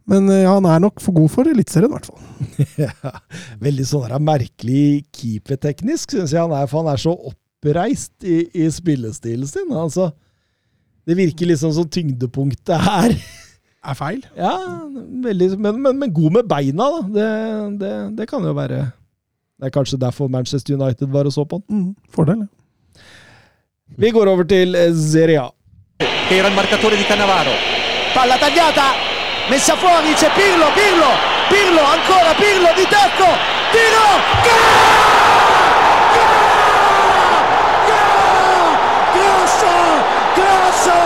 [0.10, 2.24] Men eh, ja, han er nok for god for Eliteserien, i hvert fall.
[2.86, 3.12] Ja,
[3.60, 6.70] veldig sånn merkelig keeperteknisk, syns jeg han er.
[6.72, 9.76] For han er så oppreist i, i spillestilen sin.
[9.76, 10.14] Altså,
[11.10, 13.18] det virker liksom som tyngdepunktet her.
[13.80, 14.22] Er feil.
[14.38, 14.54] Ja,
[15.24, 17.04] veldig, men, men, men god med beina, da.
[17.16, 17.30] Det,
[17.82, 18.82] det, det kan jo være
[19.60, 21.86] Det er kanskje derfor Manchester United var og så på han.
[21.88, 22.44] Mm, fordel.
[22.46, 23.04] ja.
[23.98, 25.50] Vi går over til eh, Serie A.
[26.32, 27.52] era il marcatore di Cannavaro.
[28.14, 28.94] Palla tagliata,
[29.50, 31.12] messa fuori, c'è Pirlo, Pirlo,
[31.50, 33.30] Pirlo, ancora Pirlo di tacco,
[33.74, 34.08] tiro,
[39.14, 39.74] Grosso,
[40.36, 40.98] grosso,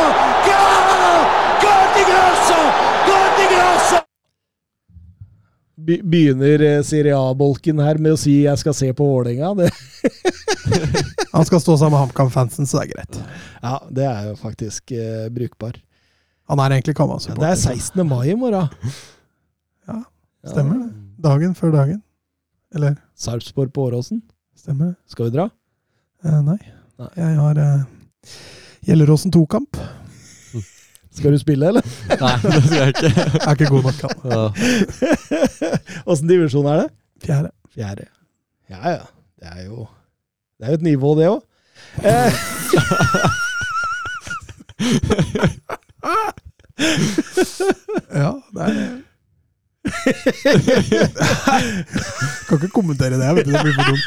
[0.43, 1.27] gol,
[1.63, 2.59] gol di Grosso,
[3.05, 3.95] gol di Grosso.
[3.95, 9.69] Be begynner eh, Serie A-bolken her med å si 'jeg skal se på Vålerenga'.
[11.33, 13.19] Han skal stå sammen med HamKam-fansen, så det er greit.
[13.63, 15.73] ja, det er jo faktisk eh, brukbar.
[16.49, 17.41] Han er egentlig Ja, Kamma-supporter.
[17.41, 18.07] det er 16.
[18.07, 18.67] mai i morgen.
[19.87, 20.03] Ja,
[20.47, 20.93] Stemmer det.
[21.23, 22.01] Dagen før dagen.
[22.75, 24.21] Eller Sarpsborg på Åråsen.
[24.55, 24.95] stemmer det?
[25.07, 25.49] Skal vi dra?
[26.25, 26.57] Eh, nei.
[26.99, 27.09] Nei.
[27.17, 27.83] Jeg har eh,
[28.87, 29.77] Gjelleråsen 2-kamp.
[31.13, 31.81] Skal du spille, eller?
[32.23, 33.11] Nei, det skal jeg ikke.
[33.15, 34.11] Jeg Er ikke god nok, han.
[34.31, 34.43] Ja.
[36.11, 36.89] Åssen divisjon er det?
[37.25, 37.49] Fjerde.
[37.75, 38.05] Fjerde.
[38.69, 39.03] Ja ja.
[39.39, 39.87] Det er jo
[40.57, 41.41] Det er jo et nivå, det òg.
[42.03, 42.31] Eh,
[48.13, 49.01] Ja, det er
[52.47, 53.51] Kan ikke kommentere det, jeg vet du.
[53.51, 54.05] Det blir for dumt.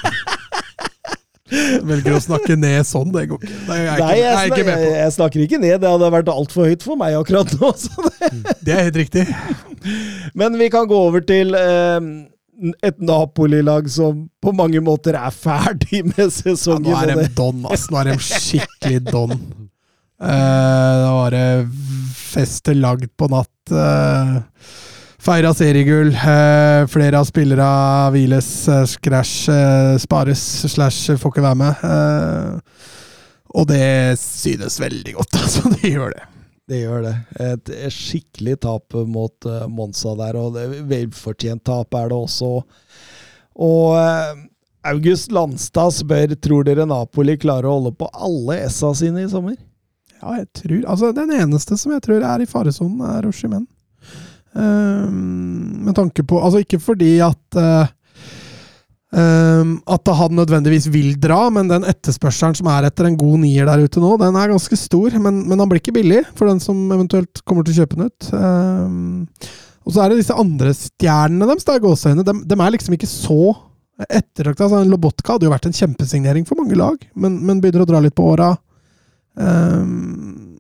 [1.86, 3.58] Velger å snakke ned sånn, det går ikke.
[3.68, 4.88] Det er jeg, nei, jeg, jeg er ikke med på.
[4.98, 5.74] jeg snakker ikke ned.
[5.84, 7.70] Det hadde vært altfor høyt for meg akkurat nå.
[7.78, 8.30] Så det.
[8.66, 9.26] Det er helt riktig.
[10.34, 12.08] Men vi kan gå over til eh,
[12.88, 16.88] et Napoli-lag som på mange måter er ferdig med Ja, sesongen.
[16.90, 17.86] nå er de don, ass.
[17.92, 19.36] Nå er de skikkelig don.
[20.16, 21.46] Eh, da var det
[22.16, 23.52] fester lagd på natt.
[23.70, 24.40] Uh,
[25.26, 26.12] Feira seriegull.
[26.14, 27.64] eh, flere av spillere
[28.14, 31.82] hviles, uh, scratch, eh, spares, slash får ikke være med.
[31.82, 32.86] Eh,
[33.58, 35.72] og det synes veldig godt, altså.
[35.74, 36.22] Det gjør det.
[36.70, 37.14] Det gjør det.
[37.42, 42.54] Et skikkelig tap mot Monsa Monza der, og det velfortjent tap er det også.
[43.66, 44.32] Og eh,
[44.94, 49.58] August Landstad spør tror dere Napoli klarer å holde på alle S-a sine i sommer.
[50.22, 53.66] Ja, jeg tror Altså, den eneste som jeg tror er i faresonen, er Oshimen.
[54.56, 57.58] Um, med tanke på Altså, ikke fordi at
[59.12, 63.68] um, At han nødvendigvis vil dra, men den etterspørselen som er etter en god nier
[63.68, 65.14] der ute nå, den er ganske stor.
[65.20, 68.10] Men, men han blir ikke billig for den som eventuelt kommer til å kjøpe den
[68.10, 68.32] ut.
[68.32, 69.28] Um,
[69.86, 72.24] og så er det disse andre stjernene deres, da, gåseøyne.
[72.26, 73.54] Dem, De, de er liksom ikke så
[74.02, 74.66] ettertrakta.
[74.66, 78.02] Altså, Lobotka hadde jo vært en kjempesignering for mange lag, men, men begynner å dra
[78.02, 78.50] litt på åra.
[79.36, 80.55] Um,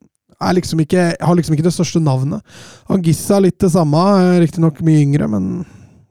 [0.56, 2.44] liksom ikke, har liksom ikke det største navnet.
[2.92, 5.50] Angissa litt det samme, er riktignok mye yngre, men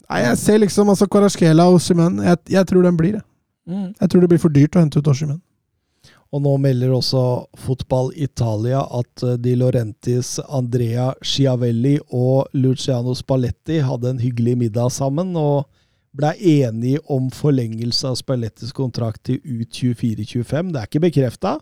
[0.06, 2.20] Nei, jeg ser liksom altså Karaskela og Simen.
[2.22, 3.24] Jeg, jeg tror den blir det.
[3.66, 5.40] Jeg tror det blir for dyrt å hente ut Oshimen.
[6.34, 7.22] Og nå melder også
[7.64, 14.92] Fotball Italia at eh, Di Lorentis, Andrea Schiavelli og Luciano Spalletti hadde en hyggelig middag
[14.92, 15.70] sammen, og
[16.16, 20.74] ble enige om forlengelse av Spallettis kontrakt til ut 24-25.
[20.74, 21.58] Det er ikke bekrefta,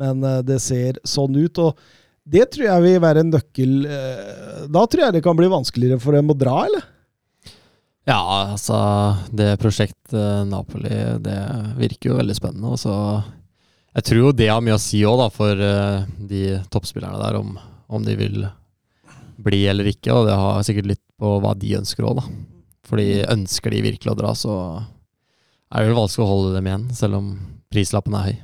[0.00, 1.62] men eh, det ser sånn ut.
[1.62, 1.78] og
[2.26, 6.02] det tror jeg vil være en nøkkel eh, Da tror jeg det kan bli vanskeligere
[6.02, 6.88] for dem å dra, eller?
[8.06, 8.18] Ja,
[8.52, 8.78] altså
[9.30, 10.90] Det prosjektet Napoli,
[11.22, 11.38] det
[11.78, 12.74] virker jo veldig spennende.
[12.74, 12.96] Og så
[13.94, 16.42] Jeg tror jo det har mye å si òg, da, for eh, de
[16.72, 17.54] toppspillerne der, om,
[17.86, 18.42] om de vil
[19.46, 20.14] bli eller ikke.
[20.14, 22.26] Og det har sikkert litt på hva de ønsker òg, da.
[22.86, 26.90] Fordi ønsker de virkelig å dra, så er det vel vanskelig å holde dem igjen,
[26.94, 27.32] selv om
[27.72, 28.36] prislappen er høy.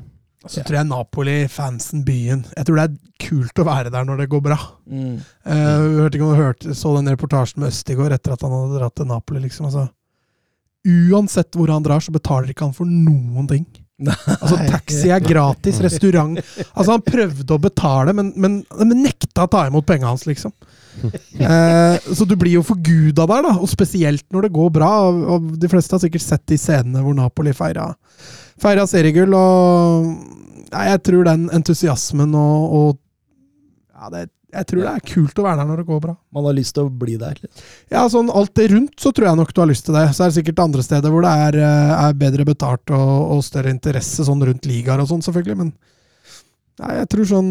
[0.43, 4.25] Så tror jeg Napoli, fansen, byen Jeg tror det er kult å være der når
[4.25, 4.57] det går bra.
[4.91, 8.81] Eh, hørte ikke om du hørte, så den reportasjen med Østigård etter at han hadde
[8.81, 9.45] dratt til Napoli.
[9.47, 9.87] liksom, altså
[10.83, 13.67] Uansett hvor han drar, så betaler ikke han for noen ting.
[14.43, 19.51] Altså, Taxi er gratis, restaurant Altså, han prøvde å betale, men, men, men nekta å
[19.53, 20.51] ta imot penga hans, liksom.
[21.43, 24.91] Eh, så du blir jo forguda der, da, og spesielt når det går bra.
[25.11, 27.89] Og, de fleste har sikkert sett de scenene hvor Napoli feira,
[28.63, 30.13] feira seriegull, og
[30.69, 32.93] ja, jeg tror den entusiasmen og, og
[33.99, 36.15] ja, det, jeg tror det er kult å være der når det går bra.
[36.37, 37.39] Man har lyst til å bli der.
[37.93, 40.05] Ja, sånn alt det rundt, så tror jeg nok du har lyst til det.
[40.13, 43.47] Så er det sikkert andre steder hvor det er, eh, er bedre betalt og, og
[43.47, 45.57] større interesse sånn rundt ligaer og sånn, selvfølgelig.
[45.63, 45.73] Men
[46.83, 47.51] ja, jeg tror sånn,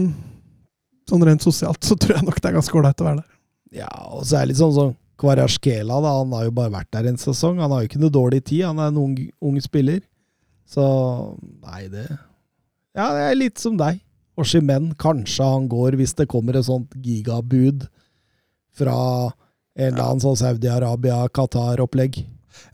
[1.11, 3.29] sånn rent sosialt så tror jeg nok det er ganske ålreit å være der.
[3.83, 6.15] Ja, og så er det litt sånn som Kvarasjkela, da.
[6.17, 7.59] Han har jo bare vært der en sesong.
[7.61, 8.65] Han har jo ikke noe dårlig tid.
[8.65, 9.13] Han er en ung,
[9.43, 10.01] ung spiller.
[10.65, 10.83] Så
[11.61, 12.07] nei, det
[12.97, 14.01] Ja, det er litt som deg.
[14.39, 17.85] Oshimen, kanskje han går hvis det kommer et sånt gigabud
[18.75, 18.97] fra
[19.77, 22.23] en eller annen sånn Saudi-Arabia-Qatar-opplegg.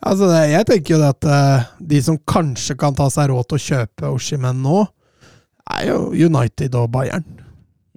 [0.01, 3.59] Altså, det, jeg tenker jo at uh, de som kanskje kan ta seg råd til
[3.59, 4.85] å kjøpe Oshimen nå,
[5.77, 7.25] er jo United og Bayern.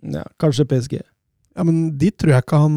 [0.02, 1.00] Ja, kanskje PSG.
[1.56, 2.76] Ja, men de tror jeg ikke han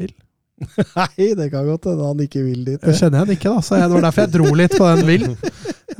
[0.00, 0.14] vil.
[0.96, 2.82] Nei, det kan godt hende han ikke vil dit.
[2.82, 5.06] Jeg kjenner han ikke, da, så jeg, det var derfor jeg dro litt på den
[5.08, 5.24] vil.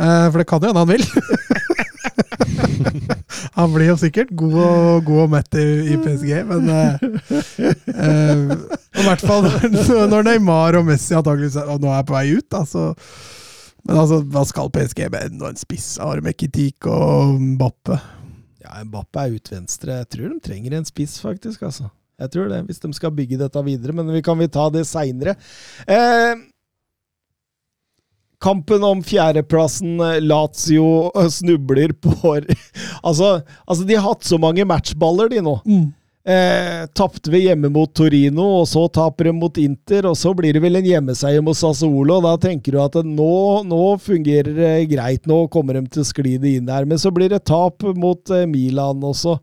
[0.01, 1.05] Eh, for det kan jo hende han vil.
[3.59, 6.91] han blir jo sikkert god og, god og mett i, i PSG, men eh,
[7.95, 8.39] eh,
[9.01, 9.45] I hvert fall
[10.11, 12.83] når, Neymar og Messi antakeligvis er, og nå er på vei ut, da, så
[13.89, 15.89] Men altså, hva skal PSG med enda en spiss?
[16.05, 17.97] Armekitik og Mbappe?
[18.61, 20.03] Ja, Mbappe er ut venstre.
[20.03, 21.63] Jeg tror de trenger en spiss, faktisk.
[21.67, 21.89] altså.
[22.21, 23.95] Jeg tror det, hvis de skal bygge dette videre.
[23.97, 25.37] Men vi kan vi ta det seinere.
[25.89, 26.43] Eh,
[28.41, 29.97] kampen om fjerdeplassen.
[30.27, 32.13] Lazio snubler på
[33.09, 35.57] altså, altså, de har hatt så mange matchballer, de nå.
[36.25, 40.53] Eh, Tapte vi hjemme mot Torino, og så taper de mot Inter, og så blir
[40.53, 42.19] det vel en hjemmeseier mot Sassuolo.
[42.27, 43.31] Da tenker du at nå,
[43.69, 46.85] nå fungerer det greit, nå kommer de til å skli det inn her.
[46.89, 49.39] Men så blir det tap mot eh, Milan også.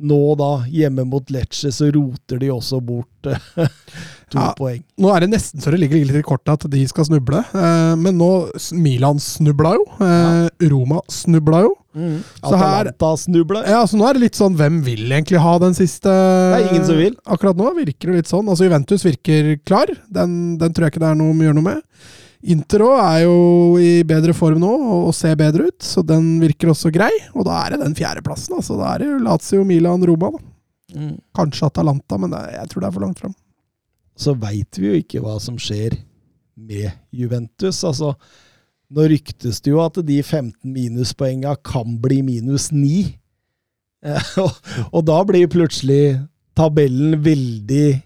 [0.00, 3.42] Nå da, hjemme mot Lecce, så roter de også bort eh,
[4.32, 4.52] to Ja.
[4.56, 4.80] poeng.
[5.02, 7.92] Nå er det nesten så det ligger litt i kortet at de skal snuble, eh,
[8.00, 8.30] men nå
[8.80, 9.84] Milan snubla jo.
[10.06, 11.74] Eh, Roma snubla jo.
[11.94, 12.92] Så her-.
[13.66, 16.68] Ja, så nå er det litt sånn Hvem vil egentlig ha den siste Det er
[16.70, 17.16] ingen som vil.
[17.26, 18.46] Akkurat nå virker det litt sånn.
[18.46, 19.90] Altså Juventus virker klar.
[20.06, 21.80] Den, den tror jeg ikke det er noe å gjøre noe med.
[22.54, 23.34] Inter òg er jo
[23.82, 27.10] i bedre form nå og, og ser bedre ut, så den virker også grei.
[27.34, 28.54] Og da er det den fjerdeplassen.
[28.56, 28.78] Altså.
[28.80, 30.30] Da er det jo Lazio, Milan, Roma.
[30.36, 31.10] Da.
[31.36, 33.34] Kanskje Atalanta, men det, jeg tror det er for langt fram.
[34.20, 35.94] så veit vi jo ikke hva som skjer
[36.60, 37.82] med Juventus.
[37.88, 38.14] Altså,
[38.90, 43.04] nå ryktes det jo at de 15 minuspoenga kan bli minus 9.
[44.00, 44.54] Eh, og,
[44.90, 46.20] og da blir plutselig
[46.58, 48.00] tabellen veldig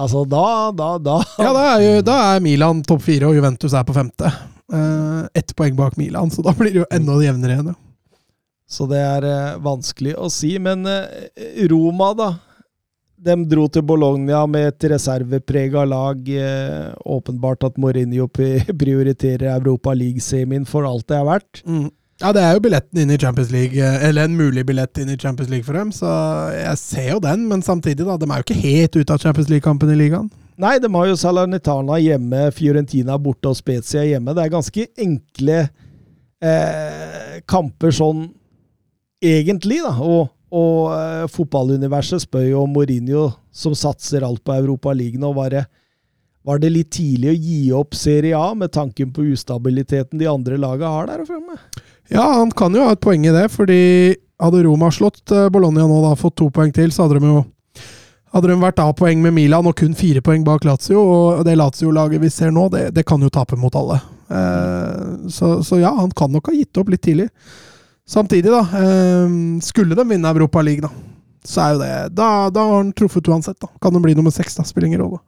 [0.00, 3.74] Altså, da, da, da Ja, da er, jo, da er Milan topp fire, og Juventus
[3.74, 4.30] er på femte.
[4.70, 7.72] Uh, Ett poeng bak Milan, så da blir det jo enda jevnere igjen.
[7.74, 8.14] Ja.
[8.70, 10.52] Så det er eh, vanskelig å si.
[10.62, 10.86] Men
[11.68, 12.28] Roma, da.
[13.20, 16.20] De dro til Bologna med et reserveprega lag.
[16.24, 18.28] Eh, åpenbart at Mourinho
[18.82, 21.64] prioriterer Europa League-semien for alt det er verdt.
[22.20, 25.08] Ja, det er jo billetten inn i Champions League, eh, eller en mulig billett inn
[25.08, 26.08] i Champions League for dem, så
[26.52, 28.18] jeg ser jo den, men samtidig, da.
[28.20, 30.28] De er jo ikke helt ute av Champions League-kampen i ligaen.
[30.60, 34.34] Nei, de har jo Salernitana hjemme, Fiorentina borte og Spezia hjemme.
[34.36, 35.62] Det er ganske enkle
[36.44, 38.26] eh, kamper sånn
[39.24, 39.94] egentlig, da.
[40.04, 45.50] Og, og eh, fotballuniverset spør jo om Mourinho, som satser alt på Europa og var
[45.50, 45.64] det,
[46.42, 50.56] var det litt tidlig å gi opp Serie A med tanken på ustabiliteten de andre
[50.56, 51.58] lagene har der framme?
[52.10, 55.86] Ja, han kan jo ha et poeng i det, fordi hadde Roma slått eh, Bologna
[55.86, 57.44] nå, da fått to poeng til, så hadde de jo
[58.30, 62.22] hadde de vært A-poeng med Milan og kun fire poeng bak Lazio, og det Lazio-laget
[62.22, 63.98] vi ser nå, det, det kan jo tape mot alle.
[64.30, 67.26] Eh, så, så ja, han kan nok ha gitt opp litt tidlig.
[68.10, 68.60] Samtidig, da.
[68.80, 70.90] Eh, skulle de vinne Europa League, da,
[71.46, 73.70] så er jo det Da, da har han truffet uansett, da.
[73.82, 74.66] Kan det bli nummer seks, da.
[74.66, 75.20] Spiller ingen rolle.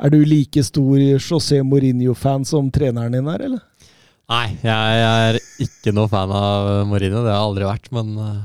[0.00, 3.60] Er du like stor José Mourinho-fan som treneren din er, eller?
[4.30, 7.20] Nei, jeg er ikke noe fan av Mourinho.
[7.20, 7.90] Det har jeg aldri vært.
[7.92, 8.40] Men eh,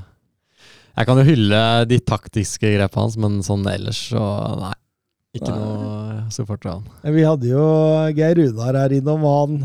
[0.97, 4.25] jeg kan jo hylle de taktiske grepene hans, men sånn ellers så
[4.59, 4.73] nei.
[5.35, 5.59] Ikke Nei.
[5.59, 7.15] noe supporter av han.
[7.15, 7.63] Vi hadde jo
[8.15, 9.57] Geir Runar her innom, og han,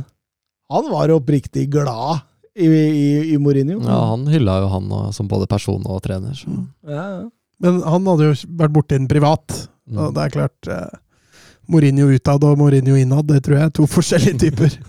[0.75, 2.25] han var oppriktig glad
[2.57, 3.79] i, i, i Mourinho.
[3.85, 6.35] Ja, han hylla jo han og- som både person og trener.
[6.35, 6.51] Så.
[6.89, 7.29] Ja, ja.
[7.61, 9.99] Men han hadde jo vært borti den privat, Mm.
[9.99, 10.99] og det er klart eh,
[11.69, 14.77] Mourinho utad og Mourinho innad, det tror jeg er to forskjellige typer.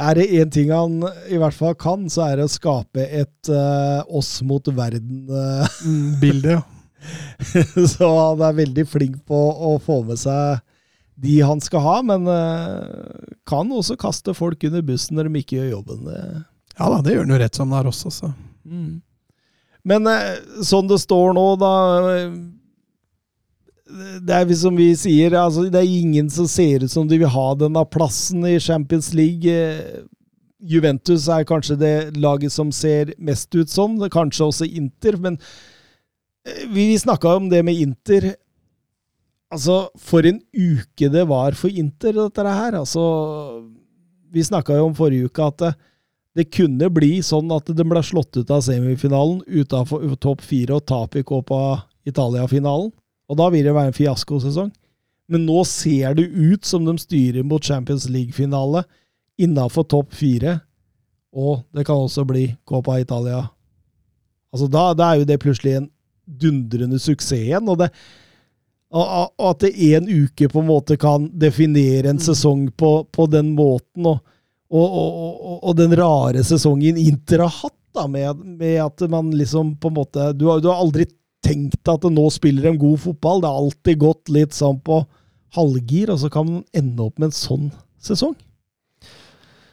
[0.00, 3.48] Er det én ting han i hvert fall kan, så er det å skape et
[3.52, 6.56] eh, oss mot verden-bilde.
[6.56, 7.86] Mm, ja.
[7.90, 10.60] så han er veldig flink på å få med seg
[11.20, 15.58] de han skal ha, men eh, kan også kaste folk under bussen når de ikke
[15.58, 16.06] gjør jobben.
[16.78, 18.30] Ja da, det gjør han jo rett som det er også, så.
[19.86, 21.72] Men eh, sånn det står nå, da
[22.12, 22.32] eh,
[24.26, 27.32] Det er som vi sier, altså, det er ingen som ser ut som de vil
[27.32, 29.56] ha denne plassen i Champions League.
[30.60, 35.40] Juventus er kanskje det laget som ser mest ut sånn, kanskje også Inter, men
[36.72, 38.30] Vi snakka om det med Inter.
[39.50, 42.76] Altså, for en uke det var for Inter, dette her.
[42.78, 43.02] Altså,
[44.30, 45.72] vi snakka jo om forrige uke at det,
[46.38, 50.86] det kunne bli sånn at de ble slått ut av semifinalen utafor topp fire og
[50.86, 52.92] tap i Copa Italia-finalen.
[53.30, 54.70] Og da vil det være en fiaskosesong.
[55.30, 58.84] Men nå ser det ut som de styrer mot Champions League-finale
[59.38, 60.60] innafor topp fire.
[61.34, 63.44] Og det kan også bli Copa Italia.
[64.50, 65.90] Altså da, da er jo det plutselig en
[66.26, 67.70] dundrende suksess igjen.
[67.70, 67.90] Og, det,
[68.90, 73.26] og, og at det en uke på en måte kan definere en sesong på, på
[73.30, 74.18] den måten, og,
[74.70, 79.90] og, og, den rare sesongen Inter har hatt, da, med, med, at man liksom på
[79.90, 81.08] en måte du har, du har aldri
[81.42, 83.40] tenkt at nå spiller de god fotball.
[83.42, 85.00] Det har alltid gått litt sånn på
[85.56, 87.66] halvgir, og så kan man ende opp med en sånn
[88.02, 88.36] sesong.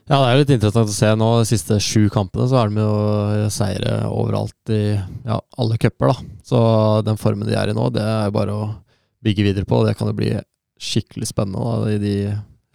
[0.08, 1.30] Ja, det er jo litt interessant å se nå.
[1.42, 6.38] De siste sju kampene så er de jo seire overalt i ja, alle cuper, da.
[6.48, 6.60] Så
[7.06, 8.68] den formen de er i nå, det er bare å
[9.24, 9.84] bygge videre på.
[9.86, 10.34] Det kan jo bli
[10.82, 11.62] skikkelig spennende.
[11.62, 11.98] Da.
[12.02, 12.16] De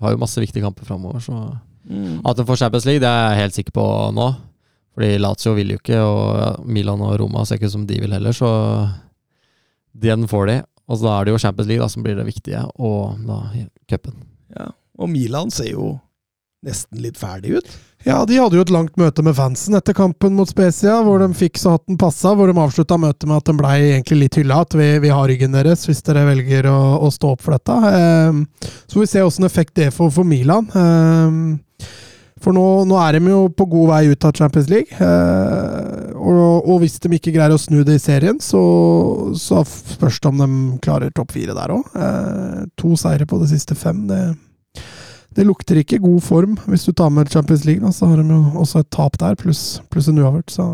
[0.03, 1.37] har jo masse viktige kamper framover, så
[1.85, 2.23] mm.
[2.27, 3.87] At de får Champions League, det er jeg helt sikker på
[4.17, 4.33] nå.
[4.93, 8.13] Fordi Lazio vil jo ikke, og Milan og Roma ser ikke ut som de vil
[8.13, 8.51] heller, så
[9.97, 10.57] den får de.
[10.91, 13.39] Og så da er det jo Champions League da, som blir det viktige, og da
[13.89, 14.19] cupen.
[14.53, 15.95] Ja, og Milan ser jo
[16.67, 17.73] nesten litt ferdig ut.
[18.03, 21.29] Ja, de hadde jo et langt møte med fansen etter kampen mot Spezia, hvor de
[21.39, 22.35] fikk så hatten passa.
[22.35, 24.63] Hvor de avslutta møtet med at de blei egentlig litt hylla.
[24.67, 27.79] At vi, vi, har ryggen deres hvis dere velger å, å stå opp for dette.
[27.93, 30.67] Eh, så får vi se åssen effekt det får for Milan.
[30.75, 31.87] Eh,
[32.43, 34.99] for nå, nå, er de jo på god vei ut av Champions League.
[34.99, 38.63] Eh, og, og, hvis de ikke greier å snu det i serien, så,
[39.39, 41.93] så spørs det om de klarer topp fire der òg.
[41.95, 44.09] Eh, to seire på de siste fem.
[44.11, 44.25] det
[45.37, 47.83] det lukter ikke god form hvis du tar med Champions League.
[47.85, 50.53] Da, så har de jo også et tap der, pluss plus en uavgjort.
[50.53, 50.69] Så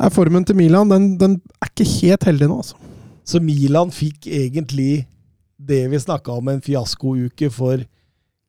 [0.00, 2.76] Nei, formen til Milan den, den, er ikke helt heldig nå, altså.
[3.28, 5.06] Så Milan fikk egentlig
[5.60, 7.82] det vi snakka om en fiaskouke for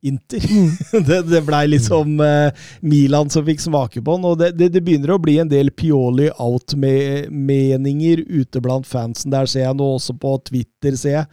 [0.01, 0.41] Inter.
[0.47, 0.71] Mm.
[1.07, 2.49] det det blei liksom uh,
[2.81, 4.25] Milan som fikk smake på den.
[4.25, 9.31] Og det, det, det, begynner å bli en del Pioli out-meninger ute blant fansen.
[9.33, 11.27] Der ser jeg nå også på Twitter, ser jeg.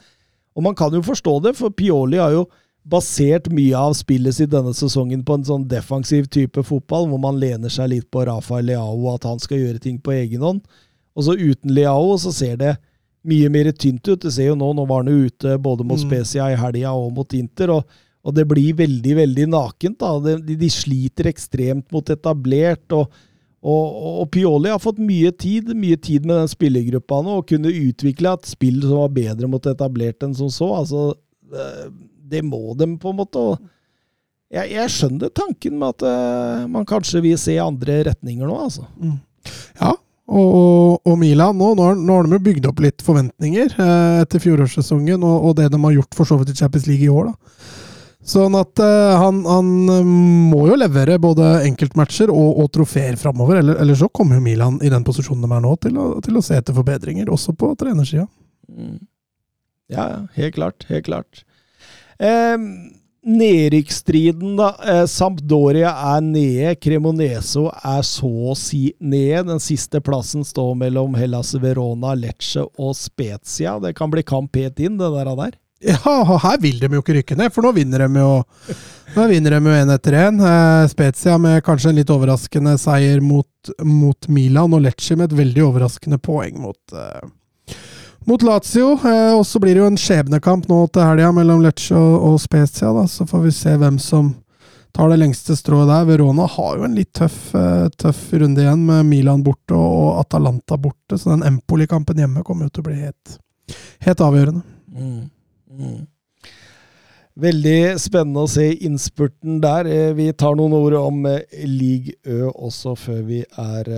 [0.59, 2.49] Og man kan jo forstå det, for Pioli har jo
[2.89, 7.41] basert mye av spillet sitt denne sesongen på en sånn defensiv type fotball, hvor man
[7.41, 10.63] lener seg litt på Rafael Leao, at han skal gjøre ting på egen hånd.
[11.19, 12.75] Og så uten Leao så ser det
[13.29, 14.21] mye mer tynt ut.
[14.23, 16.95] Det ser jo nå, nå var han jo ute både mot Specia Spezia i helga
[16.97, 20.01] og mot Inter, og, og, det blir veldig, veldig nakent.
[20.01, 20.37] da.
[20.41, 22.87] De, de sliter ekstremt mot etablert.
[22.93, 23.25] og
[23.59, 27.73] og, og, Pioli har fått mye tid mye tid med den spillergruppa nå, og kunne
[27.75, 30.69] utvikle et spill som var bedre mot etablert enn som så.
[30.79, 31.09] altså
[32.29, 33.45] det må de, på en måte.
[34.53, 38.87] Jeg, jeg skjønner tanken med at uh, man kanskje vil se andre retninger nå, altså.
[39.01, 39.19] Mm.
[39.81, 39.95] Ja,
[40.29, 44.17] og, og, Milan nå, nå, har, nå har de jo bygd opp litt forventninger eh,
[44.21, 47.09] etter fjorårssesongen og, og, det de har gjort for så vidt i Champions League i
[47.09, 47.31] år.
[47.31, 47.79] da.
[48.29, 49.71] Sånn at eh, han, han,
[50.51, 53.63] må jo levere både enkeltmatcher og, og trofeer framover.
[53.63, 56.37] Eller, eller, så kommer jo Milan i den posisjonen de er nå, til å, til
[56.37, 58.27] å se etter forbedringer, også på trenersida.
[58.69, 58.99] Mm.
[59.89, 60.85] Ja, helt klart.
[60.93, 61.45] Helt klart.
[62.19, 62.57] Eh,
[63.29, 64.77] Nedrykksstriden, da.
[64.87, 66.75] Eh, Sampdoria er nede.
[66.81, 69.43] Cremoneso er så å si nede.
[69.51, 73.77] Den siste plassen står mellom Hellas Verona, Lecce og Spezia.
[73.83, 75.35] Det kan bli kamp helt inn, det der.
[75.37, 75.59] der.
[75.85, 75.99] Ja,
[76.43, 78.31] her vil de jo ikke rykke ned, for nå vinner de jo
[79.15, 80.41] Nå vinner de jo én etter én.
[80.45, 85.39] Eh, Spezia med kanskje en litt overraskende seier mot, mot Milan, og Lecce med et
[85.39, 87.29] veldig overraskende poeng mot, eh,
[88.27, 88.93] mot Lazio.
[89.05, 92.37] Eh, og så blir det jo en skjebnekamp nå til helga mellom Lecce og, og
[92.43, 92.93] Spezia.
[92.97, 93.07] Da.
[93.11, 94.35] Så får vi se hvem som
[94.97, 96.07] tar det lengste strået der.
[96.09, 100.79] Verona har jo en litt tøff, eh, tøff runde igjen, med Milan borte og Atalanta
[100.81, 101.19] borte.
[101.19, 103.37] Så den Empoli-kampen hjemme kommer jo til å bli helt,
[104.07, 104.65] helt avgjørende.
[104.95, 105.19] Mm.
[105.79, 105.99] Mm.
[107.39, 109.87] Veldig spennende å se innspurten der.
[109.87, 113.95] Eh, vi tar noen ord om League Ø også før vi er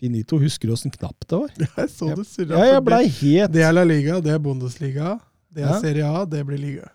[0.00, 0.38] Finito.
[0.40, 1.50] Husker du åssen knapp det var?
[1.76, 2.58] Jeg så det surra.
[2.58, 5.18] Ja, jeg blei helt Det er La Liga, det er Bundesliga,
[5.52, 5.80] det er ja.
[5.82, 6.88] Serie A, det blir liga.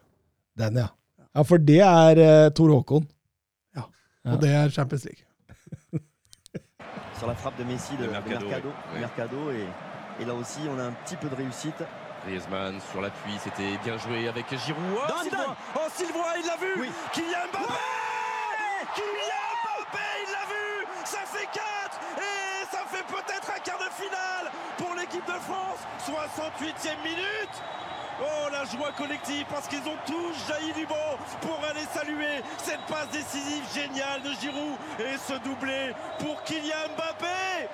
[0.57, 0.87] Den, ja.
[1.35, 3.05] Ja, for det er uh, Tor Håkon.
[3.75, 3.83] Ja.
[4.31, 5.21] Og det er Champions League.
[7.19, 8.99] Sur la frappe de Messi de, Mercado, de Mercado, oui.
[8.99, 9.67] Mercado et,
[10.19, 11.83] et, là aussi on a un petit peu de réussite.
[12.25, 14.81] Griezmann sur l'appui, c'était bien joué avec Giroud.
[14.97, 16.89] Oh, Sylvain, oh, Sylvain, il l'a vu oui.
[17.13, 17.73] Kylian Mbappé
[18.95, 20.65] Kylian Mbappé, il l'a vu
[21.05, 22.14] Ça fait 4 et ça
[22.95, 24.47] fait peut-être un quart de finale
[24.77, 25.81] pour l'équipe de France.
[26.07, 27.55] 68e minute.
[28.23, 32.79] Oh la joie collective parce qu'ils ont tous jailli du banc pour aller saluer cette
[32.87, 37.67] passe décisive géniale de Giroud et ce doublé pour Kylian Mbappé.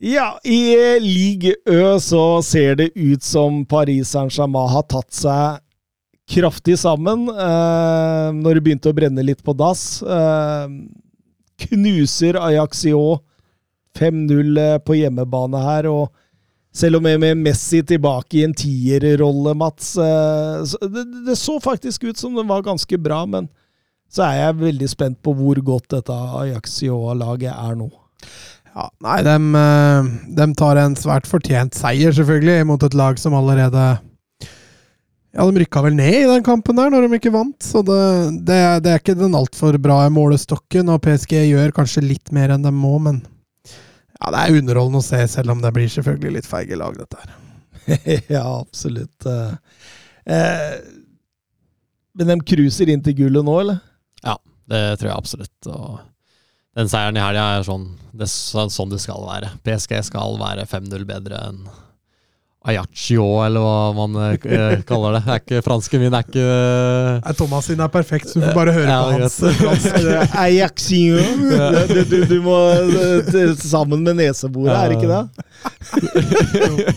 [0.00, 5.58] Ja, i Ligue Ø så ser det ut som Paris Saint-Germain har tatt seg
[6.30, 9.98] kraftig sammen eh, når det begynte å brenne litt på dass.
[10.00, 10.70] Eh,
[11.66, 13.18] knuser Ajaxio
[14.00, 16.08] 5-0 på hjemmebane her, og
[16.72, 22.06] selv om jeg med Messi tilbake i en tierrolle, Mats eh, det, det, så faktisk
[22.06, 23.50] ut som det var ganske bra, men
[24.10, 27.90] så er jeg veldig spent på hvor godt dette Ajaxio-laget er nå.
[28.70, 29.34] Ja, nei, de,
[30.38, 33.88] de, tar en svært fortjent seier, selvfølgelig, mot et lag som allerede
[35.30, 37.58] Ja, de rykka vel ned i den kampen der, når de ikke vant.
[37.62, 37.98] Så det,
[38.46, 42.66] det, det er ikke den altfor bra målestokken, og PSG gjør kanskje litt mer enn
[42.66, 43.22] de må, men
[44.20, 47.20] ja, det er underholdende å se, selv om det blir selvfølgelig litt feige lag, dette
[47.22, 47.36] her.
[48.36, 49.26] ja, absolutt.
[49.26, 50.74] Eh,
[52.20, 53.80] men de cruiser inn til gullet nå, eller?
[54.26, 54.36] Ja,
[54.70, 55.70] det tror jeg absolutt.
[55.72, 56.00] Og
[56.78, 59.54] den seieren i helga er sånn det er sånn det skal være.
[59.64, 61.62] PSG skal være 5-0 bedre enn
[62.60, 65.20] Ajaccio, eller hva man eh, kaller det.
[65.24, 68.74] Er ikke, fransken min er ikke uh, Thomas sin er perfekt, så du får bare
[68.76, 69.38] høre ja, på hans.
[70.44, 71.22] Ajaccio.
[71.88, 72.58] Du, du, du, må
[73.64, 75.22] sammen med neseboret, er det ikke det?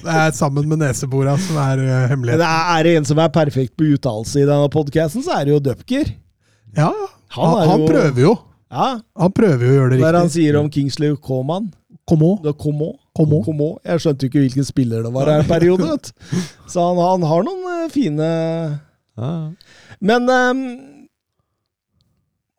[0.04, 2.44] det er sammen med neseboret som er uh, hemmeligheten.
[2.44, 5.62] Er det en som er perfekt på uttalelse i denne podkasten, så er det jo
[5.70, 6.12] Dupker.
[6.76, 6.92] Ja,
[7.38, 8.36] han, han, han prøver jo.
[8.74, 8.90] Ja.
[9.22, 10.10] Han prøver jo å gjøre det riktig.
[10.10, 11.72] Hva han sier om Kingsley Coman?
[12.10, 12.36] Komo.
[12.60, 12.92] Komo.
[13.14, 13.44] Komo.
[13.46, 13.70] Komo.
[13.86, 16.00] Jeg skjønte jo ikke hvilken spiller det var i perioden.
[16.72, 18.32] Så han, han, har noen uh, fine
[19.14, 19.30] ja.
[20.02, 20.64] Men um,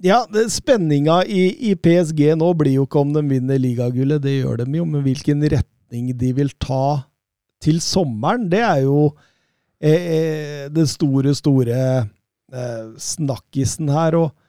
[0.04, 4.36] ja, det, spenninga i, i, PSG nå blir jo ikke om de vinner ligagullet, det
[4.36, 7.06] gjør de jo, men hvilken retning de vil ta
[7.64, 9.08] til sommeren, det er jo
[9.80, 14.18] eh, det store, store eh, snakkisen her.
[14.20, 14.43] og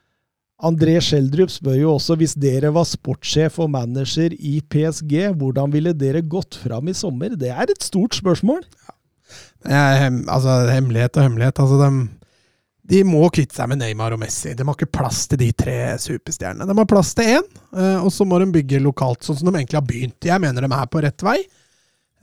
[0.64, 5.92] André Schjelderup spør jo også, hvis dere var sportssjef og manager i PSG, hvordan ville
[5.92, 7.36] dere gått fram i sommer?
[7.36, 8.62] Det er et stort spørsmål.
[9.68, 11.60] Ja, altså, hemmelighet og hemmelighet.
[11.60, 12.08] Altså, de,
[12.94, 14.54] de, må kvitte seg med Neymar og Messi.
[14.56, 16.70] De har ikke plass til de tre superstjernene.
[16.70, 19.60] De har plass til én, eh, og så må de bygge lokalt, sånn som de
[19.60, 20.30] egentlig har begynt.
[20.32, 21.40] Jeg mener de er på rett vei.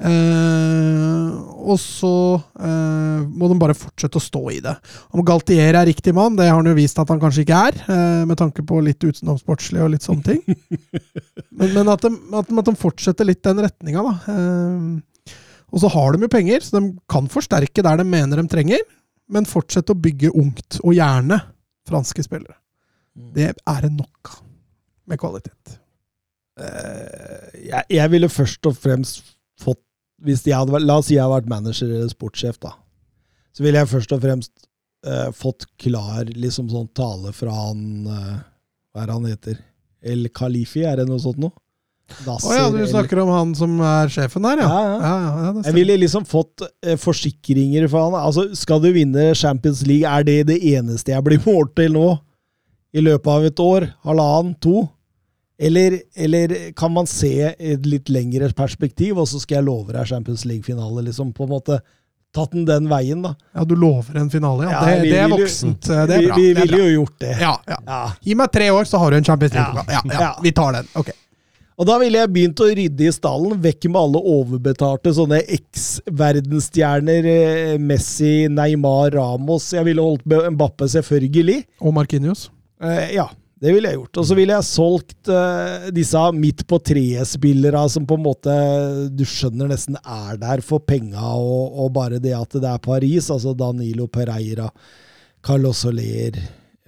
[0.02, 1.30] Uh,
[1.62, 2.10] og så
[2.58, 4.72] uh, må de bare fortsette å stå i det.
[5.14, 7.76] Om Galtier er riktig mann, det har han jo vist at han kanskje ikke er,
[7.86, 10.42] uh, med tanke på litt utenomsportslig og litt sånne ting.
[11.58, 14.40] men, men at, de, at, de, at, de, fortsetter litt den retninga, da.
[15.70, 18.82] og så har de jo penger, så de kan forsterke der de mener de trenger,
[19.32, 21.38] men fortsette å bygge ungt, og gjerne
[21.88, 22.58] franske spillere.
[23.14, 23.30] Mm.
[23.38, 24.34] Det er det nok
[25.06, 25.78] med kvalitet.
[26.58, 29.22] Jeg, jeg ville først og fremst
[29.62, 29.80] fått
[30.26, 32.76] hvis jeg hadde vært, La oss si jeg hadde vært manager eller sportssjef, da.
[33.52, 34.52] Så ville jeg først og fremst
[35.06, 38.38] eh, fått klar liksom sånn tale fra han eh,
[38.92, 39.60] Hva er han heter?
[40.02, 41.54] El Khalifi, er det noe sånt noe?
[42.12, 44.68] Å oh, ja, du snakker om han som er sjefen der, ja.
[44.68, 44.96] ja, ja.
[45.00, 48.16] ja, ja jeg ville liksom fått eh, forsikringer for han.
[48.18, 52.10] Altså, skal du vinne Champions League, er det det eneste jeg blir målt til nå?
[52.92, 53.86] I løpet av et år?
[54.04, 54.52] Halvannen?
[54.66, 54.82] To?
[55.58, 60.08] Eller, eller, kan man se et litt lengre perspektiv, og så skal jeg love deg
[60.08, 61.04] Champions League-finale?
[61.06, 61.80] liksom På en måte
[62.32, 63.34] tatt den den veien, da.
[63.54, 64.72] Ja, du lover en finale, ja.
[64.72, 65.82] ja det, det, er voksent.
[65.86, 66.36] Det er bra.
[66.38, 67.34] Vi, vi ville jo gjort det.
[67.40, 69.84] Ja, ja, ja, Gi meg tre år, så har du en Champions League.
[69.92, 70.88] Ja, ja, vi tar den.
[70.98, 71.12] Ok.
[71.80, 77.28] Og da ville jeg begynt å rydde i stallen, vekk med alle overbetalte sånne eks-verdensstjerner.
[77.32, 79.70] Eh, Messi, Neymar, Ramos.
[79.74, 81.62] Jeg ville holdt med Mbappe, selvfølgelig.
[81.82, 82.50] Og Markinios.
[82.82, 83.26] Eh, ja.
[83.62, 84.18] Det ville jeg gjort.
[84.18, 88.56] Og så ville jeg solgt uh, disse midt på treet-spillere som på en måte
[89.14, 93.30] du skjønner nesten er der for penga, og, og, bare det at det er Paris.
[93.30, 94.66] Altså Danilo Pereira,
[95.46, 96.40] Carlos Soler,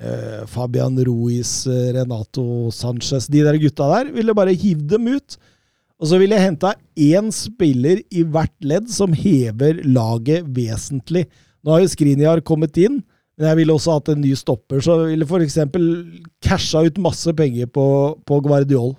[0.02, 4.10] uh, Fabian Ruiz, uh, Renato Sanchez De der gutta der.
[4.18, 5.38] Ville bare hivd dem ut.
[6.02, 11.28] Og så ville jeg henta én spiller i hvert ledd som hever laget vesentlig.
[11.62, 12.98] Nå har jo Skriniar kommet inn.
[13.35, 15.59] Men jeg ville også hatt en ny stopper, så jeg ville f.eks.
[16.44, 17.86] casha ut masse penger på,
[18.23, 18.93] på Guardiol.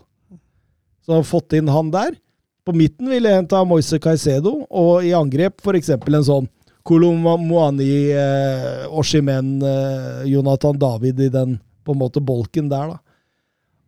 [1.05, 2.17] Så fått inn han der.
[2.65, 5.93] På midten ville jeg henta Moise Caicedo, og i angrep f.eks.
[5.95, 6.51] en sånn
[6.85, 11.55] Kolomoani, eh, Oshimen, eh, Jonathan David i den
[11.85, 13.01] på en måte bolken der, da.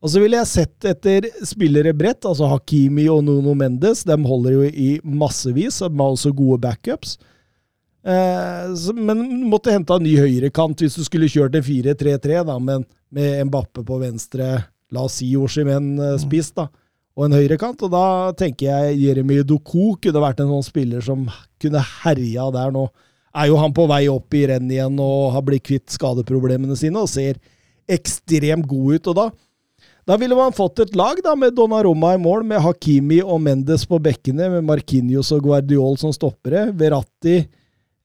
[0.01, 4.03] Og så ville jeg sett etter spillere bredt, altså Hakimi og Nuno Mendes.
[4.05, 7.17] De holder jo i massevis, de har også gode backups.
[8.07, 12.85] Eh, men måtte hente en ny høyrekant hvis du skulle kjørt en 4-3-3 da, med,
[13.11, 14.61] med Mbappe på venstre,
[14.95, 16.21] la oss si Oshimen eh, mm.
[16.23, 16.69] spiss, da,
[17.17, 17.83] og en høyrekant.
[17.83, 18.05] Og da
[18.39, 21.27] tenker jeg Jeremy Doku kunne vært en sånn spiller som
[21.59, 22.85] kunne herja der nå.
[23.37, 27.03] Er jo han på vei opp i renn igjen og har blitt kvitt skadeproblemene sine
[27.03, 27.41] og ser
[27.91, 29.11] ekstremt god ut.
[29.11, 29.27] og da
[30.07, 33.83] Da ville man fått et lag da, med Donnarumma i mål, med Hakimi og Mendes
[33.85, 36.69] på bekkene, med Marquinhos og Guardiol som stoppere.
[36.71, 37.41] Verratti,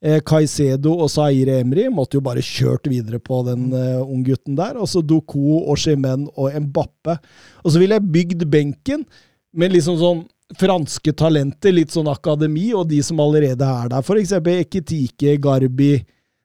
[0.02, 4.76] eh, Caicedo og Zaire Emry måtte jo bare kjørt videre på den eh, unggutten der.
[4.80, 7.18] Og så Doku, Chimen og Mbappe.
[7.62, 9.06] Og så ville jeg bygd benken
[9.52, 10.24] med liksom sånn
[10.58, 14.04] franske talenter, litt sånn akademi, og de som allerede er der.
[14.04, 15.94] For eksempel Ekitike, Garbi,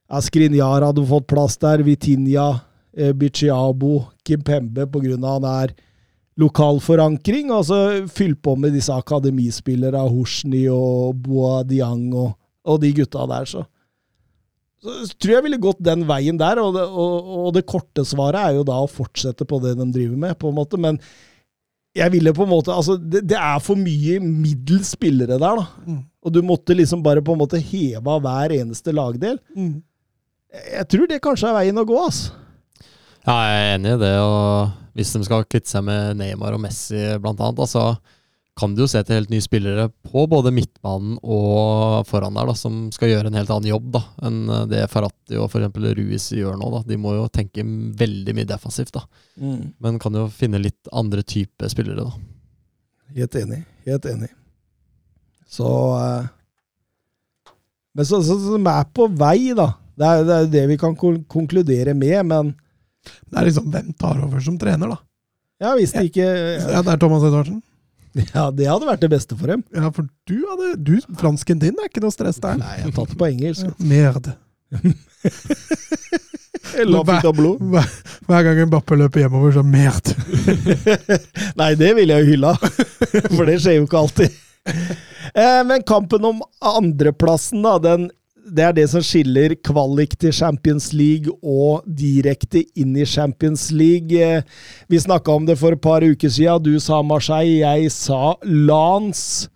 [0.07, 2.47] Askrinjar hadde fått plass der, Vitinha,
[2.95, 5.75] eh, Bichiabo, Kimpembe av han er
[6.39, 7.51] lokal forankring.
[7.51, 12.35] Altså fyll på med disse akademispillere, Hoshni og Boadiang og,
[12.67, 13.63] og de gutta der, så.
[14.83, 18.37] Så tror jeg ville gått den veien der, og det, og, og det, korte svaret
[18.43, 20.79] er jo da å fortsette på det de driver med, på en måte.
[20.81, 20.99] Men
[21.97, 25.65] jeg ville på en måte Altså, det, det er for mye middels spillere der, da.
[25.87, 26.01] Mm.
[26.27, 29.39] Og du måtte liksom bare på en måte heve av hver eneste lagdel.
[29.57, 29.79] Mm.
[30.53, 32.35] Jeg tror det kanskje er veien å gå, altså.
[33.27, 34.13] Ja, jeg er enig i det.
[34.23, 37.97] og Hvis de skal kvitte seg med Neymar og Messi blant annet, altså,
[38.57, 42.55] kan du jo se til helt nye spillere på både midtbanen og foran der, da,
[42.57, 44.39] som skal gjøre en helt annen jobb da, enn
[44.71, 45.77] det Farati og f.eks.
[45.99, 46.71] Ruiz gjør nå.
[46.73, 46.81] Da.
[46.89, 47.65] De må jo tenke
[48.01, 49.05] veldig mye defensivt, da.
[49.37, 49.77] Mm.
[49.83, 52.07] men kan jo finne litt andre type spillere.
[52.07, 52.17] da.
[53.17, 53.61] Helt enig.
[53.85, 54.31] Helt enig.
[55.47, 57.53] Så eh,
[57.93, 59.71] Men så, så, så, de er på vei, da.
[59.97, 62.55] Det er, det er det vi kan konkludere med, men
[63.29, 64.99] Det er liksom hvem tar over som trener, da?
[65.63, 67.61] Ja, hvis det ikke Ja, Det er Thomas Edvardsen?
[68.33, 69.63] Ja, det hadde vært det beste for dem.
[69.75, 72.57] Ja, for du hadde du, Fransken din er ikke noe stress der.
[72.61, 73.69] Nei, jeg har tatt det på engelsk.
[73.83, 74.35] Merde.
[76.77, 77.87] hver,
[78.27, 80.13] hver gang en Bappe løper hjemover, så merd.
[81.59, 82.53] Nei, det ville jeg jo hylla.
[83.35, 84.37] For det skjer jo ikke alltid.
[85.33, 86.41] Eh, men kampen om
[86.75, 88.09] andreplassen, da, den
[88.47, 94.15] det er det som skiller kvalik til Champions League og direkte inn i Champions League.
[94.15, 94.43] Eh,
[94.87, 96.63] vi snakka om det for et par uker siden.
[96.63, 99.49] Du sa Marseille, jeg sa Lance.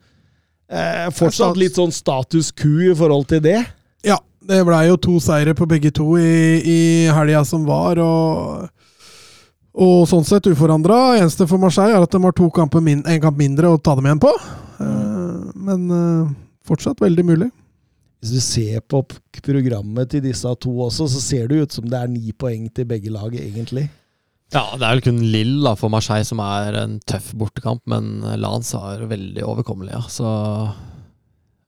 [0.71, 3.59] Eh, fortsatt litt sånn status quo i forhold til det?
[4.07, 6.79] Ja, det blei jo to seire på begge to i, i
[7.11, 8.69] helga som var, og,
[9.75, 11.17] og sånn sett uforandra.
[11.19, 13.97] Eneste for Marseille er at de har to kamper min, en kamp mindre å ta
[13.99, 14.31] dem igjen på.
[14.79, 16.31] Eh, men eh,
[16.67, 17.51] fortsatt veldig mulig.
[18.21, 19.01] Hvis du ser på
[19.41, 22.85] programmet til disse to også, så ser det ut som det er ni poeng til
[22.85, 23.87] begge lag, egentlig.
[24.51, 28.77] Ja, det er vel kun Lill for Marseille som er en tøff bortekamp, men Lance
[28.77, 30.03] er veldig overkommelig, ja.
[30.11, 30.27] Så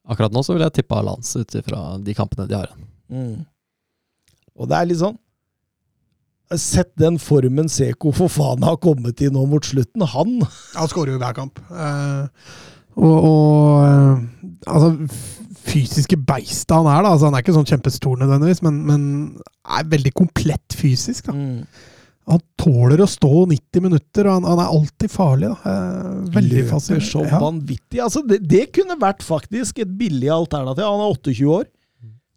[0.03, 2.89] akkurat nå så vil jeg tippe Lance ut ifra de kampene de har igjen.
[3.13, 3.35] Mm.
[4.59, 5.19] Og det er litt sånn
[6.59, 10.03] Sett den formen Seko for faen har kommet i nå mot slutten.
[10.11, 10.35] Han
[10.75, 11.57] Han skårer jo hver kamp.
[11.71, 12.27] Eh,
[12.99, 14.19] og, og eh,
[14.69, 14.91] altså
[15.63, 17.01] fysiske beistet han er.
[17.05, 19.03] da, altså Han er ikke sånn kjempestor nødvendigvis, men, men
[19.63, 21.29] er veldig komplett fysisk.
[21.29, 21.35] da.
[21.37, 21.89] Mm.
[22.31, 25.49] Han tåler å stå 90 minutter, og han, han er alltid farlig.
[25.51, 25.73] da.
[26.37, 27.09] Veldig fascinerende.
[27.09, 27.39] Så ja.
[27.41, 27.99] vanvittig.
[28.03, 30.87] Altså, det, det, kunne vært faktisk et billig alternativ.
[30.87, 31.67] Han er 28 år.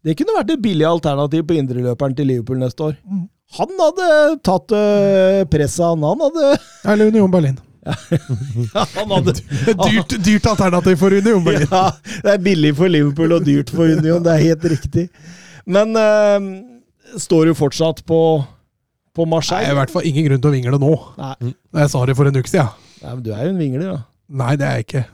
[0.06, 2.98] Det kunne vært et billig alternativ på indreløperen til Liverpool neste år.
[3.06, 3.24] Mm.
[3.60, 4.08] Han hadde
[4.46, 6.02] tatt uh, presset, han.
[6.02, 6.58] Han hadde
[6.90, 7.58] Eller Union Berlin.
[7.86, 9.34] Hadde,
[9.86, 11.46] dyrt, dyrt, alternativ for Union.
[11.62, 11.84] ja,
[12.24, 15.04] det er billig for Liverpool og dyrt for Union, det er helt riktig.
[15.66, 16.40] Men øh,
[17.20, 18.20] står du fortsatt på,
[19.14, 19.68] på Marseille?
[19.68, 20.92] Nei, I hvert fall ingen grunn til å vingle nå.
[21.20, 21.36] Nei.
[21.82, 22.70] Jeg sa det for en uke siden.
[23.02, 23.98] Ja, men du er jo en vingler, da.
[24.26, 25.04] Nei, det er jeg ikke.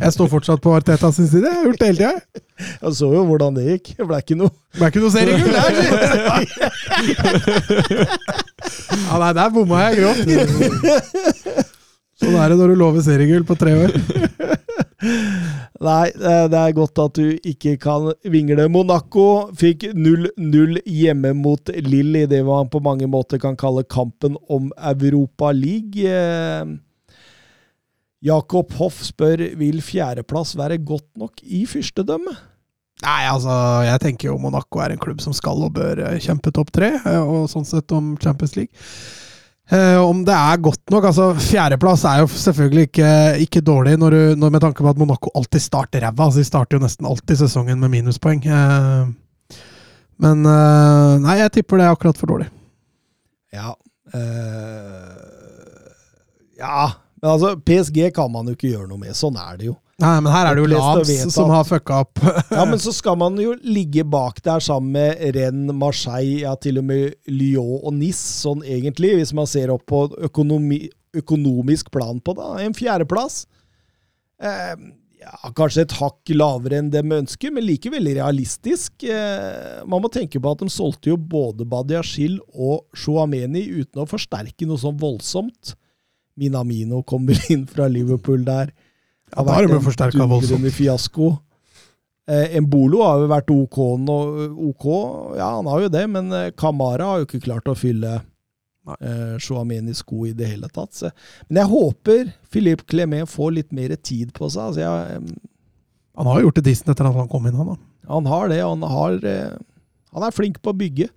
[0.00, 1.44] Jeg står fortsatt på Arteta sin side.
[1.44, 2.14] Jeg har gjort det hele tida.
[2.82, 3.86] Jeg så jo hvordan det gikk.
[3.98, 5.72] Det ble ikke noe Det ble ikke noe seriegull der!
[9.02, 10.22] ja, nei, der bomma jeg grovt.
[12.22, 13.96] Sånn er det når du lover seriegull på tre år.
[15.82, 18.68] Nei, det er godt at du ikke kan vingle.
[18.70, 24.38] Monaco fikk 0-0 hjemme mot Lill i det man på mange måter kan kalle kampen
[24.46, 26.06] om Europa League.
[28.22, 32.48] Jakob Hoff spør vil fjerdeplass være godt nok i fyrstedømmet?
[33.02, 33.50] Nei, altså,
[33.82, 37.50] jeg tenker jo Monaco er en klubb som skal og bør kjempe topp tre, og
[37.50, 38.70] sånn sett om Champions League.
[39.70, 43.10] Uh, om det er godt nok altså Fjerdeplass er jo selvfølgelig ikke,
[43.44, 46.26] ikke dårlig, når du, når med tanke på at Monaco alltid starter ræva.
[46.26, 48.42] Altså, de starter jo nesten alltid sesongen med minuspoeng.
[48.42, 49.60] Uh,
[50.22, 52.50] men uh, nei, jeg tipper det er akkurat for dårlig.
[53.52, 53.72] Ja
[56.62, 59.16] Ja, men altså, PSG kan man jo ikke gjøre noe med.
[59.16, 59.76] Sånn er det jo.
[60.02, 62.22] Nei, men her er det jo Labs som har fucka opp.
[62.50, 66.80] ja, men så skal man jo ligge bak der sammen med Rennes, Marseille, ja, til
[66.82, 70.84] og med Lyon og Nis, sånn egentlig, hvis man ser opp på økonomi,
[71.16, 72.50] økonomisk plan på det.
[72.66, 73.44] En fjerdeplass.
[74.42, 74.74] Eh,
[75.22, 79.04] ja, kanskje et hakk lavere enn de ønsker, men likevel realistisk.
[79.06, 84.08] Eh, man må tenke på at de solgte jo både Badiashil og Shuameni uten å
[84.10, 85.76] forsterke noe sånn voldsomt
[86.38, 88.72] Minamino kommer inn fra Liverpool der.
[89.32, 90.68] Ja, da har de forsterka voldsomt.
[90.76, 91.30] fiasko.
[92.28, 94.18] Eh, Embolo har jo vært OK nå.
[94.70, 94.84] OK,
[95.38, 99.38] ja, han har jo det, men eh, Kamara har jo ikke klart å fylle eh,
[99.42, 100.94] Chouamenis sko i det hele tatt.
[100.94, 101.10] Så.
[101.48, 104.68] Men jeg håper Philippe Clemet får litt mer tid på seg.
[104.70, 105.82] Altså, jeg, eh,
[106.20, 107.80] Han har jo gjort det dissen etter at han kom inn, han da.
[108.12, 111.08] han har det, og han, har, eh, han er flink på å bygge.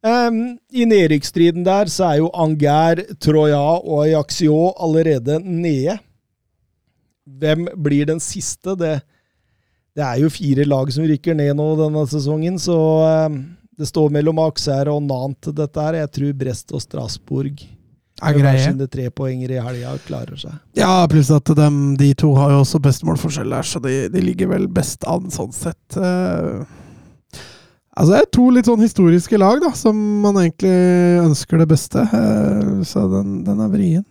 [0.00, 5.98] Um, I nedrykksstriden der så er jo Anger, Troya og Ajaxio allerede nede.
[7.38, 8.74] Hvem blir den siste?
[8.80, 8.96] Det,
[9.96, 12.76] det er jo fire lag som rykker ned nå denne sesongen, så
[13.30, 13.40] um,
[13.78, 16.00] det står mellom Aksære og Nant dette her.
[16.02, 17.62] Jeg tror Brest og Strasbourg
[18.20, 18.60] Er greie.
[18.60, 20.58] sine tre poenger i helga klarer seg.
[20.76, 24.20] Ja, pluss at de, de to har jo også best målforskjell der, så de, de
[24.20, 25.96] ligger vel best an sånn sett.
[25.96, 26.60] Eh,
[27.96, 29.96] altså, det er to litt sånn historiske lag, da, som
[30.26, 30.76] man egentlig
[31.24, 32.04] ønsker det beste.
[32.04, 34.04] eh, så den, den er vrien.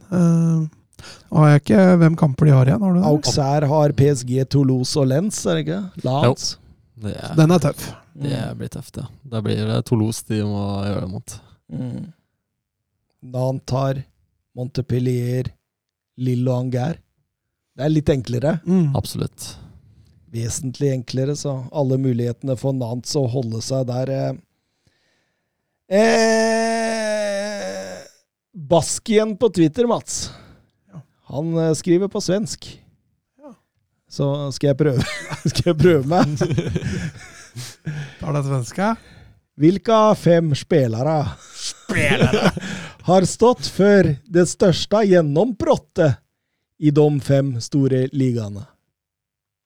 [1.31, 3.07] Har jeg ikke hvem kamper de har igjen, har du det?
[3.09, 5.81] Auxerre har PSG, Toulouse og Lens, er det ikke?
[6.07, 6.49] Lens.
[6.99, 7.85] Det, er, Den er tøff.
[8.19, 9.05] det blir tøft, ja.
[9.31, 11.37] Da blir det Toulouse de må gjøre det mot.
[11.71, 12.09] Mm.
[13.29, 14.03] Nantar, har
[14.55, 15.51] Montepellier,
[16.19, 16.99] Lille og Anger.
[17.77, 18.57] Det er litt enklere.
[18.67, 18.91] Mm.
[18.97, 19.53] Absolutt.
[20.33, 24.33] Vesentlig enklere, så alle mulighetene for Nantes å holde seg der eh.
[25.89, 26.99] Eh,
[28.69, 30.27] Baskien på Twitter, Mats.
[31.29, 32.71] Han eh, skriver på svensk.
[34.09, 34.25] Så
[34.55, 35.03] skal jeg prøve,
[35.51, 36.31] skal jeg prøve meg.
[38.19, 38.93] Tar det svenska?
[39.59, 41.17] Hvilke fem spelare
[43.09, 46.17] har stått for det største gjennombruddet
[46.79, 48.63] i de fem store ligaene?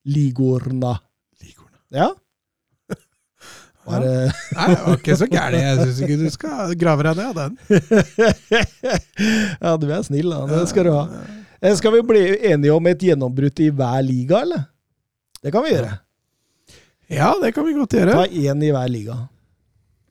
[0.10, 0.98] Ligorna.
[1.94, 2.10] Ja?
[3.84, 4.15] Var det
[4.56, 5.60] Nei, det var ikke så gærent.
[5.60, 7.53] Jeg syns ikke du skal grave deg ned av den.
[9.60, 10.45] Ja, du er snill, da.
[10.49, 11.06] Det skal du ha.
[11.64, 14.65] Eh, Skal vi bli enige om et gjennombrudd i hver liga, eller?
[15.44, 15.94] Det kan vi gjøre.
[17.14, 18.15] Ja, det kan vi godt gjøre.
[18.18, 19.15] Ta én i hver liga.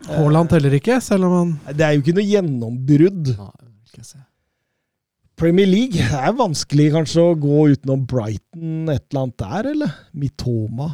[0.08, 3.28] Haaland teller ikke, selv om han Det er jo ikke noe gjennombrudd.
[5.38, 9.94] Premier League det er vanskelig kanskje å gå utenom Brighton et eller annet der, eller?
[10.14, 10.88] Mitoma.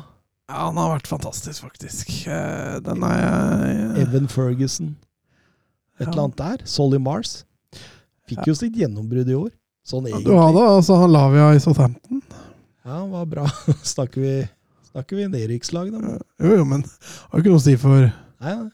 [0.48, 2.12] Ja, han har vært fantastisk, faktisk.
[2.30, 4.94] Eh, Den er jeg Evan Ferguson.
[6.00, 6.10] Et Ja.
[6.12, 6.64] eller annet der.
[6.64, 7.44] Solly Mars.
[8.28, 9.50] Fikk jo sitt gjennombrudd i år.
[9.88, 10.34] Sånn Du egentlig.
[10.36, 12.22] har hadde altså han Lavia i Southampton.
[12.84, 13.44] Ja, det var bra.
[13.94, 14.32] Snakker vi,
[14.90, 16.18] snakker vi nedrykkslag, da?
[16.44, 18.08] Jo, jo, men har jo ikke noe å si for,
[18.44, 18.68] Nei, nei.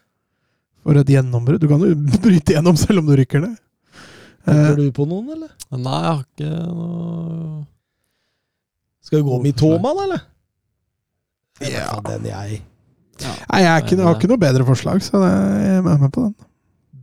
[0.83, 1.61] for et gjennombrudd.
[1.63, 1.93] Du kan jo
[2.25, 3.55] bryte gjennom selv om du rykker ned.
[4.45, 5.49] Tenker Eh, du på noen, eller?
[5.73, 7.63] Nei, jeg har ikke noe
[9.07, 10.21] Skal vi gå Mitoma, da, eller?
[11.59, 11.95] Det er Ja.
[12.11, 12.59] den jeg
[13.15, 16.25] Nei, jeg, er ikke, jeg har ikke noe bedre forslag, så jeg er med på
[16.27, 16.35] den.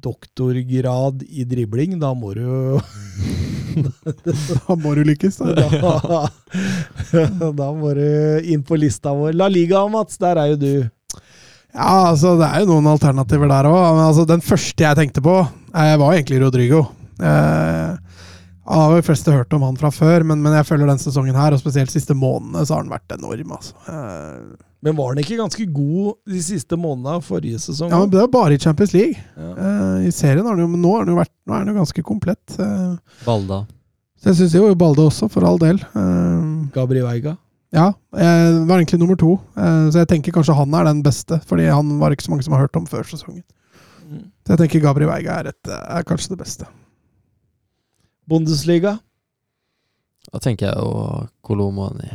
[0.05, 2.81] Doktorgrad i dribling, da må du jo
[3.73, 5.67] Da må du lykkes, da.
[7.13, 8.07] da, da må du
[8.53, 9.35] inn på lista vår.
[9.39, 10.73] La Liga, Mats, der er jo du.
[11.73, 14.01] Ja, altså, det er jo noen alternativer der òg.
[14.09, 15.39] Altså, den første jeg tenkte på,
[15.73, 16.85] eh, var egentlig Rodrigo.
[17.23, 17.93] Eh,
[18.63, 21.39] jeg har jo flest hørt om han fra før, men, men jeg føler den sesongen
[21.39, 23.57] her, og spesielt siste månedene, så har han vært enorm.
[23.57, 23.75] Altså.
[23.89, 27.93] Eh, Men var han ikke ganske god de siste månedene av forrige sesong?
[27.93, 29.21] ja, men Det er bare i Champions League.
[29.37, 29.53] Ja.
[29.55, 31.71] Uh, I serien har han jo, men nå har han jo vært nå er han
[31.71, 32.59] jo ganske komplett.
[32.59, 33.63] Uh, Balda.
[34.19, 35.79] så jeg syns jo Balda også, for all del.
[35.95, 37.37] Uh, Gabriel Veiga?
[37.73, 37.87] ja,
[38.17, 41.71] eh, var egentlig nummer to, eh, så jeg tenker kanskje han er den beste, fordi
[41.73, 43.45] han var ikke så mange som har hørt om før sesongen.
[44.45, 46.67] Så jeg tenker Gabriel Veiga er, et, er kanskje det beste.
[48.29, 48.99] Bundesliga?
[50.29, 52.11] Da tenker jeg jo Kolomani.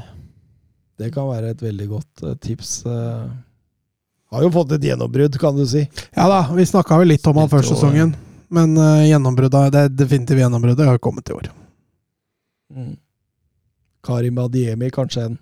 [0.97, 2.71] Det kan være et veldig godt eh, tips.
[2.89, 3.27] eh.
[4.33, 5.85] Har jo fått et gjennombrudd, kan du si.
[6.17, 8.09] Ja da, vi snakka vel litt om han før sesongen,
[8.51, 11.47] men uh, gjennombruddet, det definitive gjennombruddet har kommet i år.
[14.03, 15.37] Karim Adiemi, kanskje en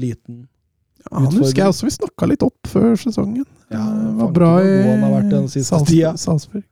[0.00, 0.46] liten
[1.02, 1.42] Ja, han Utfordring.
[1.44, 3.44] husker jeg også vi snakka litt opp før sesongen.
[3.74, 6.64] Ja, det var bra i god han har vært den siste Salz- Salzburg.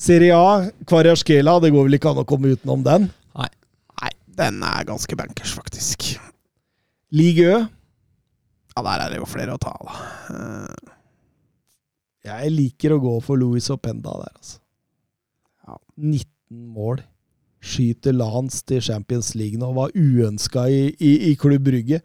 [0.00, 3.08] Serie A, Kvarjaskela, det går vel ikke an å komme utenom den.
[3.36, 3.48] Nei,
[4.38, 6.12] den er ganske bankers, faktisk.
[7.12, 7.60] Ligue Ø.
[8.76, 9.94] Ja, der er det jo flere å ta av, da.
[10.34, 10.90] Eh,
[12.30, 14.60] Jeg liker å gå for Louis Openda der, altså.
[15.66, 15.78] Ja.
[15.96, 16.26] 19
[16.76, 17.02] mål.
[17.60, 19.72] Skyter Lance til Champions League nå.
[19.76, 21.98] Var uønska i, i, i Klubb Brygge.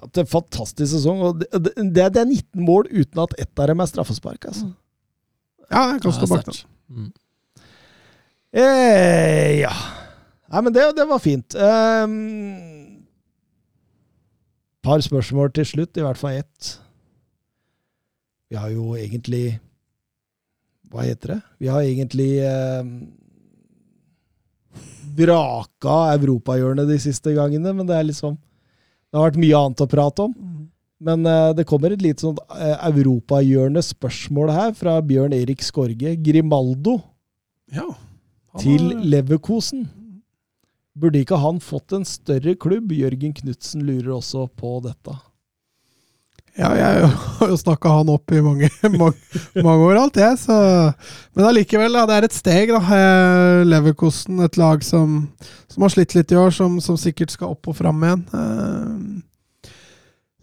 [0.00, 1.20] Hatt en fantastisk sesong.
[1.22, 1.74] og det, det,
[2.16, 4.72] det er 19 mål uten at ett av dem er straffespark, altså.
[5.68, 6.58] Ja, jeg kan stå bak den.
[6.92, 7.12] Mm.
[8.52, 9.72] Eh, ja.
[10.52, 11.54] Nei, men det, det var fint.
[11.56, 12.71] Um,
[14.82, 16.72] par spørsmål til slutt, i hvert fall ett.
[18.50, 19.58] Vi har jo egentlig
[20.92, 21.40] Hva heter det?
[21.62, 22.84] Vi har egentlig eh,
[25.16, 29.88] vraka europahjørnet de siste gangene, men det er liksom Det har vært mye annet å
[29.88, 30.34] prate om.
[31.02, 36.14] Men eh, det kommer et lite sånn eh, europahjørnespørsmål her fra Bjørn Erik Skorge.
[36.24, 36.98] Grimaldo
[37.72, 37.88] Ja.
[38.60, 39.88] til Leverkosen.
[40.98, 42.92] Burde ikke han fått en større klubb?
[42.92, 45.14] Jørgen Knutsen lurer også på dette.
[46.52, 48.68] Ja, jeg har jo snakka han opp i mange,
[49.00, 50.56] mange, mange år, alt jeg, så
[51.32, 52.82] Men allikevel, ja, det er et steg, da.
[52.92, 55.22] Eh, Leverkosten, et lag som,
[55.72, 58.26] som har slitt litt i år, som, som sikkert skal opp og fram igjen.
[58.36, 59.72] Eh,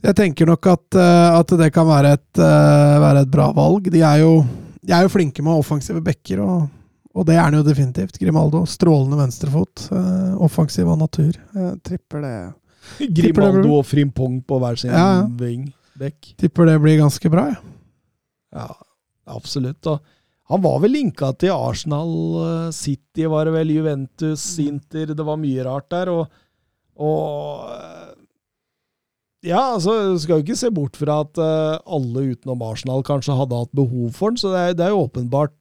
[0.09, 3.91] Jeg tenker nok at, eh, at det kan være et, være et bra valg.
[3.93, 4.33] De er jo,
[4.81, 6.65] de er jo flinke med offensive backer, og,
[7.17, 8.19] og det er han jo definitivt.
[8.21, 8.61] Grimaldo.
[8.69, 9.87] Strålende venstrefot.
[10.45, 11.33] Offensiv av natur.
[11.55, 12.35] Eh, tripper det.
[13.17, 15.25] Grimaldo og Frimpong på hver sin Ja, ja.
[15.39, 15.67] ving.
[15.99, 16.33] Bekk.
[16.39, 17.59] Tipper det blir ganske bra, jeg.
[18.55, 18.69] Ja,
[19.29, 19.83] absolutt.
[19.91, 19.99] Og
[20.49, 22.13] han var vel linka til Arsenal,
[22.45, 26.13] eh, City var det vel, Juventus, Inter Det var mye rart der.
[26.13, 26.39] Og,
[26.97, 28.05] og eh,
[29.49, 33.59] Ja, altså, skal jo ikke se bort fra at eh, alle utenom Arsenal kanskje hadde
[33.61, 35.53] hatt behov for den, så det er, det er jo åpenbart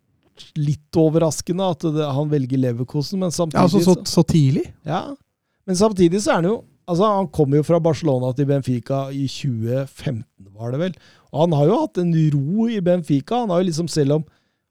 [0.57, 4.67] litt overraskende at det, han velger Leverkosen, men samtidig Ja, altså så, så tidlig.
[4.87, 5.03] ja,
[5.69, 6.59] men samtidig så er han jo
[6.89, 10.25] Altså, Han kom jo fra Barcelona til Benfica i 2015,
[10.57, 10.95] var det vel.
[11.35, 13.43] Og han har jo hatt en ro i Benfica.
[13.43, 14.23] Han har jo liksom, selv om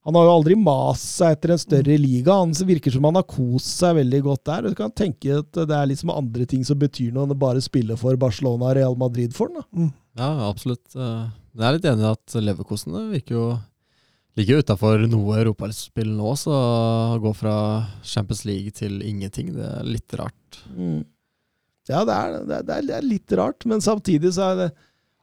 [0.07, 2.33] Han har jo aldri mast seg etter en større liga.
[2.39, 4.69] Han virker som han har kost seg veldig godt der.
[4.71, 7.61] Du kan tenke at det er liksom andre ting som betyr noe enn å bare
[7.61, 9.59] spille for Barcelona og Real Madrid for den.
[9.67, 9.89] da.
[10.23, 10.85] Ja, absolutt.
[10.95, 11.25] Eh,
[11.59, 13.45] jeg er litt enig i at Leverkosen virker jo
[14.37, 17.55] ligger utafor noe europaspill nå, så å gå fra
[18.05, 20.59] Champions League til ingenting, det er litt rart.
[21.87, 24.69] Ja, det er, det, er, det er litt rart, men samtidig så er det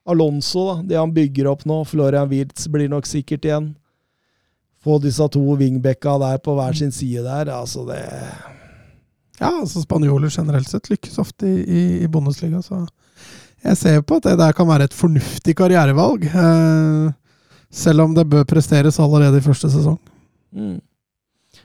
[0.08, 1.78] Alonso, da, det han bygger opp nå.
[1.88, 3.70] Florian Wirtz blir nok sikkert igjen.
[4.84, 8.02] Få disse to wingbacka der på hver sin side der, altså det
[9.40, 12.84] Ja, altså spanjoler generelt sett lykkes ofte i, i, i Bundesliga, så
[13.64, 16.26] jeg ser på at det der kan være et fornuftig karrierevalg.
[16.28, 17.06] Eh,
[17.74, 19.98] selv om det bør presteres allerede i første sesong.
[20.54, 20.78] Mm.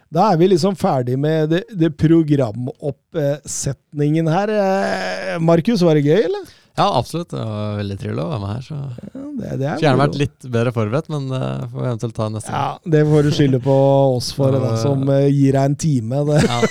[0.10, 4.48] Da er vi liksom ferdig med det, det programoppsetningen her.
[4.50, 6.44] Eh, Markus, var det gøy, eller?
[6.80, 7.30] Ja, absolutt.
[7.34, 8.62] Det var veldig trivelig å være med her.
[8.66, 8.86] Så Ja,
[9.20, 11.42] det, det er Skulle gjerne vært litt bedre forberedt, men det
[11.74, 12.64] får vi eventuelt ta neste gang.
[12.64, 13.76] Ja, det får du skylde på
[14.16, 16.18] oss for, da, som uh, gir deg en time.
[16.30, 16.58] Det, Ja.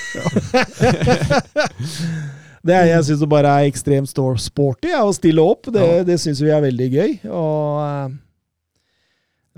[2.69, 5.69] det er, jeg syns det bare er ekstremt stor- sporty ja, å stille opp.
[5.73, 6.05] Det, Ja.
[6.09, 7.13] det syns vi er veldig gøy.
[7.31, 8.09] Og eh,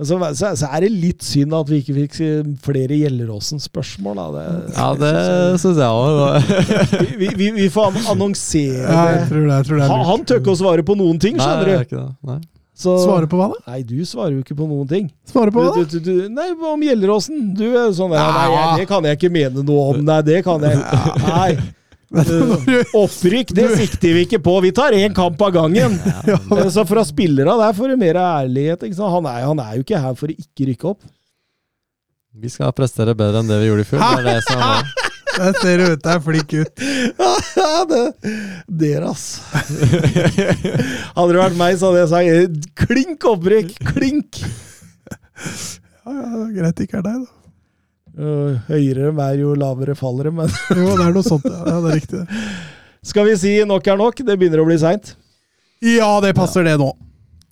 [0.01, 4.22] så, så, så er det litt synd at vi ikke fikk eh, flere Gjelleråsen-spørsmål.
[4.36, 4.44] Det,
[4.77, 5.10] ja, det
[5.60, 6.55] syns jeg òg.
[7.20, 10.24] vi, vi, vi får annonsere Ja, jeg tror det, jeg tror det er Han, han
[10.24, 12.01] tør ikke å svare på noen ting, skjønner er du.
[12.31, 12.40] Nei.
[12.81, 13.74] Så, Svare på hva, da?
[13.74, 15.10] Nei, du svarer jo ikke på noen ting.
[15.28, 15.82] Svare på hva, da?
[15.85, 17.51] du, du, du, nei, om Gjelleråsen.
[17.59, 20.01] Du er sånn ja, Nei, jeg, det kan jeg ikke mene noe om.
[20.06, 20.81] Nei, det kan jeg
[21.27, 21.51] Nei.
[22.10, 24.56] Opprykk, det sikter vi ikke på.
[24.64, 25.94] Vi tar én kamp av gangen.
[26.74, 28.82] Så fra spillere der får du mer ærlighet.
[28.89, 29.10] Ikke?
[29.14, 31.06] Han, er, han er jo ikke her for å ikke rykke opp.
[32.40, 34.02] Vi skal prestere bedre enn det vi gjorde i fjor.
[34.02, 34.90] Det er det som er
[35.40, 36.82] Der ser du ut, er flink gutt.
[37.60, 38.02] Ja, det,
[38.66, 39.40] dere, ass.
[39.55, 43.70] Hadde det vært meg, så hadde jeg sagt klink opprykk!
[43.92, 44.40] Klink!
[44.40, 47.40] Ja, ja, greit ikke er deg, da.
[48.20, 51.62] Øh, Høyere vær jo lavere faller det, men Jo, det er noe sånt, ja.
[51.65, 52.24] ja det er riktig.
[53.12, 54.20] skal vi si nok er nok?
[54.26, 55.15] Det begynner å bli seint.
[55.81, 56.90] Ja, det passer det nå.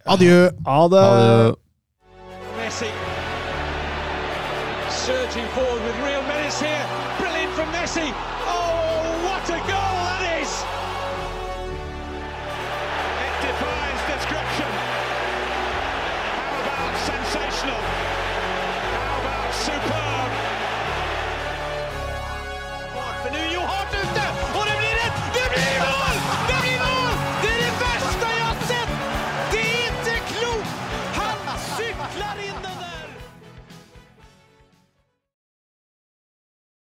[0.08, 0.50] Adjø.
[0.66, 1.06] Ha det.